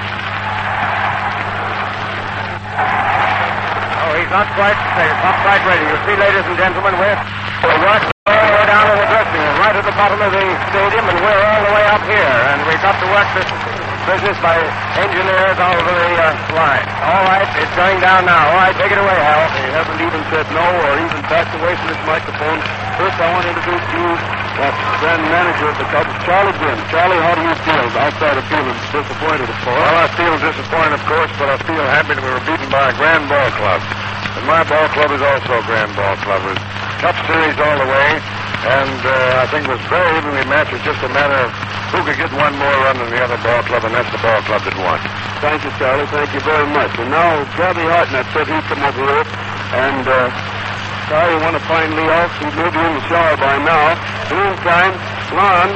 Oh, 4.00 4.12
he's 4.16 4.32
not 4.32 4.48
quite, 4.56 4.80
uh, 4.80 5.04
not 5.20 5.36
quite 5.44 5.64
ready. 5.68 5.84
You 5.84 6.00
see, 6.08 6.16
ladies 6.16 6.48
and 6.48 6.56
gentlemen, 6.56 6.96
we're, 6.96 7.20
we're 7.68 7.80
way 7.84 8.64
down 8.72 8.88
in 8.88 8.98
the 9.04 9.10
dressing 9.12 9.42
room, 9.44 9.58
right 9.60 9.76
at 9.76 9.84
the 9.84 9.96
bottom 10.00 10.20
of 10.24 10.32
the 10.32 10.46
stadium, 10.72 11.06
and 11.12 11.18
we're 11.20 11.44
all 11.44 11.62
the 11.68 11.74
way 11.76 11.86
up 11.92 12.04
here. 12.08 12.36
And 12.56 12.64
we've 12.64 12.80
got 12.80 12.96
to 13.04 13.08
work 13.12 13.28
this 13.36 13.50
business 14.08 14.38
by 14.40 14.56
engineers 14.96 15.58
all 15.60 15.76
over 15.76 15.92
the 15.92 16.12
uh, 16.24 16.56
line. 16.56 16.88
All 17.04 17.24
right, 17.28 17.48
it's 17.60 17.76
going 17.76 18.00
down 18.00 18.24
now. 18.24 18.48
All 18.48 18.64
right, 18.64 18.76
take 18.80 18.96
it 18.96 19.02
away, 19.02 19.18
Hal. 19.20 19.44
They 19.60 19.76
haven't 19.76 20.00
even 20.00 20.22
said 20.32 20.48
no 20.56 20.64
or 20.88 20.94
even 21.04 21.20
backed 21.28 21.52
away 21.60 21.76
from 21.76 21.88
this 21.92 22.02
microphone. 22.08 22.64
First, 22.96 23.20
I 23.20 23.28
want 23.28 23.44
to 23.44 23.52
introduce 23.52 23.86
you, 23.92 24.08
that 24.60 24.74
grand 25.00 25.24
manager 25.32 25.68
of 25.72 25.78
the 25.80 25.88
Cubs, 25.88 26.12
Charlie 26.28 26.56
Grimm. 26.60 26.80
Charlie, 26.92 27.22
how 27.24 27.34
do 27.36 27.44
you 27.46 27.56
feel 27.64 27.86
outside 27.96 28.36
of 28.36 28.46
feeling 28.52 28.78
disappointed, 28.92 29.48
of 29.48 29.58
course? 29.64 29.80
Well, 29.80 29.98
I 30.04 30.08
feel 30.18 30.36
disappointed, 30.40 30.94
of 31.00 31.04
course, 31.08 31.32
but 31.40 31.48
I 31.48 31.58
feel 31.64 31.86
happy 31.88 32.14
that 32.20 32.24
we 32.24 32.32
were 32.32 32.46
beaten 32.48 32.68
by 32.68 32.92
a 32.92 32.96
grand 33.00 33.26
ball 33.32 33.50
club. 33.56 33.80
And 34.36 34.44
my 34.48 34.64
ball 34.68 34.88
club 34.92 35.10
is 35.16 35.24
also 35.24 35.52
a 35.60 35.64
grand 35.68 35.92
ball 35.96 36.16
club. 36.24 36.40
It 36.44 36.56
was 36.56 36.62
Cup 37.00 37.18
Series 37.28 37.58
all 37.58 37.78
the 37.80 37.90
way, 37.90 38.10
and 38.62 39.00
uh, 39.02 39.44
I 39.44 39.46
think 39.50 39.66
it 39.66 39.74
was 39.74 39.84
very 39.90 40.12
evenly 40.20 40.46
matched. 40.48 40.76
It 40.76 40.84
was 40.84 40.88
just 40.94 41.02
a 41.04 41.12
matter 41.12 41.40
of 41.48 41.50
who 41.92 42.00
could 42.08 42.16
get 42.16 42.32
one 42.32 42.56
more 42.56 42.78
run 42.88 42.96
than 42.96 43.10
the 43.12 43.20
other 43.20 43.40
ball 43.44 43.62
club, 43.68 43.84
and 43.84 43.92
that's 43.92 44.12
the 44.12 44.22
ball 44.24 44.40
club 44.48 44.64
that 44.64 44.76
won. 44.80 45.00
Thank 45.44 45.66
you, 45.66 45.72
Charlie. 45.76 46.08
Thank 46.08 46.32
you 46.32 46.42
very 46.46 46.68
much. 46.72 46.94
And 46.96 47.12
now, 47.12 47.44
Gabby 47.60 47.84
Hartnett 47.84 48.28
said 48.32 48.48
he'd 48.48 48.64
come 48.72 48.80
over 48.86 49.04
here, 49.04 49.26
and 49.76 50.06
uh, 50.08 50.30
Charlie 51.12 51.44
want 51.44 51.60
to 51.60 51.64
find 51.68 51.92
Lee 51.92 52.08
off. 52.08 52.32
He 52.40 52.48
may 52.56 52.72
be 52.72 52.80
in 52.80 52.94
the 52.96 53.04
shower 53.12 53.36
by 53.36 53.60
now. 53.68 54.00
In 54.32 54.40
the 54.40 54.48
meantime, 54.48 54.96
Lon, 55.36 55.76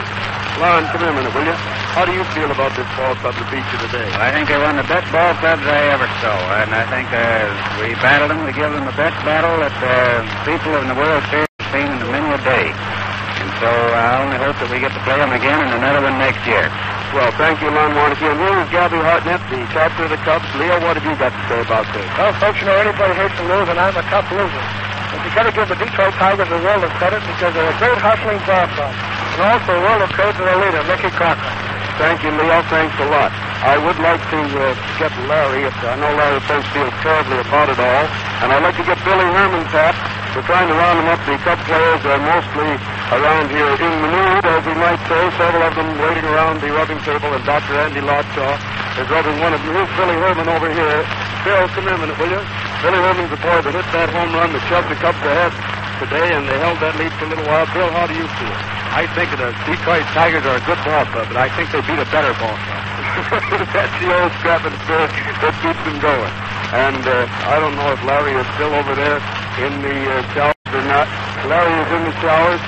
Lon, 0.63 0.87
come 0.95 1.03
here 1.03 1.11
a 1.11 1.17
minute, 1.19 1.35
will 1.35 1.43
you? 1.43 1.57
How 1.91 2.07
do 2.07 2.15
you 2.15 2.23
feel 2.31 2.47
about 2.47 2.71
this 2.79 2.87
ball 2.95 3.11
club 3.19 3.35
that 3.35 3.47
beat 3.51 3.67
you 3.67 3.79
today? 3.83 4.07
I 4.15 4.31
think 4.31 4.47
they 4.47 4.55
won 4.55 4.79
the 4.79 4.87
best 4.87 5.11
ball 5.11 5.35
clubs 5.43 5.59
I 5.67 5.91
ever 5.91 6.07
saw, 6.23 6.39
and 6.63 6.71
I 6.71 6.87
think 6.87 7.11
uh, 7.11 7.51
we 7.83 7.91
battled 7.99 8.31
them. 8.31 8.47
We 8.47 8.55
give 8.55 8.71
them 8.71 8.87
the 8.87 8.95
best 8.95 9.19
battle 9.27 9.59
that 9.59 9.75
uh, 9.75 10.23
people 10.47 10.71
in 10.79 10.87
the 10.87 10.95
World 10.95 11.19
Series 11.27 11.51
have 11.59 11.67
seen 11.67 11.83
in 11.83 12.07
many 12.15 12.31
a 12.31 12.39
day. 12.39 12.71
And 12.71 13.51
so 13.59 13.67
I 13.67 14.23
only 14.23 14.39
hope 14.39 14.55
that 14.63 14.71
we 14.71 14.79
get 14.79 14.95
to 14.95 15.03
play 15.03 15.19
them 15.19 15.35
again 15.35 15.59
and 15.59 15.83
another 15.83 15.99
one 15.99 16.15
next 16.15 16.47
year. 16.47 16.63
Well, 17.11 17.35
thank 17.35 17.59
you, 17.59 17.67
Lon 17.75 17.91
Warneke. 17.91 18.23
And 18.23 18.39
here 18.39 18.55
is 18.55 18.71
Gabby 18.71 19.03
Hartnett, 19.03 19.43
the 19.51 19.59
captain 19.75 20.07
of 20.07 20.15
the 20.15 20.21
Cubs. 20.23 20.47
Leo, 20.55 20.79
what 20.79 20.95
have 20.95 21.03
you 21.03 21.15
got 21.19 21.35
to 21.35 21.43
say 21.51 21.59
about 21.59 21.83
this? 21.91 22.07
Well, 22.15 22.31
folks, 22.39 22.55
you 22.63 22.71
know, 22.71 22.79
anybody 22.79 23.19
hates 23.19 23.35
to 23.35 23.43
lose, 23.51 23.67
and 23.67 23.75
I'm 23.75 23.99
a 23.99 24.05
tough 24.07 24.31
loser. 24.31 24.84
But 25.15 25.23
you 25.23 25.31
got 25.31 25.47
to 25.47 25.55
give 25.55 25.67
the 25.71 25.79
Detroit 25.79 26.11
Tigers 26.19 26.51
a 26.51 26.59
world 26.59 26.83
of 26.83 26.91
credit 26.99 27.23
because 27.23 27.55
they're 27.55 27.71
a 27.71 27.79
great 27.79 27.99
hustling 28.03 28.35
ball 28.43 28.67
club. 28.75 28.91
And 28.91 29.47
also 29.47 29.71
a 29.71 29.81
world 29.87 30.01
of 30.03 30.11
credit 30.11 30.35
to 30.35 30.43
their 30.43 30.59
leader, 30.59 30.83
Mickey 30.91 31.07
Cochrane. 31.15 31.55
Thank 31.95 32.27
you, 32.27 32.31
Leo. 32.35 32.59
Thanks 32.67 32.91
a 32.99 33.07
lot. 33.07 33.31
I 33.63 33.79
would 33.79 33.95
like 34.03 34.19
to 34.19 34.39
uh, 34.43 34.75
get 34.99 35.15
Larry. 35.31 35.63
If, 35.63 35.75
I 35.79 35.95
know 35.95 36.11
Larry 36.19 36.43
Pence 36.43 36.67
feels 36.75 36.91
terribly 36.99 37.39
about 37.39 37.71
it 37.71 37.79
all. 37.79 38.05
And 38.43 38.51
I'd 38.51 38.59
like 38.59 38.75
to 38.75 38.83
get 38.83 38.99
Billy 39.07 39.23
Herman 39.23 39.63
tapped. 39.71 40.03
We're 40.35 40.43
trying 40.43 40.67
to 40.67 40.75
round 40.75 40.99
them 40.99 41.07
up. 41.07 41.23
The 41.23 41.39
Cub 41.47 41.55
players 41.63 42.03
are 42.03 42.19
mostly 42.19 42.75
around 43.15 43.47
here 43.55 43.71
in 43.79 43.93
the 44.03 44.11
mood, 44.11 44.43
as 44.43 44.63
we 44.67 44.75
might 44.75 44.99
say. 45.07 45.21
Several 45.39 45.63
of 45.63 45.73
them 45.79 45.87
waiting 46.03 46.27
around 46.27 46.59
the 46.59 46.75
rubbing 46.75 46.99
table, 47.07 47.31
and 47.31 47.43
Dr. 47.47 47.79
Andy 47.79 48.03
Lotshaw 48.03 48.51
is 48.99 49.07
rubbing 49.07 49.39
one 49.39 49.55
of 49.55 49.63
them. 49.63 49.71
Here's 49.79 49.93
Billy 49.95 50.19
Herman 50.19 50.51
over 50.51 50.67
here. 50.67 50.99
Bill, 51.47 51.63
come 51.71 51.87
here 51.87 51.95
a 51.95 51.99
minute, 52.03 52.19
will 52.19 52.35
you? 52.35 52.43
Billy 52.83 52.99
Herman's 52.99 53.31
the 53.31 53.39
boy 53.39 53.59
that 53.63 53.73
hit 53.73 53.87
that 53.95 54.09
home 54.11 54.31
run 54.35 54.51
that 54.51 54.63
shoved 54.67 54.89
the 54.91 54.97
Cubs 54.99 55.21
ahead 55.23 55.53
today, 56.03 56.27
and 56.35 56.43
they 56.47 56.59
held 56.59 56.79
that 56.83 56.95
lead 56.99 57.11
for 57.15 57.25
a 57.25 57.29
little 57.31 57.47
while. 57.47 57.67
Bill, 57.71 57.87
how 57.91 58.05
do 58.07 58.15
you 58.15 58.27
feel? 58.39 58.55
I 58.95 59.07
think 59.15 59.31
the 59.35 59.51
Detroit 59.67 60.07
Tigers 60.15 60.43
are 60.47 60.59
a 60.59 60.63
good 60.63 60.79
ball 60.83 61.03
club, 61.11 61.27
but 61.31 61.39
I 61.39 61.47
think 61.55 61.71
they 61.71 61.83
beat 61.83 61.99
a 61.99 62.07
better 62.11 62.31
ball 62.39 62.55
club. 62.55 62.83
That's 63.75 63.95
the 63.99 64.09
old 64.11 64.31
scrap 64.39 64.63
and 64.67 64.75
spirit 64.83 65.11
that 65.43 65.55
keeps 65.63 65.81
them 65.87 65.97
going. 66.03 66.33
And 66.75 67.03
uh, 67.03 67.27
I 67.47 67.59
don't 67.63 67.75
know 67.75 67.91
if 67.95 67.99
Larry 68.03 68.35
is 68.35 68.47
still 68.59 68.71
over 68.75 68.95
there 68.95 69.19
in 69.63 69.73
the 69.79 69.97
uh, 70.11 70.15
showers 70.35 70.71
or 70.71 70.83
not. 70.87 71.07
Larry 71.47 71.75
is 71.79 71.89
in 71.95 72.03
the 72.07 72.15
showers. 72.19 72.61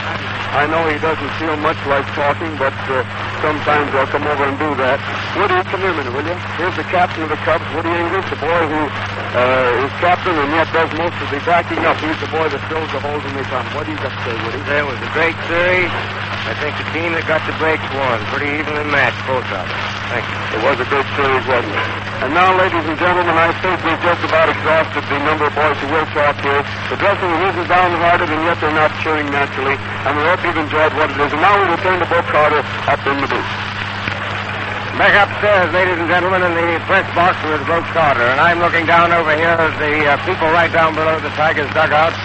I 0.55 0.63
know 0.71 0.87
he 0.87 0.95
doesn't 0.99 1.31
feel 1.39 1.55
much 1.59 1.79
like 1.87 2.07
talking, 2.15 2.55
but 2.55 2.75
uh, 2.87 3.03
sometimes 3.41 3.89
I'll 3.93 4.09
come 4.09 4.25
over 4.25 4.43
and 4.45 4.57
do 4.57 4.69
that. 4.81 4.97
Woody, 5.37 5.57
come 5.69 5.81
here 5.81 5.93
a 5.93 5.97
minute, 5.97 6.13
will 6.13 6.25
you? 6.25 6.37
Here's 6.57 6.77
the 6.77 6.87
captain 6.89 7.23
of 7.23 7.29
the 7.29 7.39
Cubs, 7.45 7.65
Woody 7.73 7.93
English, 7.93 8.27
the 8.29 8.39
boy 8.41 8.61
who 8.67 8.81
uh, 9.37 9.85
is 9.85 9.93
captain 10.01 10.33
and 10.33 10.49
yet 10.53 10.67
does 10.73 10.91
most 10.97 11.17
of 11.21 11.27
the 11.29 11.39
backing 11.45 11.81
up. 11.85 11.97
He's 12.01 12.17
the 12.21 12.31
boy 12.31 12.47
that 12.49 12.61
fills 12.69 12.89
the 12.91 13.01
holes 13.01 13.21
when 13.23 13.35
they 13.37 13.47
come. 13.49 13.65
What 13.77 13.85
do 13.85 13.93
you 13.93 13.99
got 14.01 14.13
to 14.13 14.21
say, 14.25 14.33
Woody? 14.45 14.61
That 14.65 14.83
was 14.85 14.99
a 15.01 15.11
great 15.13 15.37
series. 15.45 15.91
I 16.47 16.55
think 16.63 16.79
the 16.79 16.87
team 16.95 17.11
that 17.11 17.27
got 17.27 17.43
the 17.43 17.51
breaks 17.59 17.83
won. 17.91 18.23
Pretty 18.31 18.47
evenly 18.47 18.87
matched, 18.87 19.19
both 19.27 19.43
of 19.43 19.51
them. 19.51 19.67
Thank 20.07 20.23
you. 20.23 20.39
It 20.55 20.61
was 20.63 20.77
a 20.79 20.87
good 20.87 21.03
series, 21.19 21.43
wasn't 21.43 21.75
it? 21.75 22.07
And 22.23 22.31
now, 22.31 22.55
ladies 22.55 22.81
and 22.87 22.97
gentlemen, 22.97 23.35
I 23.35 23.51
think 23.59 23.77
we've 23.83 23.99
just 23.99 24.23
about 24.23 24.47
exhausted 24.47 25.03
the 25.05 25.19
number 25.27 25.51
of 25.51 25.53
boys 25.53 25.75
who 25.83 25.87
will 25.91 26.07
talk 26.15 26.39
here. 26.39 26.63
The 26.87 26.97
dressing 26.97 27.29
room 27.29 27.43
isn't 27.51 27.67
downhearted, 27.67 28.31
and 28.31 28.41
yet 28.47 28.57
they're 28.63 28.73
not 28.73 28.89
cheering 29.03 29.27
naturally. 29.27 29.75
And 29.75 30.15
we 30.15 30.23
hope 30.23 30.39
you've 30.41 30.57
enjoyed 30.57 30.95
what 30.95 31.11
it 31.11 31.19
is. 31.19 31.29
And 31.35 31.43
now 31.43 31.53
we 31.59 31.67
return 31.75 31.99
to 31.99 32.07
Boake 32.07 32.31
Carter 32.31 32.63
up 32.63 33.01
in 33.05 33.19
the 33.19 33.26
Back 34.97 35.13
upstairs, 35.13 35.69
ladies 35.73 35.99
and 35.99 36.09
gentlemen, 36.09 36.41
in 36.41 36.53
the 36.57 36.79
press 36.89 37.05
box 37.13 37.37
with 37.45 37.61
Boake 37.69 37.85
Carter. 37.93 38.23
And 38.23 38.39
I'm 38.41 38.57
looking 38.57 38.85
down 38.89 39.13
over 39.13 39.29
here 39.35 39.53
at 39.53 39.77
the 39.77 39.93
uh, 40.09 40.17
people 40.25 40.49
right 40.49 40.71
down 40.73 40.95
below 40.95 41.19
the 41.19 41.29
Tigers' 41.37 41.69
dugout. 41.75 42.15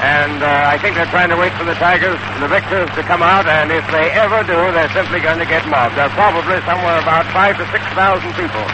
And 0.00 0.40
uh, 0.42 0.72
I 0.72 0.80
think 0.80 0.96
they're 0.96 1.10
trying 1.12 1.30
to 1.30 1.36
wait 1.36 1.52
for 1.54 1.64
the 1.68 1.76
Tigers, 1.76 2.16
the 2.40 2.48
victors, 2.48 2.88
to 2.96 3.02
come 3.04 3.20
out. 3.20 3.44
And 3.44 3.68
if 3.68 3.84
they 3.92 4.08
ever 4.16 4.40
do, 4.46 4.56
they're 4.72 4.90
simply 4.96 5.20
going 5.20 5.38
to 5.38 5.48
get 5.48 5.68
mobbed. 5.68 6.00
There 6.00 6.08
are 6.08 6.16
probably 6.16 6.60
somewhere 6.64 6.98
about 7.02 7.28
five 7.34 7.60
to 7.60 7.64
six 7.68 7.84
thousand 7.92 8.32
people. 8.40 8.64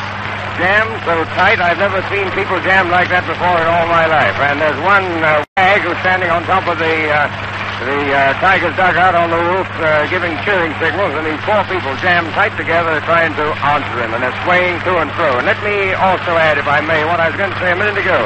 Jammed 0.60 0.92
so 1.08 1.24
tight, 1.34 1.58
I've 1.58 1.80
never 1.80 2.04
seen 2.12 2.28
people 2.36 2.60
jammed 2.60 2.92
like 2.92 3.08
that 3.08 3.24
before 3.24 3.58
in 3.58 3.66
all 3.66 3.88
my 3.88 4.04
life. 4.04 4.36
And 4.44 4.60
there's 4.60 4.78
one 4.84 5.06
uh, 5.24 5.40
wag 5.56 5.80
who's 5.80 5.96
standing 6.04 6.28
on 6.28 6.44
top 6.44 6.68
of 6.68 6.76
the 6.76 6.96
uh, 7.08 7.49
the 7.80 8.12
uh, 8.12 8.36
Tigers 8.44 8.76
dugout 8.76 9.16
on 9.16 9.32
the 9.32 9.40
roof 9.40 9.64
uh, 9.80 10.04
giving 10.12 10.36
cheering 10.44 10.72
signals, 10.76 11.16
and 11.16 11.24
these 11.24 11.40
four 11.48 11.64
people 11.64 11.88
jammed 12.04 12.28
tight 12.36 12.52
together 12.60 13.00
trying 13.08 13.32
to 13.40 13.46
answer 13.64 13.96
him, 14.04 14.12
and 14.12 14.20
they're 14.20 14.40
swaying 14.44 14.76
to 14.84 15.00
and 15.00 15.08
fro. 15.16 15.40
And 15.40 15.48
let 15.48 15.56
me 15.64 15.96
also 15.96 16.36
add, 16.36 16.60
if 16.60 16.68
I 16.68 16.84
may, 16.84 17.08
what 17.08 17.24
I 17.24 17.32
was 17.32 17.36
going 17.40 17.48
to 17.48 17.60
say 17.60 17.72
a 17.72 17.78
minute 17.80 17.96
ago. 17.96 18.20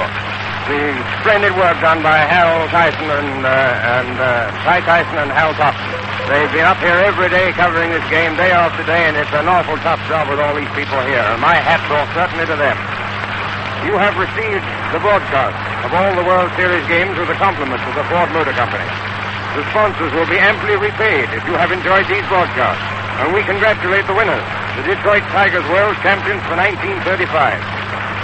The 0.66 0.96
splendid 1.20 1.54
work 1.54 1.76
done 1.84 2.02
by 2.02 2.24
Hal 2.24 2.66
Tyson 2.72 3.04
and, 3.04 3.44
uh, 3.46 4.00
and 4.00 4.16
uh, 4.16 4.50
Ty 4.64 4.80
Tyson 4.82 5.22
and 5.22 5.30
Hal 5.30 5.52
Thompson. 5.54 5.92
They've 6.26 6.50
been 6.56 6.64
up 6.64 6.80
here 6.80 6.96
every 7.04 7.28
day 7.28 7.52
covering 7.52 7.92
this 7.92 8.04
game 8.08 8.34
day 8.34 8.50
after 8.50 8.82
day, 8.88 9.06
and 9.06 9.14
it's 9.14 9.30
an 9.36 9.46
awful 9.46 9.76
tough 9.84 10.00
job 10.08 10.26
with 10.32 10.40
all 10.40 10.56
these 10.56 10.72
people 10.72 10.98
here. 11.04 11.20
And 11.20 11.38
my 11.38 11.54
hat's 11.54 11.84
off 11.92 12.08
certainly 12.16 12.48
to 12.48 12.56
them. 12.56 12.74
You 13.84 14.00
have 14.00 14.16
received 14.16 14.64
the 14.90 14.98
broadcast 15.04 15.54
of 15.84 15.92
all 15.92 16.10
the 16.16 16.24
World 16.24 16.48
Series 16.56 16.82
games 16.88 17.12
with 17.20 17.28
the 17.28 17.36
compliments 17.36 17.84
of 17.84 17.94
the 17.94 18.04
Ford 18.08 18.32
Motor 18.32 18.56
Company. 18.56 18.88
The 19.54 19.62
sponsors 19.70 20.10
will 20.18 20.26
be 20.26 20.34
amply 20.34 20.74
repaid 20.74 21.30
if 21.30 21.46
you 21.46 21.54
have 21.54 21.70
enjoyed 21.70 22.10
these 22.10 22.26
broadcasts. 22.26 22.82
And 23.22 23.30
we 23.30 23.46
congratulate 23.46 24.02
the 24.10 24.18
winners, 24.18 24.42
the 24.74 24.82
Detroit 24.82 25.22
Tigers 25.30 25.62
World 25.70 25.94
Champions 26.02 26.42
for 26.50 26.58
1935. 26.58 27.62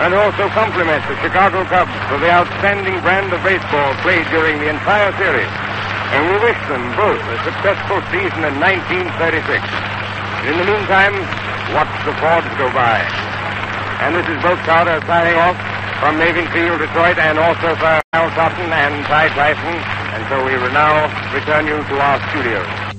And 0.03 0.11
also 0.11 0.51
compliment 0.51 1.07
the 1.07 1.14
Chicago 1.22 1.62
Cubs 1.70 1.95
for 2.11 2.18
the 2.18 2.35
outstanding 2.35 2.99
brand 3.07 3.31
of 3.31 3.39
baseball 3.47 3.95
played 4.03 4.26
during 4.35 4.59
the 4.59 4.74
entire 4.74 5.14
series. 5.22 5.47
And 6.18 6.35
we 6.35 6.37
wish 6.43 6.59
them 6.66 6.83
both 6.99 7.22
a 7.22 7.39
successful 7.47 8.03
season 8.11 8.43
in 8.51 8.59
1936. 8.59 9.47
In 10.51 10.59
the 10.59 10.66
meantime, 10.66 11.14
watch 11.78 11.95
the 12.03 12.14
Fords 12.18 12.51
go 12.59 12.66
by. 12.74 13.07
And 14.01 14.14
this 14.14 14.26
is 14.28 14.42
Boake 14.42 14.64
Carter 14.64 14.98
signing 15.07 15.34
off 15.34 15.57
from 16.01 16.16
Navin 16.16 16.51
Field, 16.55 16.78
Detroit, 16.80 17.18
and 17.18 17.38
also 17.38 17.76
for 17.76 18.01
Al 18.14 18.30
Totten 18.30 18.72
and 18.72 19.05
Ty 19.05 19.28
Tyson. 19.28 19.76
And 20.14 20.26
so 20.30 20.42
we 20.46 20.55
will 20.57 20.72
now 20.72 21.05
return 21.34 21.66
you 21.66 21.76
to 21.76 22.01
our 22.01 22.30
studios. 22.30 22.90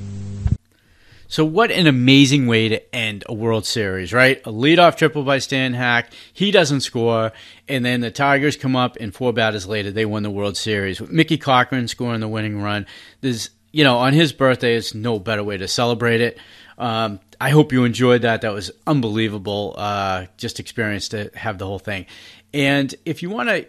So, 1.27 1.43
what 1.43 1.71
an 1.71 1.87
amazing 1.87 2.45
way 2.45 2.69
to 2.69 2.95
end 2.95 3.23
a 3.27 3.33
World 3.33 3.65
Series, 3.65 4.13
right? 4.13 4.45
A 4.45 4.51
leadoff 4.51 4.95
triple 4.95 5.23
by 5.23 5.39
Stan 5.39 5.73
Hack. 5.73 6.13
He 6.31 6.51
doesn't 6.51 6.81
score. 6.81 7.31
And 7.67 7.83
then 7.83 8.01
the 8.01 8.11
Tigers 8.11 8.55
come 8.55 8.75
up, 8.75 8.95
and 8.99 9.11
four 9.11 9.33
batters 9.33 9.65
later, 9.65 9.89
they 9.89 10.05
won 10.05 10.21
the 10.21 10.29
World 10.29 10.55
Series. 10.55 11.01
With 11.01 11.09
Mickey 11.09 11.39
Cochrane 11.39 11.87
scoring 11.87 12.19
the 12.19 12.27
winning 12.27 12.61
run. 12.61 12.85
There's, 13.21 13.49
you 13.71 13.83
know, 13.83 13.97
on 13.97 14.13
his 14.13 14.33
birthday, 14.33 14.73
there's 14.73 14.93
no 14.93 15.17
better 15.17 15.43
way 15.43 15.57
to 15.57 15.67
celebrate 15.67 16.21
it. 16.21 16.37
Um, 16.77 17.19
I 17.41 17.49
hope 17.49 17.71
you 17.73 17.85
enjoyed 17.85 18.21
that. 18.21 18.41
That 18.41 18.53
was 18.53 18.69
unbelievable. 18.85 19.73
Uh, 19.75 20.27
just 20.37 20.59
experience 20.59 21.09
to 21.09 21.31
have 21.33 21.57
the 21.57 21.65
whole 21.65 21.79
thing. 21.79 22.05
And 22.53 22.93
if 23.03 23.23
you 23.23 23.31
want 23.31 23.49
to 23.49 23.65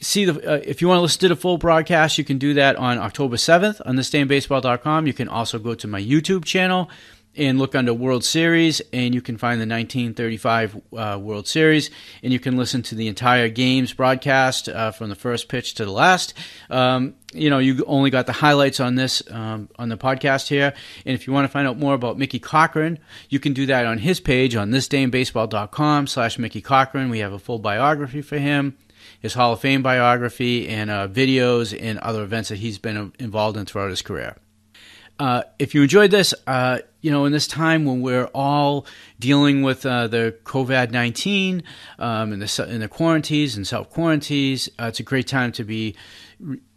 see 0.00 0.24
the 0.24 0.54
uh, 0.54 0.60
if 0.64 0.82
you 0.82 0.88
want 0.88 0.98
to 0.98 1.02
listen 1.02 1.20
to 1.20 1.28
the 1.28 1.36
full 1.36 1.56
broadcast 1.56 2.18
you 2.18 2.24
can 2.24 2.36
do 2.36 2.52
that 2.52 2.76
on 2.76 2.98
october 2.98 3.36
7th 3.36 3.80
on 3.86 3.96
thisdaybaseball.com 3.96 5.06
you 5.06 5.14
can 5.14 5.28
also 5.28 5.58
go 5.58 5.74
to 5.74 5.86
my 5.86 6.02
youtube 6.02 6.44
channel 6.44 6.90
and 7.36 7.58
look 7.58 7.74
under 7.74 7.92
world 7.92 8.24
series 8.24 8.80
and 8.92 9.14
you 9.14 9.20
can 9.20 9.36
find 9.36 9.60
the 9.60 9.66
1935 9.66 10.80
uh, 10.96 11.18
world 11.20 11.46
series 11.46 11.90
and 12.22 12.32
you 12.32 12.38
can 12.38 12.56
listen 12.56 12.82
to 12.82 12.94
the 12.94 13.08
entire 13.08 13.48
games 13.48 13.92
broadcast 13.92 14.68
uh, 14.68 14.90
from 14.90 15.08
the 15.08 15.14
first 15.14 15.48
pitch 15.48 15.74
to 15.74 15.84
the 15.84 15.90
last 15.90 16.34
um, 16.70 17.14
you 17.32 17.50
know 17.50 17.58
you 17.58 17.84
only 17.86 18.10
got 18.10 18.26
the 18.26 18.32
highlights 18.32 18.80
on 18.80 18.94
this 18.94 19.22
um, 19.30 19.68
on 19.78 19.88
the 19.88 19.96
podcast 19.96 20.48
here 20.48 20.72
and 21.04 21.14
if 21.14 21.26
you 21.26 21.32
want 21.32 21.44
to 21.44 21.48
find 21.48 21.66
out 21.66 21.78
more 21.78 21.94
about 21.94 22.18
mickey 22.18 22.38
cochrane 22.38 22.98
you 23.28 23.40
can 23.40 23.52
do 23.52 23.66
that 23.66 23.86
on 23.86 23.98
his 23.98 24.20
page 24.20 24.54
on 24.54 24.70
thisdaybaseball.com 24.70 26.06
slash 26.06 26.38
mickey 26.38 26.60
cochrane 26.60 27.10
we 27.10 27.18
have 27.18 27.32
a 27.32 27.38
full 27.38 27.58
biography 27.58 28.22
for 28.22 28.38
him 28.38 28.76
his 29.20 29.34
Hall 29.34 29.54
of 29.54 29.60
Fame 29.60 29.82
biography 29.82 30.68
and 30.68 30.90
uh, 30.90 31.08
videos 31.08 31.76
and 31.78 31.98
other 32.00 32.22
events 32.22 32.50
that 32.50 32.58
he's 32.58 32.78
been 32.78 33.12
involved 33.18 33.56
in 33.56 33.64
throughout 33.64 33.90
his 33.90 34.02
career. 34.02 34.36
Uh, 35.18 35.42
if 35.58 35.74
you 35.74 35.82
enjoyed 35.82 36.10
this, 36.10 36.34
uh, 36.46 36.78
you 37.00 37.10
know, 37.10 37.24
in 37.24 37.32
this 37.32 37.46
time 37.46 37.84
when 37.84 38.00
we're 38.00 38.28
all 38.34 38.86
dealing 39.20 39.62
with 39.62 39.86
uh, 39.86 40.08
the 40.08 40.36
COVID 40.44 40.90
nineteen 40.90 41.62
um, 41.98 42.32
and 42.32 42.42
the 42.42 42.66
and 42.68 42.82
the 42.82 42.88
quarantines 42.88 43.56
and 43.56 43.66
self 43.66 43.90
quarantines, 43.90 44.68
uh, 44.78 44.86
it's 44.86 45.00
a 45.00 45.04
great 45.04 45.28
time 45.28 45.52
to 45.52 45.64
be 45.64 45.94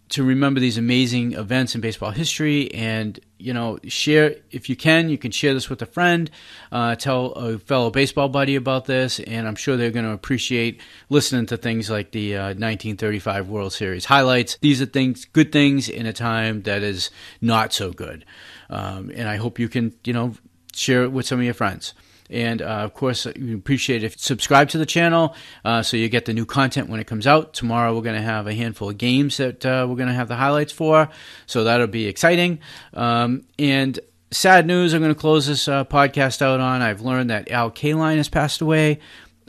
to 0.10 0.24
remember 0.24 0.60
these 0.60 0.78
amazing 0.78 1.34
events 1.34 1.76
in 1.76 1.82
baseball 1.82 2.12
history 2.12 2.74
and 2.74 3.20
you 3.38 3.54
know 3.54 3.78
share 3.88 4.36
if 4.52 4.70
you 4.70 4.76
can 4.76 5.10
you 5.10 5.18
can 5.18 5.32
share 5.32 5.54
this 5.54 5.70
with 5.70 5.82
a 5.82 5.86
friend 5.86 6.32
uh, 6.72 6.96
tell 6.96 7.34
a 7.34 7.60
fellow 7.60 7.90
baseball 7.90 8.30
buddy 8.30 8.56
about 8.56 8.86
this 8.86 9.20
and 9.20 9.48
i'm 9.48 9.56
sure 9.56 9.78
they're 9.78 9.92
going 9.92 10.06
to 10.06 10.12
appreciate 10.12 10.82
listening 11.10 11.46
to 11.46 11.58
things 11.58 11.90
like 11.90 12.12
the 12.12 12.36
uh, 12.36 12.44
1935 12.48 13.50
world 13.50 13.74
series 13.74 14.06
highlights. 14.06 14.58
These 14.62 14.82
are 14.82 14.86
things 14.86 15.26
good 15.26 15.52
things 15.52 15.90
in 15.90 16.06
a 16.06 16.14
time 16.14 16.64
that 16.64 16.84
is 16.84 17.10
not 17.42 17.74
so 17.74 17.92
good. 17.92 18.26
Um, 18.70 19.12
and 19.14 19.30
i 19.30 19.38
hope 19.38 19.60
you 19.60 19.70
can 19.70 19.94
you 20.04 20.14
know 20.14 20.34
share 20.74 21.04
it 21.04 21.12
with 21.12 21.26
some 21.26 21.40
of 21.40 21.46
your 21.46 21.54
friends 21.54 21.94
and 22.30 22.62
uh, 22.62 22.66
of 22.66 22.94
course, 22.94 23.26
we 23.26 23.54
appreciate 23.54 24.04
if 24.04 24.14
you 24.14 24.20
subscribe 24.20 24.70
to 24.70 24.78
the 24.78 24.86
channel 24.86 25.36
uh, 25.64 25.82
so 25.82 25.98
you 25.98 26.10
get 26.10 26.26
the 26.26 26.34
new 26.34 26.46
content 26.46 26.90
when 26.90 27.00
it 27.00 27.08
comes 27.08 27.26
out. 27.26 27.54
Tomorrow, 27.54 27.96
we're 27.96 28.02
going 28.02 28.16
to 28.16 28.22
have 28.22 28.48
a 28.48 28.54
handful 28.54 28.90
of 28.90 28.98
games 28.98 29.38
that 29.38 29.66
uh, 29.66 29.86
we're 29.88 29.96
going 29.96 30.10
to 30.10 30.14
have 30.14 30.28
the 30.28 30.36
highlights 30.36 30.74
for. 30.74 31.10
So 31.46 31.64
that'll 31.64 31.88
be 31.88 32.08
exciting. 32.08 32.60
Um, 32.94 33.46
and 33.58 34.00
sad 34.32 34.68
news, 34.68 34.94
I'm 34.94 35.02
going 35.02 35.14
to 35.14 35.20
close 35.20 35.48
this 35.48 35.68
uh, 35.68 35.86
podcast 35.86 36.42
out 36.42 36.60
on. 36.60 36.82
I've 36.82 37.02
learned 37.02 37.30
that 37.30 37.50
Al 37.50 37.72
Kaline 37.72 38.18
has 38.18 38.30
passed 38.30 38.62
away. 38.62 39.00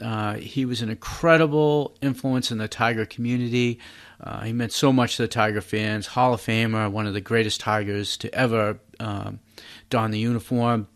Uh, 0.01 0.35
he 0.35 0.65
was 0.65 0.81
an 0.81 0.89
incredible 0.89 1.97
influence 2.01 2.51
in 2.51 2.57
the 2.57 2.67
Tiger 2.69 3.05
community. 3.05 3.79
Uh, 4.21 4.41
he 4.41 4.53
meant 4.53 4.71
so 4.71 4.93
much 4.93 5.17
to 5.17 5.23
the 5.23 5.27
Tiger 5.27 5.61
fans. 5.61 6.07
Hall 6.07 6.33
of 6.33 6.41
Famer, 6.41 6.89
one 6.89 7.07
of 7.07 7.13
the 7.13 7.21
greatest 7.21 7.59
Tigers 7.59 8.15
to 8.17 8.33
ever 8.33 8.79
um, 8.99 9.39
don 9.89 10.11
the 10.11 10.19
uniform. 10.19 10.87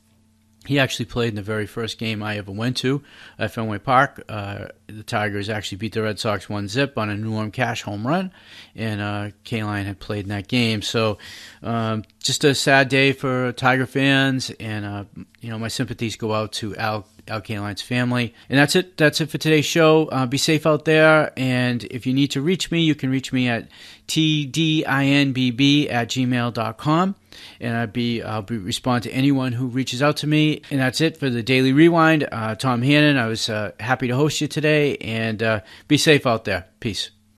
He 0.65 0.79
actually 0.79 1.05
played 1.05 1.29
in 1.29 1.35
the 1.35 1.41
very 1.41 1.65
first 1.65 1.97
game 1.97 2.23
I 2.23 2.37
ever 2.37 2.51
went 2.51 2.77
to 2.77 3.03
at 3.37 3.53
Fenway 3.53 3.79
Park. 3.79 4.23
Uh, 4.29 4.67
the 4.87 5.03
Tigers 5.03 5.49
actually 5.49 5.77
beat 5.77 5.93
the 5.93 6.03
Red 6.03 6.19
Sox 6.19 6.49
one 6.49 6.67
zip 6.67 6.97
on 6.97 7.09
a 7.09 7.15
Norm 7.15 7.51
Cash 7.51 7.81
home 7.81 8.05
run, 8.05 8.31
and 8.75 9.01
uh, 9.01 9.29
Kaline 9.45 9.85
had 9.85 9.99
played 9.99 10.25
in 10.25 10.29
that 10.29 10.47
game. 10.47 10.81
So, 10.81 11.17
um, 11.61 12.03
just 12.21 12.43
a 12.43 12.55
sad 12.55 12.89
day 12.89 13.11
for 13.11 13.51
Tiger 13.53 13.85
fans, 13.85 14.51
and 14.59 14.85
uh, 14.85 15.03
you 15.41 15.49
know 15.49 15.59
my 15.59 15.67
sympathies 15.67 16.15
go 16.15 16.33
out 16.33 16.53
to 16.53 16.75
Al 16.75 17.05
Al 17.27 17.41
family. 17.75 18.33
And 18.49 18.59
that's 18.59 18.75
it. 18.75 18.97
That's 18.97 19.21
it 19.21 19.29
for 19.29 19.37
today's 19.37 19.65
show. 19.65 20.07
Uh, 20.07 20.25
be 20.25 20.37
safe 20.37 20.65
out 20.65 20.85
there. 20.85 21.31
And 21.37 21.83
if 21.85 22.05
you 22.05 22.13
need 22.13 22.31
to 22.31 22.41
reach 22.41 22.71
me, 22.71 22.81
you 22.81 22.95
can 22.95 23.09
reach 23.09 23.31
me 23.31 23.47
at 23.47 23.67
tdinbb 24.07 25.91
at 25.91 26.09
gmail.com. 26.09 27.15
And 27.59 27.75
I'll 27.75 27.87
be, 27.87 28.21
I'll 28.21 28.41
be 28.41 28.57
respond 28.57 29.03
to 29.03 29.11
anyone 29.11 29.53
who 29.53 29.67
reaches 29.67 30.01
out 30.01 30.17
to 30.17 30.27
me. 30.27 30.61
And 30.69 30.79
that's 30.79 31.01
it 31.01 31.17
for 31.17 31.29
the 31.29 31.43
Daily 31.43 31.73
Rewind. 31.73 32.27
Uh, 32.31 32.55
Tom 32.55 32.81
Hannon, 32.81 33.17
I 33.17 33.27
was 33.27 33.49
uh, 33.49 33.71
happy 33.79 34.07
to 34.07 34.15
host 34.15 34.41
you 34.41 34.47
today. 34.47 34.97
And 34.97 35.41
uh, 35.41 35.61
be 35.87 35.97
safe 35.97 36.25
out 36.25 36.45
there. 36.45 36.67
Peace. 36.79 37.11